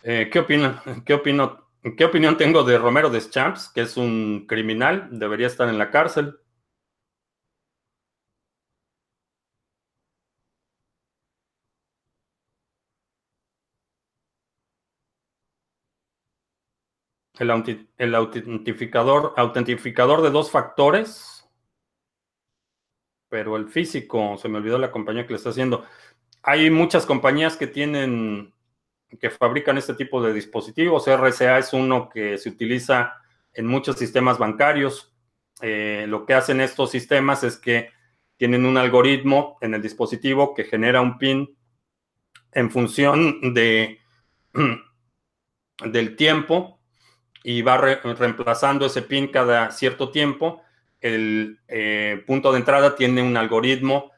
Eh, 0.04 0.30
¿qué, 0.32 0.40
opina, 0.40 0.82
qué, 1.06 1.14
opino, 1.14 1.70
¿Qué 1.98 2.06
opinión 2.06 2.38
tengo 2.38 2.64
de 2.64 2.78
Romero 2.78 3.10
Deschamps, 3.10 3.70
que 3.70 3.82
es 3.82 3.98
un 3.98 4.46
criminal? 4.48 5.08
Debería 5.12 5.48
estar 5.48 5.70
en 5.70 5.78
la 5.78 5.92
cárcel. 5.92 6.40
El, 17.40 17.88
el 17.98 18.16
autentificador, 18.16 19.34
autentificador 19.38 20.22
de 20.22 20.30
dos 20.30 20.52
factores, 20.52 21.50
pero 23.30 23.56
el 23.56 23.70
físico, 23.70 24.38
se 24.38 24.50
me 24.50 24.58
olvidó 24.58 24.78
la 24.78 24.92
compañía 24.92 25.26
que 25.26 25.34
le 25.34 25.38
está 25.38 25.52
haciendo. 25.52 25.86
Hay 26.44 26.70
muchas 26.70 27.06
compañías 27.06 27.58
que 27.58 27.68
tienen 27.68 28.54
que 29.18 29.30
fabrican 29.30 29.78
este 29.78 29.94
tipo 29.94 30.22
de 30.22 30.34
dispositivos. 30.34 31.08
RCA 31.08 31.58
es 31.58 31.74
uno 31.74 32.10
que 32.10 32.38
se 32.38 32.50
utiliza 32.50 33.14
en 33.54 33.66
muchos 33.66 33.98
sistemas 33.98 34.38
bancarios. 34.38 35.14
Eh, 35.62 36.06
lo 36.08 36.26
que 36.26 36.34
hacen 36.34 36.62
estos 36.62 36.92
sistemas 36.92 37.44
es 37.44 37.58
que 37.58 37.90
tienen 38.38 38.66
un 38.66 38.78
algoritmo 38.78 39.58
en 39.62 39.74
el 39.74 39.82
dispositivo 39.82 40.54
que 40.54 40.64
genera 40.64 41.02
un 41.02 41.18
pin 41.18 41.58
en 42.54 42.72
función 42.72 43.54
de, 43.54 44.00
del 45.86 46.16
tiempo 46.16 46.80
y 47.44 47.62
va 47.62 47.78
reemplazando 47.78 48.86
ese 48.86 49.02
pin 49.02 49.28
cada 49.28 49.72
cierto 49.72 50.12
tiempo. 50.12 50.62
El 51.02 51.60
eh, 51.68 52.24
punto 52.28 52.52
de 52.52 52.60
entrada 52.60 52.96
tiene 52.96 53.22
un 53.22 53.38
algoritmo 53.38 54.12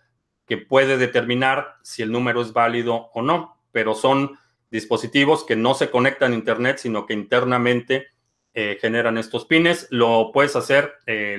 que 0.45 0.57
puede 0.57 0.97
determinar 0.97 1.75
si 1.81 2.01
el 2.01 2.11
número 2.11 2.41
es 2.41 2.51
válido 2.51 3.09
o 3.13 3.21
no, 3.21 3.63
pero 3.71 3.93
son 3.93 4.37
dispositivos 4.71 5.43
que 5.43 5.55
no 5.55 5.73
se 5.75 5.91
conectan 5.91 6.31
a 6.31 6.35
Internet, 6.35 6.77
sino 6.77 7.05
que 7.05 7.13
internamente 7.13 8.07
eh, 8.53 8.77
generan 8.81 9.17
estos 9.17 9.45
pines. 9.45 9.87
Lo 9.91 10.31
puedes 10.33 10.55
hacer, 10.55 10.93
eh, 11.05 11.37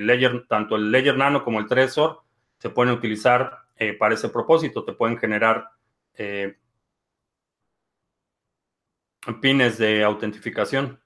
tanto 0.49 0.76
el 0.76 0.91
Ledger 0.91 1.16
Nano 1.16 1.43
como 1.43 1.59
el 1.59 1.66
Trezor 1.66 2.22
se 2.59 2.70
pueden 2.70 2.95
utilizar 2.95 3.59
eh, 3.76 3.95
para 3.95 4.14
ese 4.14 4.28
propósito. 4.28 4.85
Te 4.85 4.93
pueden 4.93 5.18
generar 5.18 5.68
pines 9.41 9.78
de 9.78 10.05
autentificación. 10.05 11.01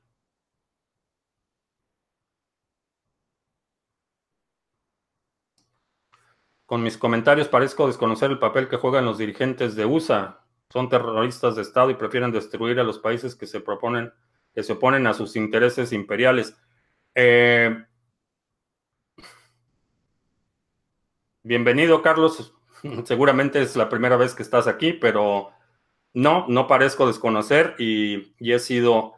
Con 6.66 6.82
mis 6.82 6.98
comentarios 6.98 7.48
parezco 7.48 7.86
desconocer 7.86 8.30
el 8.32 8.40
papel 8.40 8.68
que 8.68 8.76
juegan 8.76 9.04
los 9.04 9.18
dirigentes 9.18 9.76
de 9.76 9.84
USA. 9.84 10.45
Son 10.68 10.88
terroristas 10.88 11.56
de 11.56 11.62
Estado 11.62 11.90
y 11.90 11.94
prefieren 11.94 12.32
destruir 12.32 12.80
a 12.80 12.84
los 12.84 12.98
países 12.98 13.34
que 13.34 13.46
se 13.46 13.60
proponen, 13.60 14.12
que 14.54 14.62
se 14.62 14.72
oponen 14.72 15.06
a 15.06 15.14
sus 15.14 15.36
intereses 15.36 15.92
imperiales. 15.92 16.56
Eh, 17.14 17.84
bienvenido, 21.42 22.02
Carlos. 22.02 22.52
Seguramente 23.04 23.62
es 23.62 23.76
la 23.76 23.88
primera 23.88 24.16
vez 24.16 24.34
que 24.34 24.42
estás 24.42 24.66
aquí, 24.66 24.92
pero 24.92 25.52
no, 26.14 26.46
no 26.48 26.66
parezco 26.66 27.06
desconocer 27.06 27.76
y, 27.78 28.34
he 28.40 28.58
sido 28.58 29.14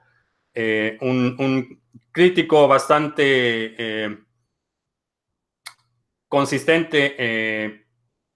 eh, 0.55 0.99
un, 1.01 1.81
crítico 2.13 2.69
bastante 2.69 3.75
eh, 3.79 4.19
consistente 6.29 7.87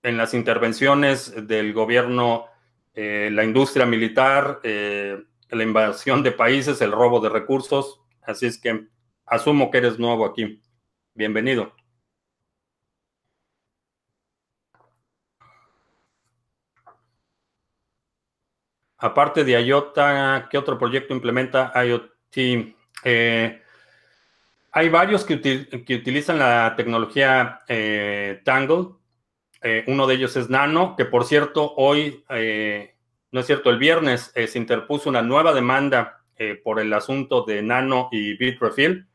en 0.02 0.16
las 0.16 0.34
intervenciones 0.34 1.46
del 1.46 1.72
gobierno, 1.72 2.46
eh, 2.95 3.30
la 3.32 3.45
industria 3.45 3.86
militar, 3.86 4.61
eh, 4.62 5.18
la 5.51 5.62
invasión 5.62 6.22
de 6.22 6.32
países, 6.32 6.80
el 6.80 6.93
robo 6.93 7.20
de 7.20 7.28
recursos. 7.28 8.01
Así 8.22 8.47
es 8.47 8.59
que 8.61 8.88
asumo 9.26 9.70
que 9.70 9.78
eres 9.78 9.99
nuevo 9.99 10.24
aquí. 10.24 10.62
Bienvenido. 11.14 11.74
Aparte 18.99 19.43
de 19.45 19.61
IOTA, 19.61 20.49
¿qué 20.51 20.59
otro 20.59 20.78
proyecto 20.78 21.12
implementa 21.12 21.72
IoT? 21.84 22.12
Hay 24.74 24.88
varios 24.88 25.24
que, 25.24 25.34
utilizan 25.34 26.38
la 26.38 26.74
tecnología 26.76 27.61
eh, 27.68 28.40
Tangle. 28.43 29.01
Eh, 29.62 29.84
uno 29.86 30.06
de 30.06 30.14
ellos 30.14 30.36
es 30.36 30.50
Nano, 30.50 30.94
que 30.96 31.04
por 31.04 31.24
cierto, 31.24 31.74
hoy, 31.76 32.24
eh, 32.28 32.96
no 33.30 33.40
es 33.40 33.46
cierto, 33.46 33.70
el 33.70 33.78
viernes 33.78 34.32
se 34.34 34.58
interpuso 34.58 35.08
una 35.08 35.22
nueva 35.22 35.52
demanda 35.52 36.18
por 36.64 36.80
el 36.80 36.92
asunto 36.92 37.42
de 37.42 37.62
Nano 37.62 38.08
y 38.10 38.36
Bitrefill. 38.36 39.06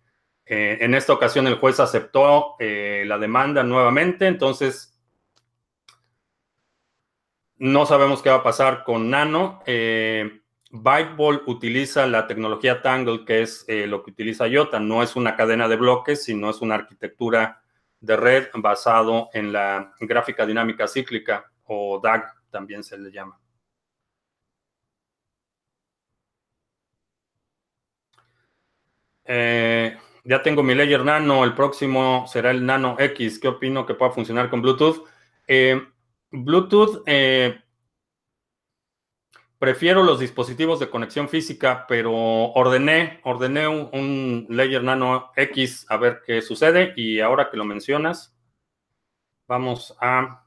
en 0.45 0.93
esta 0.95 1.11
ocasión 1.11 1.45
el 1.45 1.55
juez 1.55 1.77
aceptó 1.81 2.55
la 2.57 3.17
demanda 3.17 3.63
nuevamente, 3.63 4.27
entonces 4.27 4.97
no 7.57 7.85
sabemos 7.85 8.21
qué 8.21 8.29
va 8.29 8.37
a 8.37 8.43
pasar 8.43 8.85
con 8.85 9.09
Nano. 9.09 9.61
Byteball 10.71 11.43
utiliza 11.45 12.05
la 12.07 12.27
tecnología 12.27 12.81
Tangle, 12.81 13.23
que 13.25 13.41
es 13.41 13.65
eh, 13.67 13.87
lo 13.87 14.03
que 14.03 14.11
utiliza 14.11 14.47
IOTA. 14.47 14.79
No 14.79 15.01
es 15.01 15.15
una 15.15 15.35
cadena 15.35 15.67
de 15.67 15.77
bloques, 15.77 16.23
sino 16.23 16.49
es 16.49 16.61
una 16.61 16.75
arquitectura 16.75 17.61
de 17.99 18.15
red 18.15 18.47
basado 18.55 19.29
en 19.33 19.51
la 19.51 19.93
gráfica 19.99 20.45
dinámica 20.45 20.87
cíclica, 20.87 21.51
o 21.65 21.99
DAG 22.01 22.33
también 22.49 22.83
se 22.83 22.97
le 22.97 23.11
llama. 23.11 23.39
Eh, 29.25 29.97
ya 30.23 30.41
tengo 30.41 30.63
mi 30.63 30.73
Layer 30.73 31.03
Nano, 31.03 31.43
el 31.43 31.53
próximo 31.53 32.25
será 32.27 32.51
el 32.51 32.65
Nano 32.65 32.95
X. 32.97 33.39
¿Qué 33.39 33.47
opino 33.47 33.85
que 33.85 33.93
pueda 33.93 34.11
funcionar 34.11 34.49
con 34.49 34.61
Bluetooth? 34.61 35.05
Eh, 35.47 35.81
Bluetooth 36.31 37.03
Prefiero 39.60 40.03
los 40.03 40.20
dispositivos 40.20 40.80
de 40.80 40.89
conexión 40.89 41.30
física, 41.30 41.86
pero 41.88 42.14
ordené, 42.14 43.22
ordené 43.24 43.68
un, 43.68 44.45
Layer 44.49 44.84
Nano 44.84 45.32
X 45.36 45.88
a 45.89 45.97
ver 45.97 46.22
qué 46.26 46.43
sucede. 46.43 46.93
Y 46.95 47.22
ahora 47.22 47.49
que 47.49 47.58
lo 47.58 47.66
mencionas, 47.66 48.38
vamos 49.47 49.95
a 49.99 50.45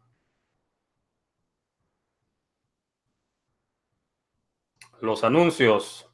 los 5.01 5.25
anuncios. 5.25 6.10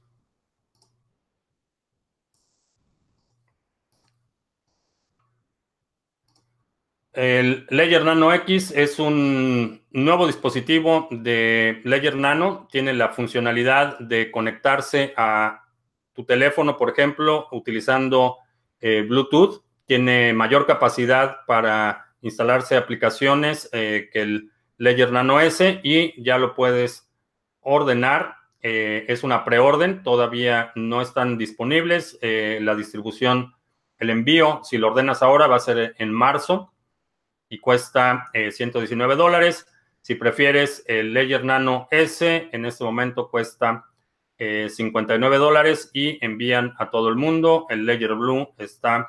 El 7.17 7.67
Layer 7.71 8.05
Nano 8.05 8.31
X 8.35 8.75
es 8.77 8.99
un 8.99 9.81
nuevo 9.91 10.27
dispositivo 10.27 11.09
de 11.11 11.81
Layer 11.85 12.14
Nano. 12.14 12.69
Tiene 12.71 12.93
la 12.93 13.09
funcionalidad 13.09 13.99
de 14.01 14.31
conectarse 14.31 15.14
a 15.17 15.64
tu 16.12 16.27
teléfono, 16.27 16.77
por 16.77 16.91
ejemplo, 16.91 17.49
utilizando 17.53 18.37
eh, 18.81 19.01
Bluetooth. 19.09 19.62
Tiene 19.87 20.35
mayor 20.35 20.67
capacidad 20.67 21.39
para 21.47 22.05
instalarse 22.21 22.77
aplicaciones 22.77 23.71
eh, 23.73 24.11
que 24.12 24.21
el 24.21 24.51
Layer 24.77 25.11
Nano 25.11 25.41
S 25.41 25.81
y 25.83 26.23
ya 26.23 26.37
lo 26.37 26.55
puedes 26.55 27.09
ordenar. 27.61 28.35
Eh, 28.61 29.07
es 29.09 29.23
una 29.23 29.43
preorden, 29.43 30.03
todavía 30.03 30.71
no 30.75 31.01
están 31.01 31.39
disponibles. 31.39 32.19
la 32.21 32.75
distribución, 32.75 33.55
el 33.97 34.11
envío, 34.11 34.61
si 34.64 34.77
lo 34.77 34.89
ordenas 34.89 35.23
ahora, 35.23 35.47
va 35.47 35.57
a 35.57 35.61
ser 35.61 35.95
en 35.97 36.12
marzo 36.12 36.75
y 37.49 37.59
cuesta 37.59 38.27
119 38.33 39.15
eh, 39.15 39.17
dólares. 39.17 39.67
Si 40.03 40.15
prefieres 40.15 40.85
el 40.87 41.13
Ledger 41.13 41.45
Nano 41.45 41.89
S, 41.91 42.49
en 42.53 42.65
este 42.65 42.85
momento 42.85 43.31
cuesta 43.31 43.87
59 44.39 45.35
eh, 45.35 45.39
dólares 45.39 45.91
y 45.93 46.25
envían 46.25 46.75
a 46.79 46.91
todo 46.91 47.09
el 47.09 47.17
mundo. 47.17 47.67
El 47.71 47.87
Ledger 47.87 48.15
Blue 48.15 48.49
está 48.59 49.09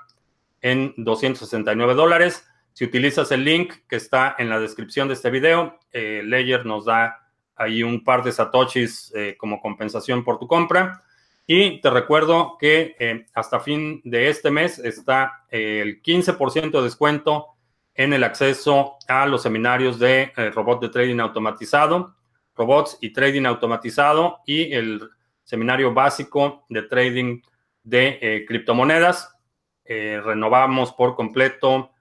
en 0.62 0.94
269 0.98 1.94
dólares. 1.94 2.48
Si 2.74 2.86
utilizas 2.86 3.32
el 3.32 3.44
link 3.44 3.74
que 3.88 3.96
está 3.96 4.36
en 4.38 4.50
la 4.50 4.60
descripción 4.60 5.08
de 5.08 5.16
este 5.16 5.30
video, 5.30 5.80
eh, 5.92 6.22
Ledger 6.24 6.66
nos 6.66 6.86
da 6.86 7.30
ahí 7.56 7.82
un 7.82 8.04
par 8.04 8.24
de 8.24 8.32
satoshis 8.32 9.12
como 9.38 9.60
compensación 9.60 10.24
por 10.24 10.38
tu 10.38 10.48
compra. 10.48 11.04
Y 11.48 11.82
te 11.82 11.90
recuerdo 11.90 12.56
que 12.60 13.26
hasta 13.34 13.60
fin 13.60 14.02
de 14.04 14.30
este 14.30 14.52
mes 14.52 14.78
está 14.78 15.46
el 15.50 16.04
15% 16.04 16.70
de 16.70 16.84
descuento 16.84 17.57
en 17.98 18.14
el 18.14 18.24
acceso 18.24 18.98
a 19.08 19.26
los 19.26 19.42
seminarios 19.42 19.98
de 20.00 20.32
eh, 20.38 20.52
robot 20.52 20.82
de 20.82 20.90
trading 20.90 21.20
automatizado, 21.20 22.16
robots 22.56 22.98
y 23.02 23.12
trading 23.12 23.46
automatizado 23.46 24.40
y 24.46 24.72
el 24.72 25.02
seminario 25.44 25.94
básico 25.94 26.66
de 26.70 26.84
trading 26.84 27.42
de 27.84 28.20
eh, 28.22 28.46
criptomonedas. 28.48 29.36
Eh, 29.84 30.22
renovamos 30.24 30.94
por 30.94 31.16
completo 31.16 31.92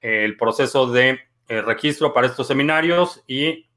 el 0.00 0.36
proceso 0.36 0.90
de 0.90 1.20
registro 1.46 2.14
para 2.14 2.28
estos 2.28 2.46
seminarios 2.46 3.22
y 3.26 3.68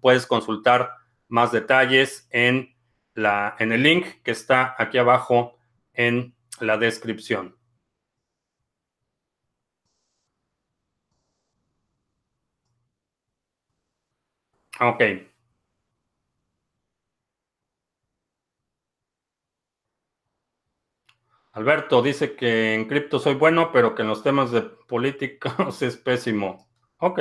puedes 0.00 0.26
consultar 0.26 0.92
más 1.26 1.50
detalles 1.50 2.28
en, 2.30 2.74
la, 3.14 3.56
en 3.58 3.72
el 3.72 3.82
link 3.82 4.06
que 4.22 4.30
está 4.30 4.74
aquí 4.78 4.96
abajo 4.96 5.58
en 5.92 6.34
la 6.60 6.78
descripción. 6.78 7.57
Ok. 14.80 15.02
Alberto 21.52 22.00
dice 22.02 22.36
que 22.36 22.74
en 22.74 22.86
cripto 22.86 23.18
soy 23.18 23.34
bueno, 23.34 23.70
pero 23.72 23.94
que 23.94 24.02
en 24.02 24.08
los 24.08 24.22
temas 24.22 24.50
de 24.52 24.62
políticos 24.62 25.82
es 25.82 25.96
pésimo. 25.96 26.68
Ok. 26.98 27.20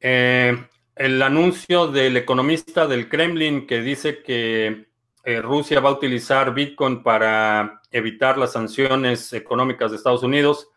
Eh, 0.00 0.56
el 0.96 1.22
anuncio 1.22 1.88
del 1.88 2.16
economista 2.16 2.86
del 2.86 3.08
Kremlin 3.08 3.66
que 3.66 3.80
dice 3.80 4.22
que 4.22 4.89
eh, 5.30 5.40
Rusia 5.40 5.78
va 5.78 5.90
a 5.90 5.92
utilizar 5.92 6.52
Bitcoin 6.52 7.04
para 7.04 7.80
evitar 7.92 8.36
las 8.36 8.50
sanciones 8.50 9.32
económicas 9.32 9.92
de 9.92 9.96
Estados 9.96 10.24
Unidos. 10.24 10.68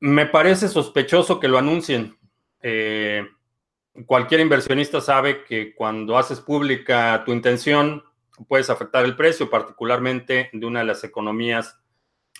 Me 0.00 0.26
parece 0.26 0.66
sospechoso 0.66 1.38
que 1.38 1.46
lo 1.46 1.58
anuncien. 1.58 2.18
Eh, 2.60 3.24
cualquier 4.06 4.40
inversionista 4.40 5.00
sabe 5.00 5.44
que 5.44 5.72
cuando 5.72 6.18
haces 6.18 6.40
pública 6.40 7.22
tu 7.24 7.30
intención, 7.30 8.02
puedes 8.48 8.70
afectar 8.70 9.04
el 9.04 9.14
precio, 9.14 9.48
particularmente 9.48 10.50
de 10.52 10.66
una 10.66 10.80
de 10.80 10.86
las 10.86 11.04
economías 11.04 11.78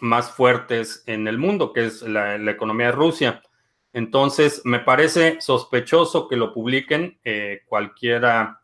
más 0.01 0.33
fuertes 0.33 1.05
en 1.07 1.29
el 1.29 1.39
mundo, 1.39 1.73
que 1.73 1.85
es 1.85 2.03
la, 2.03 2.35
economía 2.51 2.87
de 2.87 2.93
Rusia. 2.93 3.41
Entonces, 3.93 4.63
me 4.65 4.81
parece 4.81 5.41
sospechoso 5.41 6.27
que 6.27 6.37
lo 6.37 6.53
publiquen. 6.53 7.21
Eh, 7.23 7.61
cualquiera 7.67 8.60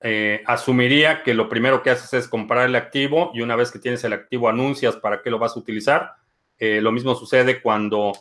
eh, 0.00 0.42
asumiría 0.46 1.24
que 1.24 1.34
lo 1.34 1.48
primero 1.48 1.82
que 1.82 1.90
haces 1.90 2.12
es 2.14 2.28
comprar 2.28 2.66
el 2.66 2.76
activo 2.76 3.32
y 3.34 3.40
una 3.40 3.56
vez 3.56 3.72
que 3.72 3.80
tienes 3.80 4.04
el 4.04 4.12
activo 4.12 4.48
anuncias 4.48 4.96
para 4.96 5.22
qué 5.22 5.30
lo 5.30 5.38
vas 5.38 5.56
a 5.56 5.60
utilizar. 5.60 6.12
Eh, 6.58 6.80
lo 6.80 6.92
mismo 6.92 7.14
sucede 7.14 7.60
cuando 7.60 8.12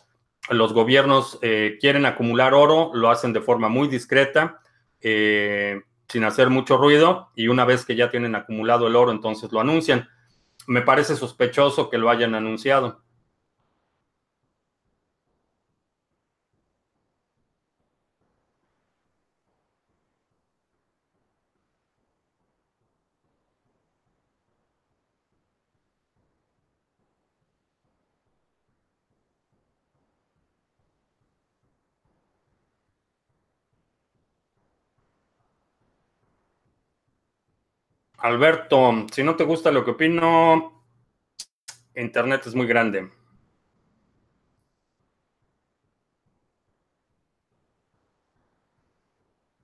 los 0.50 0.74
gobiernos 0.74 1.40
eh, 1.42 1.78
quieren 1.80 2.06
acumular 2.06 2.54
oro, 2.54 2.92
lo 2.94 3.10
hacen 3.10 3.34
de 3.34 3.42
forma 3.42 3.70
muy 3.70 3.88
discreta. 3.88 4.60
sin 5.00 6.24
hacer 6.24 6.50
mucho 6.50 6.78
ruido 6.78 7.32
y 7.36 7.50
una 7.50 7.66
vez 7.66 7.86
que 7.86 7.96
ya 7.96 8.10
tienen 8.10 8.34
acumulado 8.36 8.88
el 8.88 8.96
oro, 8.96 9.12
entonces 9.12 9.52
lo 9.52 9.60
anuncian. 9.60 10.08
Me 10.66 10.82
parece 10.82 11.16
sospechoso 11.16 11.90
que 11.90 11.98
lo 11.98 12.10
hayan 12.10 12.34
anunciado. 12.34 13.02
Alberto, 38.18 39.06
si 39.12 39.24
no 39.24 39.36
te 39.36 39.44
gusta 39.44 39.72
lo 39.72 39.86
que 39.86 39.92
opino, 39.92 40.84
Internet 41.96 42.48
es 42.48 42.56
muy 42.56 42.68
grande. 42.68 43.10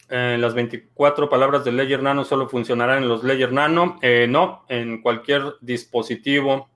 Eh, 0.09 0.37
las 0.39 0.53
24 0.53 1.27
palabras 1.27 1.63
de 1.65 1.71
Ledger 1.71 2.03
Nano 2.03 2.23
solo 2.23 2.47
funcionarán 2.47 3.01
en 3.01 3.09
los 3.09 3.23
Ledger 3.23 3.51
Nano. 3.51 3.97
Eh, 4.01 4.27
no, 4.29 4.63
en 4.69 5.01
cualquier 5.01 5.55
dispositivo 5.61 6.69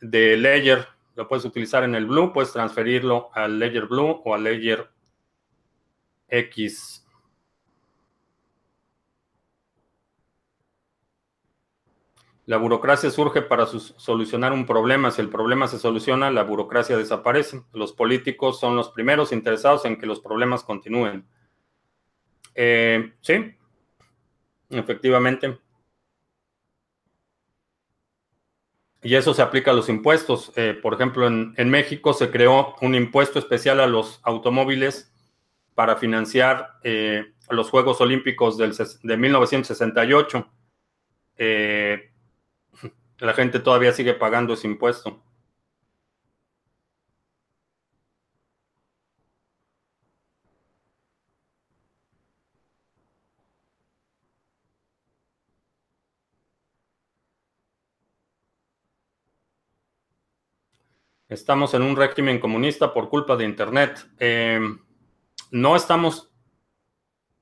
de 0.00 0.38
Ledger 0.38 0.86
lo 1.16 1.28
puedes 1.28 1.44
utilizar 1.44 1.84
en 1.84 1.94
el 1.94 2.06
Blue, 2.06 2.32
puedes 2.32 2.52
transferirlo 2.52 3.28
al 3.34 3.58
Ledger 3.58 3.86
Blue 3.86 4.22
o 4.24 4.34
al 4.34 4.44
Ledger 4.44 4.88
X. 6.28 7.06
La 12.50 12.56
burocracia 12.56 13.12
surge 13.12 13.42
para 13.42 13.64
solucionar 13.64 14.52
un 14.52 14.66
problema. 14.66 15.12
Si 15.12 15.20
el 15.20 15.28
problema 15.28 15.68
se 15.68 15.78
soluciona, 15.78 16.32
la 16.32 16.42
burocracia 16.42 16.96
desaparece. 16.96 17.62
Los 17.72 17.92
políticos 17.92 18.58
son 18.58 18.74
los 18.74 18.90
primeros 18.90 19.30
interesados 19.30 19.84
en 19.84 19.96
que 19.96 20.06
los 20.06 20.18
problemas 20.18 20.64
continúen. 20.64 21.24
Eh, 22.56 23.12
sí, 23.20 23.54
efectivamente. 24.68 25.60
Y 29.00 29.14
eso 29.14 29.32
se 29.32 29.42
aplica 29.42 29.70
a 29.70 29.74
los 29.74 29.88
impuestos. 29.88 30.50
Eh, 30.56 30.76
por 30.82 30.94
ejemplo, 30.94 31.28
en, 31.28 31.70
México 31.70 32.12
se 32.14 32.32
creó 32.32 32.74
un 32.80 32.96
impuesto 32.96 33.38
especial 33.38 33.78
a 33.78 33.86
los 33.86 34.18
automóviles 34.24 35.14
para 35.76 35.94
financiar 35.94 36.80
eh, 36.82 37.32
los 37.48 37.70
Juegos 37.70 38.00
Olímpicos 38.00 38.58
del, 38.58 38.74
de 39.04 39.16
1968. 39.16 40.50
Eh, 41.36 42.09
la 43.20 43.34
gente 43.34 43.60
todavía 43.60 43.92
sigue 43.92 44.14
pagando 44.14 44.54
ese 44.54 44.66
impuesto. 44.66 45.22
Estamos 61.30 61.74
en 61.74 61.82
un 61.82 61.94
régimen 61.94 62.40
comunista 62.40 62.92
por 62.92 63.08
culpa 63.08 63.36
de 63.36 63.44
Internet. 63.44 64.04
Em, 64.18 64.80
no 65.52 65.76
estamos 65.76 66.28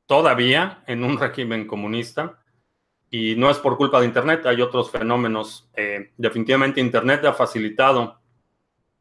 todavía 0.05 0.85
en 0.87 1.05
un 1.05 1.19
régimen 1.19 1.67
comunista. 1.67 2.45
Y 3.11 3.37
no 3.37 3.51
es 3.51 3.59
por 3.59 3.77
culpa 3.77 4.01
de 4.01 4.07
Internet, 4.07 4.45
hay 4.47 4.61
otros 4.61 4.91
fenómenos. 4.91 5.71
Eh, 5.75 6.13
definitivamente 6.17 6.81
Internet 6.81 7.25
ha 7.25 7.33
facilitado 7.33 8.21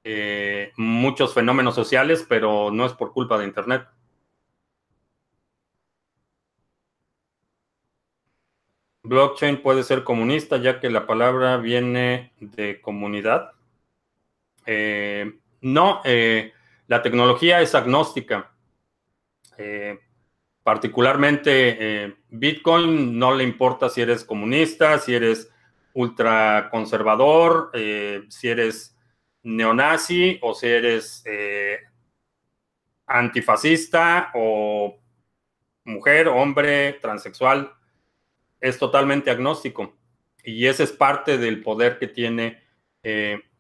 eh, 0.04 0.72
muchos 0.78 1.34
fenómenos 1.34 1.76
sociales, 1.76 2.26
pero 2.28 2.72
no 2.72 2.86
es 2.86 2.94
por 2.94 3.12
culpa 3.12 3.38
de 3.38 3.46
Internet. 3.46 3.86
Blockchain 9.04 9.62
puede 9.62 9.84
ser 9.84 10.04
comunista 10.04 10.58
ya 10.58 10.80
que 10.80 10.90
la 10.90 11.06
palabra 11.06 11.58
viene 11.58 12.34
de 12.40 12.80
comunidad. 12.82 13.52
Eh, 14.66 15.40
no, 15.62 16.02
la 16.88 17.02
tecnología 17.02 17.62
es 17.62 17.76
agnóstica. 17.76 18.52
Particularmente 20.68 21.78
eh, 21.80 22.18
Bitcoin 22.28 23.18
no 23.18 23.34
le 23.34 23.46
importa 23.46 23.88
si 23.88 24.02
eres 24.02 24.26
comunista, 24.26 25.00
si 25.00 25.16
eres 25.16 25.50
ultraconservador, 25.94 27.72
eh, 27.74 28.26
si 28.28 28.50
eres 28.50 28.94
neonazi 29.44 30.38
o 30.42 30.54
si 30.54 30.68
eres 30.68 31.24
eh, 31.26 31.78
antifascista 33.06 34.32
o 34.34 35.00
mujer, 35.86 36.28
hombre, 36.28 37.00
transexual. 37.02 37.72
Es 38.60 38.78
totalmente 38.78 39.32
agnóstico. 39.32 39.96
Y 40.44 40.66
ese 40.66 40.84
es 40.84 40.92
parte 40.92 41.38
del 41.38 41.64
poder 41.64 41.98
que 41.98 42.10
tiene 42.10 42.62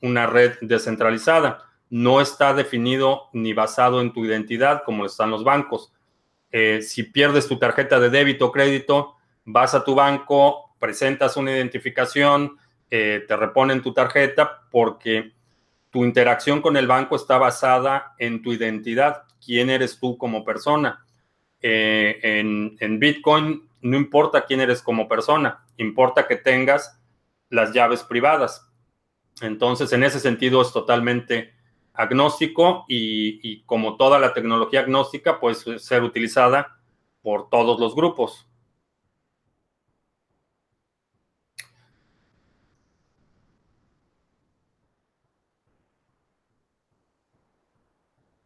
una 0.01 0.27
red 0.27 0.57
descentralizada. 0.59 1.69
No 1.89 2.19
está 2.19 2.53
definido 2.53 3.29
ni 3.31 3.53
basado 3.53 4.01
en 4.01 4.11
tu 4.11 4.25
identidad 4.25 4.83
como 4.83 5.05
están 5.05 5.31
los 5.31 5.45
bancos 5.45 5.93
eh, 6.51 6.81
si 6.81 7.03
pierdes 7.03 7.47
tu 7.47 7.57
tarjeta 7.59 7.99
de 7.99 8.09
débito 8.09 8.47
o 8.47 8.51
crédito, 8.51 9.15
vas 9.45 9.73
a 9.75 9.83
tu 9.83 9.95
banco, 9.95 10.75
presentas 10.79 11.37
una 11.37 11.51
identificación, 11.51 12.57
eh, 12.89 13.25
te 13.27 13.35
reponen 13.35 13.81
tu 13.81 13.93
tarjeta 13.93 14.61
porque 14.71 15.33
tu 15.89 16.05
interacción 16.05 16.61
con 16.61 16.77
el 16.77 16.87
banco 16.87 17.15
está 17.15 17.37
basada 17.37 18.13
en 18.17 18.41
tu 18.41 18.53
identidad, 18.53 19.23
quién 19.43 19.69
eres 19.69 19.99
tú 19.99 20.17
como 20.17 20.43
persona. 20.43 21.05
Eh, 21.61 22.19
en, 22.21 22.77
en, 22.79 22.99
Bitcoin 22.99 23.67
no 23.81 23.97
importa 23.97 24.45
quién 24.45 24.61
eres 24.61 24.81
como 24.81 25.07
persona, 25.07 25.65
importa 25.77 26.27
que 26.27 26.35
tengas 26.35 27.01
las 27.49 27.73
llaves 27.73 28.03
privadas. 28.03 28.69
Entonces, 29.41 29.91
en 29.93 30.03
ese 30.03 30.19
sentido 30.19 30.61
es 30.61 30.71
totalmente 30.71 31.56
agnóstico 31.97 32.85
y, 32.87 33.63
como 33.63 33.97
toda 33.97 34.19
la 34.19 34.33
tecnología 34.33 34.81
agnóstica 34.81 35.39
puede 35.39 35.79
ser 35.79 36.03
utilizada 36.03 36.79
por 37.21 37.49
todos 37.49 37.79
los 37.79 37.95
grupos. 37.95 38.47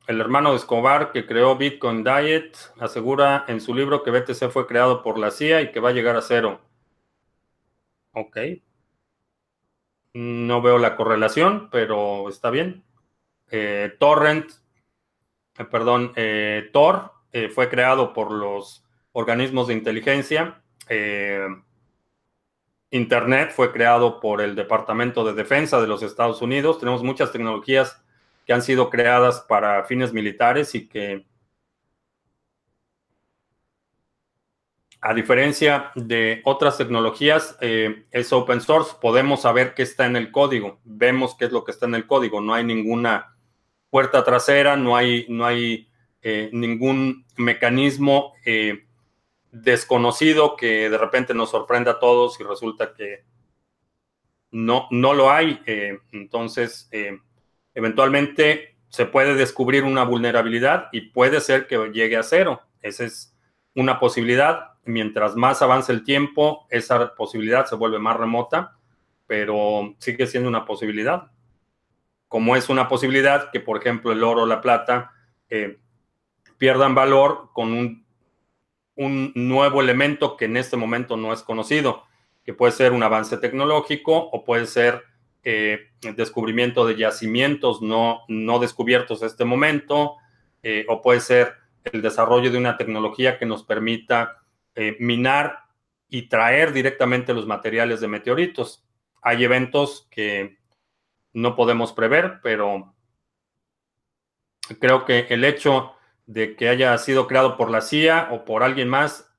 El 0.07 0.19
hermano 0.19 0.53
Escobar, 0.55 1.11
que 1.11 1.25
creó 1.25 1.55
Bitcoin 1.55 2.03
Diet, 2.03 2.57
asegura 2.79 3.45
en 3.47 3.61
su 3.61 3.73
libro 3.73 4.03
que 4.03 4.11
BTC 4.11 4.49
fue 4.49 4.67
creado 4.67 5.03
por 5.03 5.17
la 5.17 5.31
CIA 5.31 5.61
y 5.61 5.71
que 5.71 5.79
va 5.79 5.89
a 5.89 5.93
llegar 5.93 6.15
a 6.17 6.21
cero. 6.21 6.59
Ok. 8.13 8.37
No 10.13 10.61
veo 10.61 10.77
la 10.77 10.95
correlación, 10.95 11.69
pero 11.71 12.27
está 12.29 12.49
bien. 12.49 12.83
Eh, 13.53 13.97
Torrent, 13.99 14.49
eh, 15.57 15.65
perdón, 15.65 16.13
eh, 16.15 16.69
Tor 16.71 17.11
fue 17.53 17.69
creado 17.69 18.11
por 18.11 18.29
los 18.29 18.83
organismos 19.13 19.67
de 19.67 19.73
inteligencia. 19.73 20.61
Internet 22.89 23.53
fue 23.55 23.71
creado 23.71 24.19
por 24.19 24.41
el 24.41 24.53
Departamento 24.53 25.23
de 25.23 25.33
Defensa 25.33 25.79
de 25.79 25.87
los 25.87 26.03
Estados 26.03 26.41
Unidos. 26.41 26.79
Tenemos 26.79 27.03
muchas 27.03 27.31
tecnologías 27.31 28.03
que 28.45 28.51
han 28.51 28.61
sido 28.61 28.89
creadas 28.89 29.39
para 29.47 29.85
fines 29.85 30.11
militares 30.11 30.75
y 30.75 30.89
que, 30.89 31.25
a 34.99 35.13
diferencia 35.13 35.91
de 35.95 36.41
otras 36.43 36.77
tecnologías, 36.77 37.57
es 37.61 38.33
open 38.33 38.59
source. 38.59 38.93
Podemos 38.99 39.43
saber 39.43 39.73
qué 39.73 39.83
está 39.83 40.05
en 40.05 40.17
el 40.17 40.33
código. 40.33 40.81
Vemos 40.83 41.35
qué 41.35 41.45
es 41.45 41.53
lo 41.53 41.63
que 41.63 41.71
está 41.71 41.85
en 41.85 41.95
el 41.95 42.05
código. 42.07 42.41
No 42.41 42.53
hay 42.53 42.65
ninguna 42.65 43.37
puerta 43.91 44.23
trasera, 44.23 44.75
no 44.77 44.95
hay, 44.95 45.27
no 45.29 45.45
hay 45.45 45.87
eh, 46.23 46.49
ningún 46.53 47.25
mecanismo 47.35 48.33
eh, 48.45 48.85
desconocido 49.51 50.55
que 50.55 50.89
de 50.89 50.97
repente 50.97 51.33
nos 51.33 51.51
sorprenda 51.51 51.91
a 51.91 51.99
todos 51.99 52.39
y 52.39 52.43
resulta 52.43 52.93
que 52.93 53.25
no, 54.49 54.87
no 54.91 55.13
lo 55.13 55.29
hay. 55.29 55.61
Eh, 55.65 55.99
entonces, 56.13 56.89
eventualmente 57.75 58.77
se 58.87 59.05
puede 59.05 59.35
descubrir 59.35 59.83
una 59.83 60.03
vulnerabilidad 60.03 60.87
y 60.91 61.01
puede 61.01 61.41
ser 61.41 61.67
que 61.67 61.77
llegue 61.93 62.17
a 62.17 62.23
cero. 62.23 62.61
Esa 62.81 63.03
es 63.03 63.37
una 63.75 63.99
posibilidad. 63.99 64.71
Mientras 64.85 65.35
más 65.35 65.61
avance 65.61 65.91
el 65.91 66.03
tiempo, 66.03 66.65
esa 66.69 67.13
posibilidad 67.13 67.65
se 67.65 67.75
vuelve 67.75 67.99
más 67.99 68.17
remota, 68.17 68.77
pero 69.27 69.95
sigue 69.99 70.27
siendo 70.27 70.49
una 70.49 70.65
posibilidad 70.65 71.29
como 72.31 72.55
es 72.55 72.69
una 72.69 72.87
posibilidad 72.87 73.51
que, 73.51 73.59
por 73.59 73.77
ejemplo, 73.77 74.11
el 74.11 74.23
oro 74.23 74.43
o 74.43 74.47
la 74.47 74.61
plata 74.61 75.11
eh, 75.49 75.77
pierdan 76.57 76.95
valor 76.95 77.49
con 77.53 77.73
un 77.73 78.01
un 78.95 79.31
nuevo 79.35 79.81
elemento 79.81 80.37
que 80.37 80.45
en 80.45 80.57
este 80.57 80.77
momento 80.77 81.17
no 81.17 81.33
es 81.33 81.41
conocido, 81.41 82.03
que 82.43 82.53
puede 82.53 82.71
ser 82.71 82.91
un 82.91 83.03
avance 83.03 83.37
tecnológico 83.37 84.15
o 84.15 84.43
puede 84.43 84.67
ser 84.67 85.03
eh, 85.43 85.89
el 86.03 86.15
descubrimiento 86.15 86.85
de 86.85 86.95
yacimientos 86.95 87.81
no, 87.81 88.21
no 88.27 88.59
descubiertos 88.59 89.21
en 89.21 89.27
este 89.27 89.45
momento, 89.45 90.17
eh, 90.61 90.85
o 90.87 91.01
puede 91.01 91.19
ser 91.19 91.55
el 91.83 92.01
desarrollo 92.01 92.51
de 92.51 92.57
una 92.57 92.77
tecnología 92.77 93.39
que 93.39 93.47
nos 93.47 93.63
permita 93.63 94.37
eh, 94.75 94.97
minar 94.99 95.63
y 96.07 96.23
traer 96.23 96.71
directamente 96.71 97.33
los 97.33 97.47
materiales 97.47 98.01
de 98.01 98.07
meteoritos. 98.07 98.85
Hay 99.23 99.43
eventos 99.43 100.07
que 100.11 100.57
no 101.33 101.55
podemos 101.55 101.93
prever, 101.93 102.39
pero 102.43 102.95
creo 104.79 105.05
que 105.05 105.27
el 105.29 105.43
hecho 105.43 105.93
de 106.25 106.55
que 106.55 106.69
haya 106.69 106.97
sido 106.97 107.27
creado 107.27 107.57
por 107.57 107.69
la 107.69 107.81
CIA 107.81 108.29
o 108.31 108.45
por 108.45 108.63
alguien 108.63 108.89
más, 108.89 109.33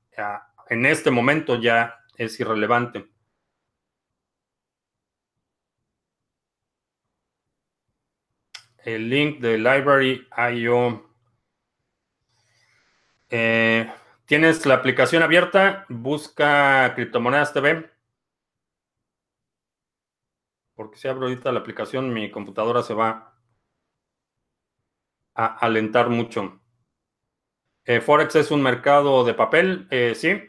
en 0.69 0.85
este 0.85 1.11
momento 1.11 1.59
ya 1.59 1.99
es 2.17 2.39
irrelevante. 2.39 3.07
El 8.83 9.09
link 9.09 9.39
de 9.39 9.57
Library.io. 9.57 11.09
Eh, 13.29 13.89
Tienes 14.25 14.65
la 14.65 14.75
aplicación 14.75 15.21
abierta, 15.21 15.85
busca 15.89 16.93
Criptomonedas 16.95 17.51
TV. 17.51 17.92
Porque 20.75 20.97
si 20.97 21.07
abro 21.07 21.27
ahorita 21.27 21.51
la 21.51 21.59
aplicación, 21.59 22.13
mi 22.13 22.31
computadora 22.31 22.81
se 22.83 22.93
va 22.93 23.37
a 25.35 25.45
alentar 25.57 26.09
mucho. 26.09 26.59
Eh, 27.85 28.01
Forex 28.01 28.35
es 28.35 28.51
un 28.51 28.61
mercado 28.61 29.23
de 29.25 29.33
papel, 29.33 29.87
eh, 29.91 30.13
sí, 30.15 30.41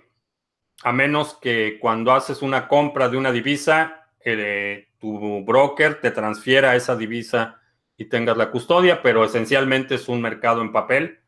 a 0.83 0.93
menos 0.93 1.35
que 1.41 1.79
cuando 1.81 2.12
haces 2.12 2.43
una 2.43 2.68
compra 2.68 3.09
de 3.09 3.16
una 3.16 3.33
divisa, 3.33 4.11
eh, 4.20 4.89
tu 4.99 5.45
broker 5.45 6.01
te 6.01 6.11
transfiera 6.11 6.77
esa 6.77 6.97
divisa 6.97 7.61
y 7.97 8.07
tengas 8.07 8.37
la 8.37 8.51
custodia, 8.51 9.03
pero 9.03 9.25
esencialmente 9.25 9.97
es 9.97 10.09
un 10.09 10.20
mercado 10.20 10.62
en 10.62 10.72
papel 10.72 11.20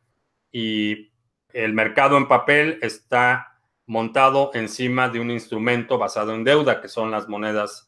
y 0.51 1.11
el 1.53 1.73
mercado 1.73 2.17
en 2.17 2.27
papel 2.27 2.79
está 2.81 3.59
montado 3.85 4.51
encima 4.53 5.09
de 5.09 5.19
un 5.19 5.31
instrumento 5.31 5.97
basado 5.97 6.33
en 6.33 6.43
deuda, 6.43 6.81
que 6.81 6.87
son 6.87 7.11
las 7.11 7.27
monedas 7.27 7.86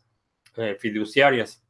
fiduciarias. 0.79 1.63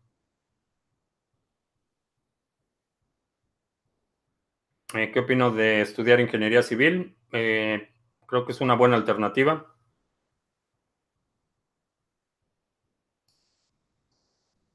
Eh, 4.94 5.12
¿Qué 5.12 5.20
opino 5.20 5.52
de 5.52 5.82
estudiar 5.82 6.20
ingeniería 6.20 6.64
civil? 6.64 7.16
Eh, 7.32 7.90
creo 8.26 8.46
que 8.46 8.52
es 8.54 8.62
una 8.62 8.76
buena 8.76 8.96
alternativa. 8.96 9.76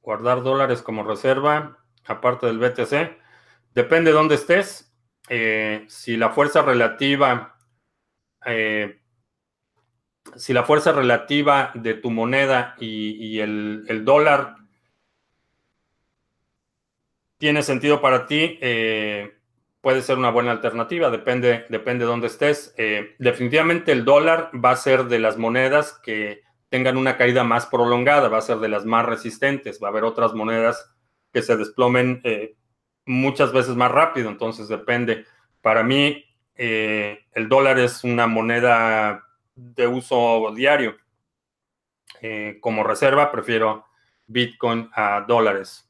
Guardar 0.01 0.41
dólares 0.43 0.81
como 0.81 1.03
reserva, 1.03 1.83
aparte 2.05 2.45
del 2.45 2.59
BTC. 2.59 3.17
Depende 3.73 4.11
de 4.11 4.15
dónde 4.17 4.35
estés. 4.35 4.93
Eh, 5.29 5.85
si 5.89 6.15
la 6.15 6.29
fuerza 6.29 6.61
relativa, 6.61 7.57
si 10.35 10.53
la 10.53 10.63
fuerza 10.63 10.91
relativa 10.91 11.71
de 11.75 11.93
tu 11.93 12.11
moneda 12.11 12.75
y, 12.79 13.39
el, 13.39 14.03
dólar 14.03 14.55
tiene 17.37 17.63
sentido 17.63 18.01
para 18.01 18.25
ti, 18.25 18.59
puede 19.85 20.01
ser 20.01 20.17
una 20.17 20.31
buena 20.31 20.49
alternativa, 20.49 21.11
depende, 21.11 21.67
depende 21.69 22.05
de 22.05 22.09
dónde 22.09 22.25
estés. 22.25 22.73
Eh, 22.75 23.13
definitivamente 23.19 23.91
el 23.91 24.03
dólar 24.03 24.49
va 24.51 24.71
a 24.71 24.75
ser 24.77 25.03
de 25.03 25.19
las 25.19 25.37
monedas 25.37 26.01
que 26.03 26.41
tengan 26.69 26.97
una 26.97 27.17
caída 27.17 27.43
más 27.43 27.67
prolongada, 27.67 28.27
va 28.27 28.39
a 28.39 28.41
ser 28.41 28.57
de 28.57 28.67
las 28.67 28.83
más 28.83 29.05
resistentes, 29.05 29.79
va 29.79 29.89
a 29.89 29.91
haber 29.91 30.03
otras 30.03 30.33
monedas 30.33 30.91
que 31.31 31.43
se 31.43 31.55
desplomen 31.55 32.19
eh, 32.23 32.55
muchas 33.05 33.53
veces 33.53 33.75
más 33.75 33.91
rápido, 33.91 34.27
entonces 34.27 34.67
depende. 34.69 35.25
Para 35.61 35.83
mí, 35.83 36.25
eh, 36.55 37.19
el 37.33 37.47
dólar 37.47 37.77
es 37.77 38.03
una 38.03 38.25
moneda 38.25 39.24
de 39.55 39.87
uso 39.87 40.51
diario. 40.55 40.97
como 42.61 42.83
reserva, 42.83 43.31
prefiero 43.31 43.85
Bitcoin 44.27 44.89
a 44.93 45.25
dólares. 45.27 45.85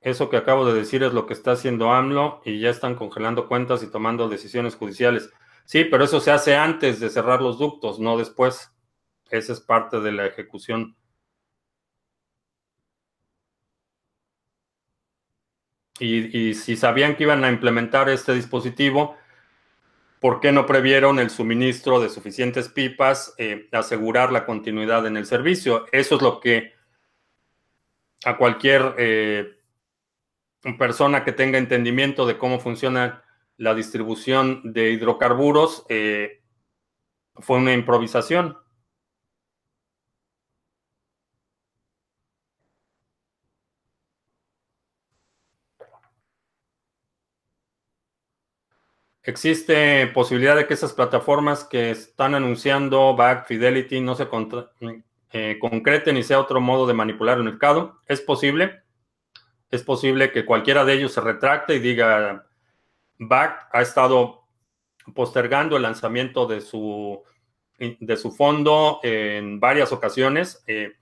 Eso 0.00 0.30
que 0.30 0.36
acabo 0.36 0.64
de 0.64 0.74
decir 0.74 1.02
es 1.02 1.12
lo 1.12 1.26
que 1.26 1.34
está 1.34 1.52
haciendo 1.52 1.90
AMLO 1.90 2.40
y 2.44 2.60
ya 2.60 2.70
están 2.70 2.94
congelando 2.94 3.48
cuentas 3.48 3.82
y 3.82 3.90
tomando 3.90 4.28
decisiones 4.28 4.76
judiciales. 4.76 5.30
Sí, 5.64 5.84
pero 5.84 6.04
eso 6.04 6.20
se 6.20 6.30
hace 6.30 6.56
antes 6.56 7.00
de 7.00 7.10
cerrar 7.10 7.42
los 7.42 7.58
ductos, 7.58 7.98
no 7.98 8.16
después. 8.16 8.72
Esa 9.30 9.52
es 9.52 9.60
parte 9.60 10.00
de 10.00 10.12
la 10.12 10.26
ejecución. 10.26 10.96
Y, 16.00 16.54
si 16.54 16.76
sabían 16.76 17.16
que 17.16 17.24
iban 17.24 17.44
a 17.44 17.48
implementar 17.48 18.08
este 18.08 18.34
dispositivo, 18.34 19.16
¿por 20.20 20.40
qué 20.40 20.52
no 20.52 20.66
previeron 20.66 21.18
el 21.18 21.30
suministro 21.30 22.00
de 22.00 22.08
suficientes 22.08 22.68
pipas, 22.68 23.34
eh, 23.38 23.68
asegurar 23.72 24.32
la 24.32 24.46
continuidad 24.46 25.06
en 25.06 25.16
el 25.16 25.26
servicio? 25.26 25.86
Eso 25.92 26.16
es 26.16 26.22
lo 26.22 26.40
que 26.40 26.72
a 28.24 28.36
cualquier 28.36 28.94
eh, 28.98 29.58
persona 30.78 31.24
que 31.24 31.32
tenga 31.32 31.58
entendimiento 31.58 32.26
de 32.26 32.38
cómo 32.38 32.58
funciona 32.60 33.24
la 33.56 33.74
distribución 33.74 34.72
de 34.72 34.90
hidrocarburos, 34.90 35.84
eh, 35.88 36.42
fue 37.34 37.58
una 37.58 37.72
improvisación. 37.72 38.56
Existe 49.28 50.06
posibilidad 50.08 50.56
de 50.56 50.66
que 50.66 50.74
esas 50.74 50.92
plataformas 50.92 51.64
que 51.64 51.90
están 51.90 52.34
anunciando 52.34 53.14
Back, 53.14 53.46
Fidelity, 53.46 54.00
no 54.00 54.14
se 54.14 54.26
eh, 55.32 55.58
concreten 55.60 56.16
y 56.16 56.22
sea 56.22 56.40
otro 56.40 56.60
modo 56.60 56.86
de 56.86 56.94
manipular 56.94 57.38
el 57.38 57.44
mercado. 57.44 58.00
Es 58.06 58.20
posible 58.20 58.82
es 59.70 59.82
posible 59.82 60.32
que 60.32 60.46
cualquiera 60.46 60.84
de 60.84 60.94
ellos 60.94 61.12
se 61.12 61.20
retracte 61.20 61.74
y 61.74 61.78
diga, 61.78 62.46
BAC 63.18 63.68
ha 63.72 63.82
estado 63.82 64.44
postergando 65.14 65.76
el 65.76 65.82
lanzamiento 65.82 66.46
de 66.46 66.60
su, 66.60 67.22
de 67.78 68.16
su 68.16 68.32
fondo 68.32 69.00
en 69.02 69.60
varias 69.60 69.92
ocasiones. 69.92 70.62
Eh, 70.66 70.92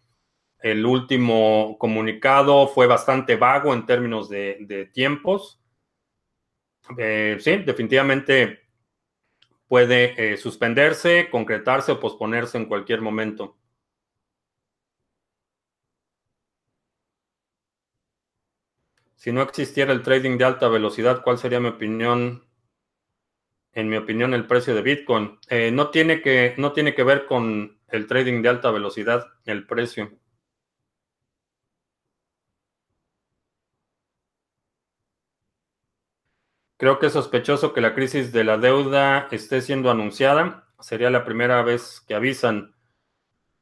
el 0.61 0.85
último 0.85 1.77
comunicado 1.79 2.67
fue 2.67 2.87
bastante 2.87 3.37
vago 3.37 3.73
en 3.73 3.87
términos 3.87 4.29
de, 4.29 4.91
tiempos. 4.93 5.61
Eh, 6.99 7.37
sí, 7.41 7.57
definitivamente 7.59 8.61
puede 9.69 10.33
eh, 10.33 10.37
suspenderse, 10.37 11.29
concretarse 11.31 11.93
o 11.93 12.01
posponerse 12.01 12.59
en 12.59 12.67
cualquier 12.67 13.01
momento. 13.01 13.57
Si 19.15 19.31
no 19.31 19.43
existiera 19.43 19.93
el 19.93 20.03
trading 20.03 20.39
de 20.39 20.45
alta 20.45 20.69
velocidad, 20.69 21.21
¿cuál 21.23 21.37
sería 21.37 21.61
mi 21.61 21.69
opinión? 21.69 22.45
En 23.75 23.89
mi 23.89 23.97
opinión, 23.97 24.35
el 24.35 24.49
precio 24.49 24.75
de 24.75 24.83
Bitcoin. 24.83 25.39
Eh, 25.49 25.71
no, 25.71 25.91
tiene 25.91 26.21
que, 26.21 26.57
no 26.59 26.73
tiene 26.73 26.97
que 26.97 27.05
ver 27.05 27.27
con 27.27 27.79
el 27.87 28.09
trading 28.09 28.43
de 28.43 28.49
alta 28.49 28.73
velocidad, 28.73 29.25
el 29.45 29.69
precio. 29.69 30.11
Creo 36.79 36.99
que 36.99 37.07
es 37.07 37.13
sospechoso 37.13 37.73
que 37.73 37.81
la 37.81 37.95
crisis 37.95 38.33
de 38.33 38.45
la 38.45 38.59
deuda 38.59 39.29
esté 39.31 39.63
siendo 39.63 39.91
anunciada. 39.91 40.69
Sería 40.81 41.11
la 41.11 41.25
primera 41.25 41.63
vez 41.63 42.05
que 42.07 42.15
avisan. 42.15 42.75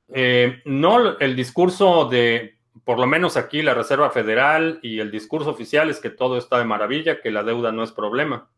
Eh, 0.08 0.62
no, 0.64 1.18
el 1.18 1.36
discurso 1.36 2.06
de 2.06 2.54
por 2.84 2.98
lo 2.98 3.06
menos 3.06 3.36
aquí 3.36 3.62
la 3.62 3.74
Reserva 3.74 4.10
Federal 4.10 4.80
y 4.82 4.98
el 4.98 5.10
discurso 5.10 5.50
oficial 5.50 5.90
es 5.90 6.00
que 6.00 6.10
todo 6.10 6.36
está 6.38 6.58
de 6.58 6.64
maravilla, 6.64 7.20
que 7.20 7.30
la 7.30 7.44
deuda 7.44 7.70
no 7.72 7.84
es 7.84 7.92
problema. 7.92 8.50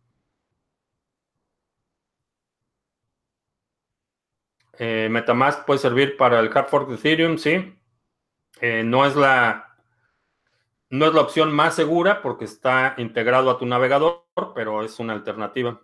Eh, 4.78 5.08
Metamask 5.10 5.64
puede 5.64 5.78
servir 5.78 6.16
para 6.16 6.40
el 6.40 6.50
hard 6.54 6.68
fork 6.68 6.88
de 6.88 6.94
Ethereum, 6.96 7.38
sí. 7.38 7.74
Eh, 8.60 8.82
no, 8.84 9.06
es 9.06 9.16
la, 9.16 9.65
no 10.98 11.06
es 11.06 11.14
la 11.14 11.22
opción 11.22 11.52
más 11.54 11.74
segura 11.74 12.22
porque 12.22 12.44
está 12.44 12.94
integrado 12.98 13.50
a 13.50 13.58
tu 13.58 13.66
navegador, 13.66 14.24
pero 14.54 14.82
es 14.82 14.98
una 14.98 15.12
alternativa. 15.12 15.80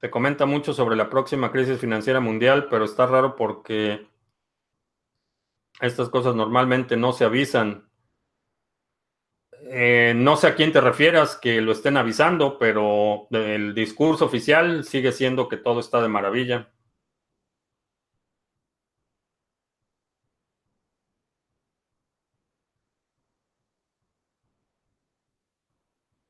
Se 0.00 0.10
comenta 0.10 0.46
mucho 0.46 0.72
sobre 0.72 0.96
la 0.96 1.10
próxima 1.10 1.52
crisis 1.52 1.78
financiera 1.78 2.20
mundial, 2.20 2.68
pero 2.70 2.84
está 2.84 3.06
raro 3.06 3.36
porque 3.36 4.10
Estas 5.80 6.10
cosas 6.10 6.34
normalmente 6.34 6.96
no 6.96 7.12
se 7.12 7.24
avisan. 7.24 7.88
Eh, 9.72 10.12
no 10.14 10.36
sé 10.36 10.48
a 10.48 10.54
quién 10.54 10.72
te 10.72 10.80
refieras 10.80 11.36
que 11.36 11.60
lo 11.60 11.72
estén 11.72 11.96
avisando, 11.96 12.58
pero 12.58 13.28
el 13.30 13.74
discurso 13.74 14.26
oficial 14.26 14.84
sigue 14.84 15.12
siendo 15.12 15.48
que 15.48 15.56
todo 15.56 15.80
está 15.80 16.02
de 16.02 16.08
maravilla. 16.08 16.70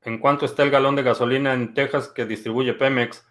¿En 0.03 0.19
cuánto 0.19 0.47
está 0.47 0.63
el 0.63 0.71
galón 0.71 0.97
de 0.97 1.03
gasolina 1.03 1.53
en 1.53 1.75
Texas 1.75 2.09
que 2.09 2.25
distribuye 2.27 2.75
Pemex? 2.75 3.27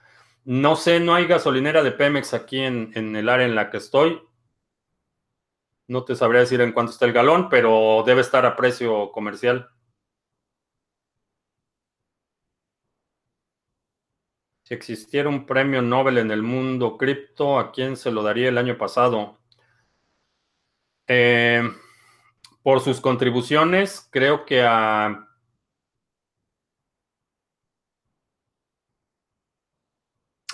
No 0.45 0.75
sé, 0.75 0.99
no 0.99 1.15
hay 1.15 1.25
gasolinera 1.25 1.83
de 1.83 1.91
Pemex 1.91 2.33
aquí 2.33 2.59
en, 2.59 2.91
en 2.95 3.15
el 3.15 3.29
área 3.29 3.45
en 3.45 3.55
la 3.55 3.69
que 3.69 3.77
estoy. 3.77 4.21
No 5.87 6.05
te 6.05 6.15
sabría 6.15 6.41
decir 6.41 6.61
en 6.61 6.71
cuánto 6.71 6.91
está 6.91 7.05
el 7.05 7.13
galón, 7.13 7.49
pero 7.49 8.03
debe 8.05 8.21
estar 8.21 8.45
a 8.45 8.55
precio 8.55 9.11
comercial. 9.11 9.69
Si 14.63 14.75
existiera 14.75 15.27
un 15.29 15.47
premio 15.47 15.81
Nobel 15.81 16.19
en 16.19 16.29
el 16.29 16.43
mundo 16.43 16.95
cripto, 16.95 17.57
¿a 17.57 17.71
quién 17.71 17.97
se 17.97 18.11
lo 18.11 18.21
daría 18.21 18.49
el 18.49 18.57
año 18.59 18.77
pasado? 18.77 19.39
Eh, 21.07 21.63
por 22.61 22.81
sus 22.81 23.01
contribuciones, 23.01 24.07
creo 24.11 24.45
que 24.45 24.61
a 24.61 25.28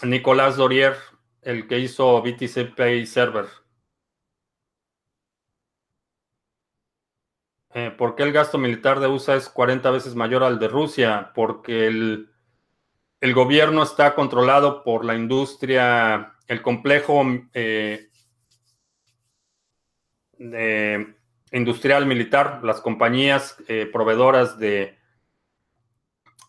Nicolás 0.04 0.58
Dorier, 0.58 0.96
el 1.42 1.68
que 1.68 1.80
hizo 1.80 2.22
BTC 2.22 2.76
Pay 2.76 3.06
Server. 3.06 3.46
Eh, 7.74 7.92
¿Por 7.92 8.16
qué 8.16 8.24
el 8.24 8.32
gasto 8.32 8.58
militar 8.58 9.00
de 9.00 9.08
USA 9.08 9.36
es 9.36 9.50
40 9.50 9.92
veces 9.92 10.16
mayor 10.16 10.44
al 10.44 10.60
de 10.60 10.68
Rusia? 10.68 11.32
Porque 11.36 11.88
el, 11.88 12.30
el 13.20 13.34
gobierno 13.34 13.84
está 13.84 14.16
controlado 14.16 14.84
por 14.84 15.04
la 15.04 15.16
industria, 15.16 16.36
el 16.48 16.62
complejo 16.62 17.24
eh, 17.54 18.10
industrial 21.52 22.06
militar, 22.06 22.62
las 22.64 22.82
compañías 22.82 23.58
eh, 23.68 23.90
proveedoras 23.92 24.58
de 24.58 24.98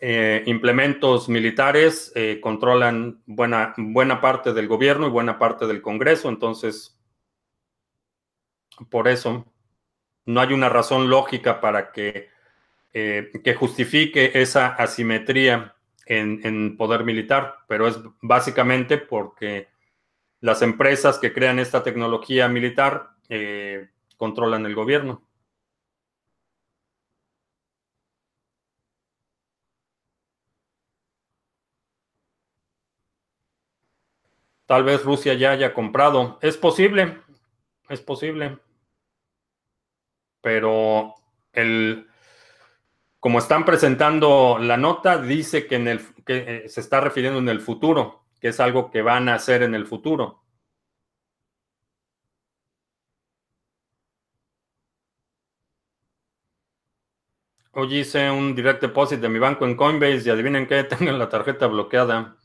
eh, 0.01 0.43
implementos 0.47 1.29
militares 1.29 2.13
controlan 2.41 3.23
buena, 3.27 3.75
buena 3.77 4.21
parte 4.21 4.53
del 4.53 4.69
gobierno 4.69 5.07
y 5.07 5.11
buena 5.11 5.39
parte 5.39 5.67
del 5.67 5.83
Congreso, 5.83 6.29
entonces, 6.29 6.99
por 8.91 9.09
eso 9.09 9.47
no 10.27 10.41
hay 10.41 10.53
una 10.53 10.69
razón 10.69 11.09
lógica 11.09 11.61
para 11.61 11.93
que, 11.93 12.29
que 12.93 13.55
justifique 13.55 14.33
esa 14.35 14.69
asimetría 14.69 15.77
en, 16.07 16.77
poder 16.77 17.05
militar, 17.05 17.57
pero 17.67 17.89
es 17.89 17.99
básicamente 18.23 18.99
porque 18.99 19.69
las 20.41 20.63
empresas 20.63 21.19
que 21.19 21.33
crean 21.33 21.59
esta 21.59 21.83
tecnología 21.83 22.49
militar 22.49 23.11
eh, 23.29 23.89
controlan 24.17 24.65
el 24.67 24.75
gobierno. 24.75 25.26
Tal 34.67 34.83
vez 34.85 35.05
Rusia 35.05 35.35
ya 35.35 35.53
haya 35.53 35.73
comprado. 35.73 36.39
Es 36.43 36.57
posible, 36.57 37.19
es 37.89 38.01
posible. 38.01 38.59
Pero 40.41 41.15
el, 41.53 42.07
como 43.21 43.39
están 43.39 43.65
presentando 43.65 44.59
la 44.61 44.77
nota, 44.77 45.19
dice 45.19 45.67
que, 45.67 45.77
en 45.77 45.89
el, 45.89 46.01
que 46.25 46.65
eh, 46.65 46.69
se 46.69 46.81
está 46.81 47.01
refiriendo 47.01 47.39
en 47.39 47.49
el 47.49 47.61
futuro, 47.61 48.25
que 48.41 48.49
es 48.49 48.61
algo 48.61 48.91
que 48.91 49.03
van 49.03 49.29
a 49.29 49.35
hacer 49.35 49.63
en 49.63 49.75
el 49.75 49.87
futuro. 49.87 50.43
Hoy 57.73 57.99
hice 57.99 58.31
un 58.31 58.55
direct 58.55 58.81
deposit 58.81 59.21
de 59.21 59.29
mi 59.29 59.39
banco 59.39 59.67
en 59.67 59.77
Coinbase 59.77 60.23
y 60.27 60.31
adivinen 60.31 60.67
qué, 60.67 60.83
tengo 60.85 61.13
la 61.13 61.29
tarjeta 61.29 61.67
bloqueada. 61.67 62.37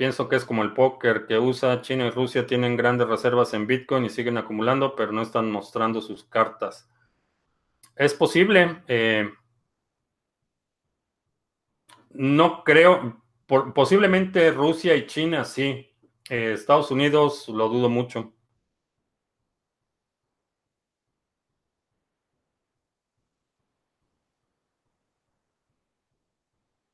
Pienso 0.00 0.30
que 0.30 0.36
es 0.36 0.46
como 0.46 0.62
el 0.62 0.72
póker 0.72 1.26
que 1.26 1.38
usa 1.38 1.82
China 1.82 2.06
y 2.06 2.10
Rusia 2.10 2.46
tienen 2.46 2.74
grandes 2.74 3.06
reservas 3.06 3.52
en 3.52 3.66
Bitcoin 3.66 4.06
y 4.06 4.08
siguen 4.08 4.38
acumulando, 4.38 4.96
pero 4.96 5.12
no 5.12 5.20
están 5.20 5.50
mostrando 5.52 6.00
sus 6.00 6.24
cartas. 6.24 6.88
Es 7.96 8.14
posible. 8.14 8.82
Eh, 8.88 9.30
no 12.12 12.64
creo. 12.64 13.22
posiblemente 13.46 14.50
Rusia 14.52 14.96
y 14.96 15.06
China 15.06 15.44
sí. 15.44 15.94
Eh, 16.30 16.52
Estados 16.54 16.90
Unidos 16.90 17.46
lo 17.50 17.68
dudo 17.68 17.90
mucho. 17.90 18.32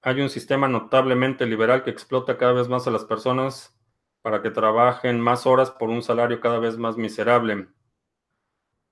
Hay 0.07 0.21
un 0.21 0.31
sistema 0.31 0.69
notablemente 0.69 1.47
liberal 1.47 1.83
que 1.83 1.91
explota 1.91 2.39
cada 2.39 2.53
vez 2.53 2.69
más 2.69 2.87
a 2.87 2.93
las 2.93 3.05
personas 3.05 3.77
para 4.23 4.41
que 4.41 4.53
trabajen 4.53 5.21
más 5.21 5.49
horas 5.49 5.73
por 5.73 5.89
un 5.91 6.01
salario 6.01 6.39
cada 6.39 6.61
vez 6.61 6.79
más 6.79 6.97
miserable. 6.97 7.67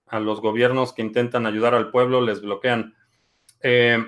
A 0.09 0.19
los 0.19 0.41
gobiernos 0.41 0.93
que 0.93 1.03
intentan 1.03 1.47
ayudar 1.47 1.73
al 1.73 1.93
pueblo 1.93 2.21
les 2.21 2.43
bloquean. 2.43 2.97
Eh, 3.61 4.05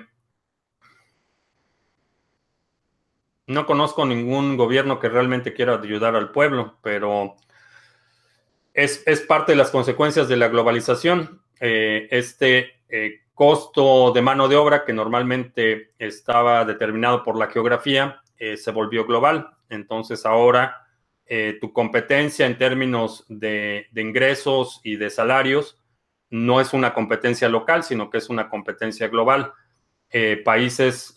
no 3.45 3.65
conozco 3.65 4.05
ningún 4.05 4.57
gobierno 4.57 4.99
que 4.99 5.07
realmente 5.07 5.53
quiera 5.53 5.75
ayudar 5.75 6.13
al 6.17 6.33
pueblo, 6.33 6.77
pero 6.81 7.37
es, 8.73 9.05
parte 9.29 9.53
de 9.53 9.57
las 9.57 9.71
consecuencias 9.71 10.27
de 10.27 10.35
la 10.35 10.49
globalización. 10.49 11.41
Eh, 11.61 12.09
este 12.11 12.81
eh, 12.89 13.21
costo 13.37 14.11
de 14.13 14.21
mano 14.23 14.47
de 14.47 14.55
obra 14.55 14.83
que 14.83 14.93
normalmente 14.93 15.93
estaba 15.99 16.65
determinado 16.65 17.23
por 17.23 17.37
la 17.37 17.45
geografía 17.45 18.19
eh, 18.39 18.57
se 18.57 18.71
volvió 18.71 19.05
global. 19.05 19.51
Entonces 19.69 20.25
ahora 20.25 20.87
eh, 21.27 21.59
tu 21.61 21.71
competencia 21.71 22.47
en 22.47 22.57
términos 22.57 23.25
de, 23.29 23.89
ingresos 23.95 24.81
y 24.83 24.95
de 24.95 25.11
salarios 25.11 25.79
no 26.31 26.59
es 26.59 26.73
una 26.73 26.95
competencia 26.95 27.47
local, 27.47 27.83
sino 27.83 28.09
que 28.09 28.17
es 28.17 28.27
una 28.29 28.49
competencia 28.49 29.07
global. 29.07 29.53
Eh, 30.09 30.41
países 30.43 31.13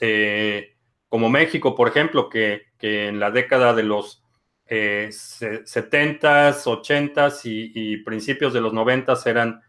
como 1.08 1.30
México, 1.30 1.74
por 1.74 1.88
ejemplo, 1.88 2.28
que, 2.28 2.66
en 2.80 3.18
la 3.18 3.30
década 3.30 3.72
de 3.72 3.82
los 3.82 4.22
70s, 4.68 6.64
80s 6.66 7.40
y, 7.44 7.96
principios 7.98 8.52
de 8.52 8.60
los 8.60 8.74
90s 8.74 9.26
eran 9.26 9.62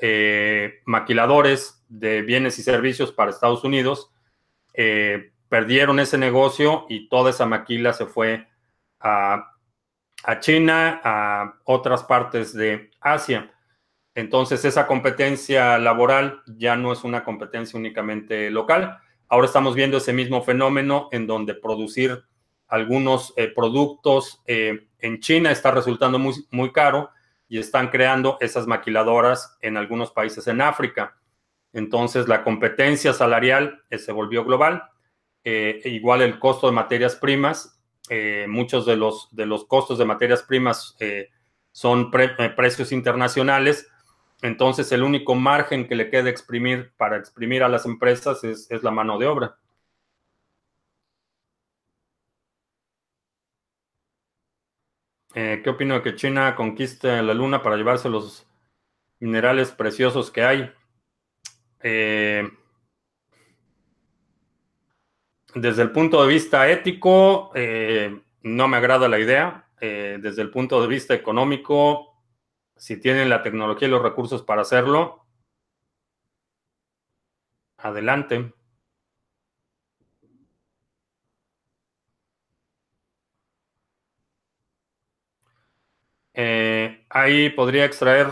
eh, 0.00 0.80
maquiladores 0.84 1.84
de 1.88 2.22
bienes 2.22 2.58
y 2.58 2.62
servicios 2.62 3.12
para 3.12 3.30
Estados 3.30 3.64
Unidos 3.64 4.10
eh, 4.74 5.32
perdieron 5.48 6.00
ese 6.00 6.18
negocio 6.18 6.86
y 6.88 7.08
toda 7.08 7.30
esa 7.30 7.46
maquila 7.46 7.92
se 7.92 8.06
fue 8.06 8.46
a, 9.00 9.52
China, 10.40 11.00
a 11.04 11.54
otras 11.64 12.02
partes 12.04 12.52
de 12.52 12.90
Asia. 13.00 13.52
Entonces 14.14 14.64
esa 14.64 14.86
competencia 14.86 15.78
laboral 15.78 16.42
ya 16.46 16.74
no 16.76 16.92
es 16.92 17.04
una 17.04 17.22
competencia 17.22 17.78
únicamente 17.78 18.50
local. 18.50 18.98
Ahora 19.28 19.46
estamos 19.46 19.74
viendo 19.74 19.98
ese 19.98 20.12
mismo 20.12 20.42
fenómeno 20.42 21.08
en 21.12 21.26
donde 21.26 21.54
producir 21.54 22.24
algunos 22.66 23.32
eh, 23.36 23.52
productos 23.54 24.42
en 24.46 25.20
China 25.20 25.52
está 25.52 25.70
resultando 25.70 26.18
muy, 26.18 26.34
muy 26.50 26.72
caro 26.72 27.10
y 27.48 27.58
están 27.58 27.88
creando 27.88 28.38
esas 28.40 28.66
maquiladoras 28.66 29.56
en 29.60 29.76
algunos 29.76 30.10
países 30.10 30.46
en 30.48 30.60
África. 30.60 31.16
Entonces 31.72 32.28
la 32.28 32.42
competencia 32.42 33.12
salarial 33.12 33.82
eh, 33.90 33.98
se 33.98 34.12
volvió 34.12 34.44
global. 34.44 34.84
Eh, 35.44 35.80
igual 35.84 36.22
el 36.22 36.38
costo 36.38 36.66
de 36.66 36.72
materias 36.72 37.14
primas, 37.16 37.80
eh, 38.08 38.46
muchos 38.48 38.86
de 38.86 38.96
los, 38.96 39.28
de 39.30 39.46
los 39.46 39.64
costos 39.66 39.98
de 39.98 40.04
materias 40.04 40.42
primas 40.42 40.96
son 41.70 42.10
precios 42.10 42.92
internacionales. 42.92 43.88
Entonces 44.42 44.90
el 44.92 45.02
único 45.02 45.34
margen 45.34 45.86
que 45.86 45.94
le 45.94 46.10
queda 46.10 46.30
exprimir 46.30 46.92
para 46.96 47.16
exprimir 47.16 47.62
a 47.62 47.68
las 47.68 47.84
empresas 47.86 48.42
es 48.42 48.82
la 48.82 48.90
mano 48.90 49.18
de 49.18 49.26
obra. 49.26 49.56
Eh, 55.38 55.60
¿Qué 55.62 55.68
opino 55.68 55.96
de 55.96 56.02
que 56.02 56.14
China 56.14 56.56
conquiste 56.56 57.22
la 57.22 57.34
Luna 57.34 57.62
para 57.62 57.76
llevarse 57.76 58.08
los 58.08 58.46
minerales 59.20 59.70
preciosos 59.70 60.30
que 60.30 60.42
hay? 60.42 60.72
Eh, 61.82 62.48
desde 65.54 65.82
el 65.82 65.92
punto 65.92 66.22
de 66.22 66.32
vista 66.32 66.70
ético, 66.70 67.50
eh, 67.54 68.18
no 68.44 68.66
me 68.66 68.78
agrada 68.78 69.08
la 69.08 69.18
idea. 69.18 69.62
desde 69.78 70.40
el 70.40 70.50
punto 70.50 70.80
de 70.80 70.88
vista 70.88 71.12
económico, 71.14 72.14
si 72.76 72.98
tienen 72.98 73.28
la 73.28 73.42
tecnología 73.42 73.86
y 73.86 73.90
los 73.90 74.02
recursos 74.02 74.42
para 74.42 74.62
hacerlo, 74.62 75.26
adelante. 77.76 78.55
Eh, 86.38 87.06
ahí 87.08 87.48
podría 87.48 87.86
extraer 87.86 88.26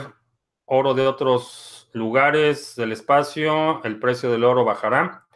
oro 0.67 0.93
de 0.93 1.07
otros 1.07 1.89
lugares 1.95 2.77
del 2.77 2.93
espacio, 2.93 3.83
el 3.83 3.99
precio 3.99 4.31
del 4.31 4.45
oro 4.45 4.63
bajará. 4.63 5.27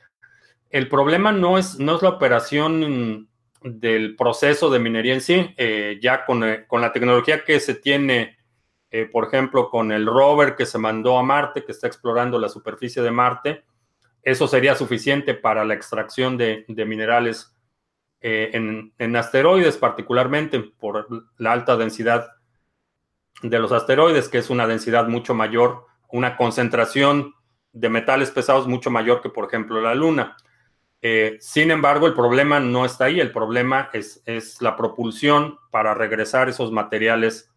El 0.68 0.86
problema 0.90 1.32
no 1.32 1.56
es, 1.56 1.78
no 1.78 1.96
es 1.96 2.02
la 2.02 2.10
operación 2.10 3.30
del 3.62 4.16
proceso 4.16 4.68
de 4.68 4.80
minería 4.80 5.14
en 5.14 5.22
sí, 5.22 5.54
eh, 5.56 5.98
ya 6.02 6.26
con, 6.26 6.44
eh, 6.44 6.66
con, 6.66 6.82
la 6.82 6.92
tecnología 6.92 7.42
que 7.42 7.58
se 7.58 7.74
tiene, 7.74 8.36
por 9.12 9.26
ejemplo, 9.26 9.70
con 9.70 9.90
el 9.90 10.06
rover 10.06 10.54
que 10.54 10.66
se 10.66 10.78
mandó 10.78 11.18
a 11.18 11.22
Marte, 11.22 11.64
que 11.64 11.72
está 11.72 11.86
explorando 11.86 12.38
la 12.38 12.48
superficie 12.50 13.02
de 13.02 13.10
Marte, 13.10 13.64
eso 14.22 14.46
sería 14.46 14.74
suficiente 14.74 15.34
para 15.34 15.64
la 15.64 15.74
extracción 15.74 16.36
de, 16.36 16.64
de 16.68 16.84
minerales 16.84 17.54
en, 18.20 18.92
en 18.98 19.16
asteroides, 19.16 19.76
particularmente 19.76 20.60
por 20.60 21.06
la 21.38 21.52
alta 21.52 21.76
densidad 21.76 22.37
de 23.42 23.58
los 23.58 23.72
asteroides, 23.72 24.28
que 24.28 24.38
es 24.38 24.50
una 24.50 24.66
densidad 24.66 25.08
mucho 25.08 25.34
mayor, 25.34 25.86
una 26.10 26.36
concentración 26.36 27.34
de 27.72 27.88
metales 27.88 28.30
pesados 28.30 28.66
mucho 28.66 28.90
mayor 28.90 29.20
que, 29.20 29.28
por 29.28 29.46
ejemplo, 29.46 29.80
la 29.80 29.94
Luna. 29.94 30.36
Eh, 31.00 31.36
sin 31.40 31.70
embargo, 31.70 32.06
el 32.06 32.14
problema 32.14 32.58
no 32.58 32.84
está 32.84 33.04
ahí, 33.04 33.20
el 33.20 33.30
problema 33.30 33.88
es, 33.92 34.22
es 34.24 34.60
la 34.60 34.76
propulsión 34.76 35.58
para 35.70 35.94
regresar 35.94 36.48
esos 36.48 36.72
materiales 36.72 37.52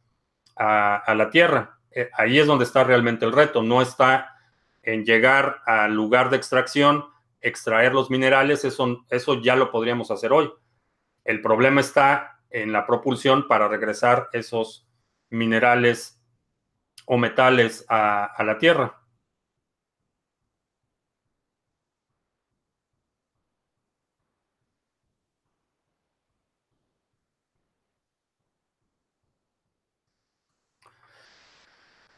a, 0.56 1.14
la 1.16 1.30
Tierra. 1.32 1.80
Eh, 1.92 2.10
ahí 2.14 2.40
es 2.40 2.46
donde 2.46 2.66
está 2.66 2.84
realmente 2.84 3.26
el 3.26 3.32
reto, 3.32 3.64
no 3.64 3.82
está 3.82 4.36
en 4.84 5.06
llegar 5.06 5.62
al 5.66 5.94
lugar 5.94 6.30
de 6.30 6.38
extracción, 6.38 7.06
extraer 7.42 7.94
los 7.94 8.12
minerales, 8.12 8.64
eso, 8.64 9.06
eso 9.10 9.42
ya 9.42 9.56
lo 9.56 9.72
podríamos 9.72 10.12
hacer 10.12 10.32
hoy. 10.32 10.52
El 11.24 11.42
problema 11.42 11.82
está 11.82 12.40
en 12.52 12.72
la 12.72 12.86
propulsión 12.86 13.48
para 13.48 13.68
regresar 13.68 14.30
esos 14.34 14.88
minerales 15.32 16.22
o 17.06 17.18
metales 17.18 17.86
a, 17.90 18.32
la 18.44 18.58
Tierra. 18.58 18.98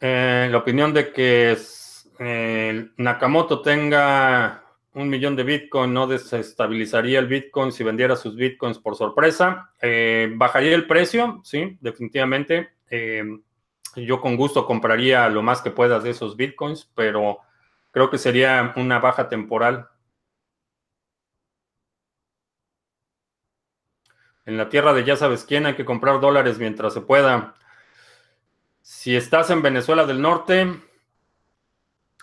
Eh, 0.00 0.48
la 0.50 0.58
opinión 0.58 0.92
de 0.92 1.12
que 1.12 1.56
Nakamoto 2.98 3.62
tenga 3.62 4.64
un 4.94 5.08
millón 5.08 5.34
de 5.34 5.42
Bitcoin 5.42 5.92
no 5.92 6.06
desestabilizaría 6.06 7.18
el 7.18 7.26
Bitcoin 7.26 7.72
si 7.72 7.82
vendiera 7.82 8.14
sus 8.16 8.36
Bitcoins 8.36 8.78
por 8.78 8.94
sorpresa. 8.94 9.72
Eh, 9.80 10.32
¿Bajaría 10.36 10.74
el 10.74 10.86
precio? 10.86 11.40
Sí, 11.42 11.76
definitivamente. 11.80 12.70
Em, 12.96 13.42
yo 13.96 14.20
con 14.20 14.36
gusto 14.36 14.66
compraría 14.66 15.28
lo 15.28 15.42
más 15.42 15.60
que 15.60 15.72
puedas 15.72 16.04
de 16.04 16.10
esos 16.10 16.36
bitcoins, 16.36 16.88
pero 16.94 17.40
creo 17.90 18.08
que 18.08 18.18
sería 18.18 18.72
una 18.76 19.00
baja 19.00 19.28
temporal. 19.28 19.88
En 24.46 24.56
la 24.56 24.68
tierra 24.68 24.92
de 24.92 25.02
ya 25.02 25.16
sabes 25.16 25.44
quién 25.44 25.66
hay 25.66 25.74
que 25.74 25.84
comprar 25.84 26.20
dólares 26.20 26.58
mientras 26.58 26.94
se 26.94 27.00
pueda. 27.00 27.56
Si 28.80 29.16
estás 29.16 29.50
en 29.50 29.62
Venezuela 29.62 30.06
del 30.06 30.22
Norte, 30.22 30.80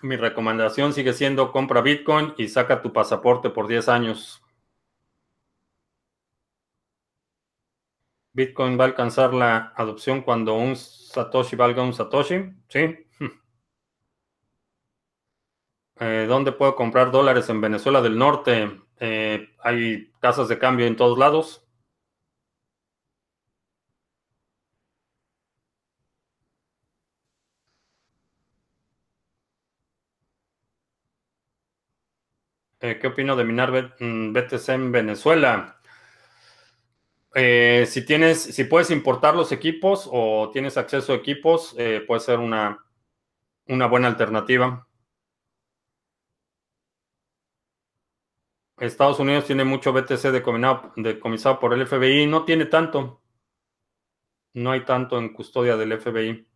mi 0.03 0.15
recomendación 0.15 0.93
sigue 0.93 1.11
siendo 1.11 1.51
compra 1.51 1.81
Bitcoin 1.81 2.33
y 2.37 2.47
saca 2.47 2.81
tu 2.81 2.93
pasaporte 2.93 3.49
por 3.49 3.67
10 3.67 3.89
años. 3.89 4.41
Bitcoin 8.33 8.77
va 8.79 8.83
a 8.83 8.87
alcanzar 8.87 9.33
la 9.33 9.71
adopción 9.75 10.21
cuando 10.21 10.55
un 10.55 10.75
Satoshi 10.75 11.55
valga 11.55 11.81
un 11.83 11.93
Satoshi, 11.93 12.43
¿sí? 12.67 12.97
Eh, 16.01 16.25
¿Dónde 16.27 16.51
puedo 16.51 16.75
comprar 16.75 17.11
dólares 17.11 17.47
en 17.49 17.61
Venezuela 17.61 18.01
del 18.01 18.17
Norte? 18.17 18.81
Eh, 18.99 19.49
hay 19.63 20.11
casas 20.19 20.47
de 20.49 20.57
cambio 20.59 20.85
en 20.87 20.95
todos 20.97 21.17
lados. 21.17 21.65
Eh, 32.81 32.99
¿Qué 32.99 33.07
opino 33.07 33.35
de 33.37 33.45
minar 33.45 33.71
BTC 33.71 34.67
mm, 34.69 34.71
en 34.71 34.91
Venezuela? 34.91 35.80
Eh, 37.33 37.85
si 37.87 38.05
tienes, 38.05 38.41
si 38.41 38.65
puedes 38.65 38.91
importar 38.91 39.35
los 39.35 39.51
equipos 39.51 40.09
o 40.11 40.49
tienes 40.51 40.77
acceso 40.77 41.13
a 41.13 41.15
equipos, 41.15 41.73
eh, 41.77 42.03
puede 42.05 42.21
ser 42.21 42.39
una, 42.39 42.85
una 43.67 43.87
buena 43.87 44.07
alternativa. 44.07 44.87
Estados 48.77 49.19
Unidos 49.19 49.45
tiene 49.45 49.63
mucho 49.63 49.93
BTC 49.93 50.31
decomisado 50.97 51.59
por 51.59 51.73
el 51.73 51.85
FBI, 51.87 52.25
no 52.25 52.43
tiene 52.45 52.65
tanto. 52.65 53.21
No 54.53 54.71
hay 54.71 54.83
tanto 54.85 55.17
en 55.19 55.33
custodia 55.33 55.77
del 55.77 55.99
FBI. 55.99 56.50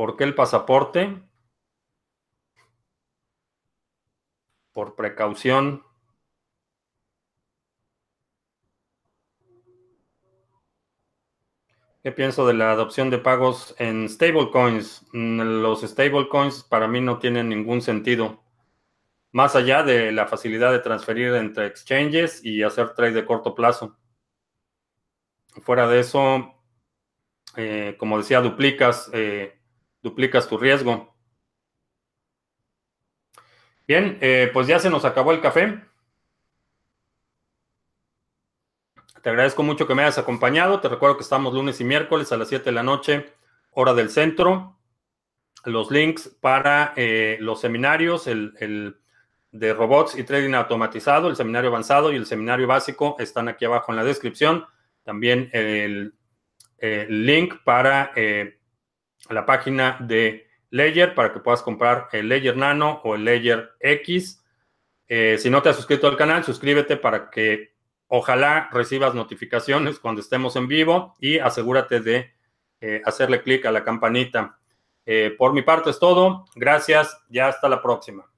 ¿Por 0.00 0.16
qué 0.16 0.24
el 0.24 0.34
pasaporte? 0.34 1.20
Por 4.72 4.96
precaución. 4.96 5.82
¿Qué 12.02 12.12
pienso 12.12 12.46
de 12.46 12.54
la 12.54 12.72
adopción 12.72 13.10
de 13.10 13.18
pagos 13.18 13.74
en 13.78 14.08
stablecoins? 14.08 15.06
Mm, 15.12 15.60
los 15.60 15.82
stablecoins 15.82 16.62
para 16.62 16.88
mí 16.88 17.02
no 17.02 17.18
tienen 17.18 17.50
ningún 17.50 17.82
sentido. 17.82 18.42
Más 19.32 19.54
allá 19.54 19.82
de 19.82 20.12
la 20.12 20.26
facilidad 20.26 20.72
de 20.72 20.78
transferir 20.78 21.34
entre 21.34 21.66
exchanges 21.66 22.42
y 22.42 22.62
hacer 22.62 22.94
trade 22.94 23.12
de 23.12 23.26
corto 23.26 23.54
plazo. 23.54 23.98
Fuera 25.60 25.86
de 25.86 26.00
eso, 26.00 26.54
eh, 27.54 27.96
como 27.98 28.16
decía, 28.16 28.40
duplicas 28.40 29.10
eh, 29.12 29.59
duplicas 30.02 30.48
tu 30.48 30.58
riesgo. 30.58 31.14
Bien, 33.90 34.18
eh, 34.20 34.48
pues 34.52 34.68
ya 34.68 34.78
se 34.78 34.88
nos 34.88 35.04
acabó 35.04 35.32
el 35.32 35.40
café. 35.40 35.82
Te 39.22 39.28
agradezco 39.28 39.62
mucho 39.62 39.86
que 39.86 39.94
me 39.94 40.02
hayas 40.02 40.18
acompañado. 40.18 40.80
Te 40.80 40.88
recuerdo 40.88 41.16
que 41.16 41.24
estamos 41.24 41.52
lunes 41.52 41.80
y 41.80 41.84
miércoles 41.84 42.30
a 42.30 42.36
las 42.36 42.48
7 42.48 42.66
de 42.66 42.72
la 42.72 42.82
noche, 42.82 43.34
hora 43.72 43.92
del 43.92 44.10
centro. 44.10 44.78
Los 45.64 45.90
links 45.90 46.28
para 46.40 46.94
eh, 46.96 47.36
los 47.40 47.60
seminarios, 47.60 48.28
el, 48.28 48.96
de 49.50 49.74
robots 49.74 50.16
y 50.16 50.22
trading 50.22 50.54
automatizado, 50.54 51.28
el 51.28 51.34
seminario 51.34 51.68
avanzado 51.70 52.12
y 52.12 52.16
el 52.16 52.26
seminario 52.26 52.68
básico 52.68 53.16
están 53.18 53.48
aquí 53.48 53.64
abajo 53.64 53.90
en 53.90 53.96
la 53.96 54.04
descripción. 54.04 54.64
También 55.02 55.50
el, 55.52 56.14
link 56.80 57.56
para 57.64 58.12
eh, 58.14 58.59
la 59.28 59.44
página 59.46 59.96
de 60.00 60.48
Ledger 60.70 61.14
para 61.14 61.32
que 61.32 61.40
puedas 61.40 61.62
comprar 61.62 62.08
el 62.12 62.28
Ledger 62.28 62.56
Nano 62.56 63.00
o 63.04 63.14
el 63.14 63.24
Ledger 63.24 63.72
X. 63.80 64.44
Eh, 65.08 65.36
si 65.38 65.50
no 65.50 65.62
te 65.62 65.68
has 65.68 65.76
suscrito 65.76 66.06
al 66.06 66.16
canal, 66.16 66.44
suscríbete 66.44 66.96
para 66.96 67.30
que 67.30 67.74
ojalá 68.08 68.68
recibas 68.72 69.14
notificaciones 69.14 69.98
cuando 69.98 70.20
estemos 70.20 70.56
en 70.56 70.68
vivo 70.68 71.14
y 71.20 71.38
asegúrate 71.38 72.00
de 72.00 72.32
eh, 72.80 73.02
hacerle 73.04 73.42
clic 73.42 73.66
a 73.66 73.72
la 73.72 73.84
campanita. 73.84 74.58
Eh, 75.04 75.34
por 75.36 75.52
mi 75.52 75.62
parte 75.62 75.90
es 75.90 75.98
todo. 75.98 76.46
Gracias. 76.54 77.24
Ya 77.28 77.48
hasta 77.48 77.68
la 77.68 77.82
próxima. 77.82 78.30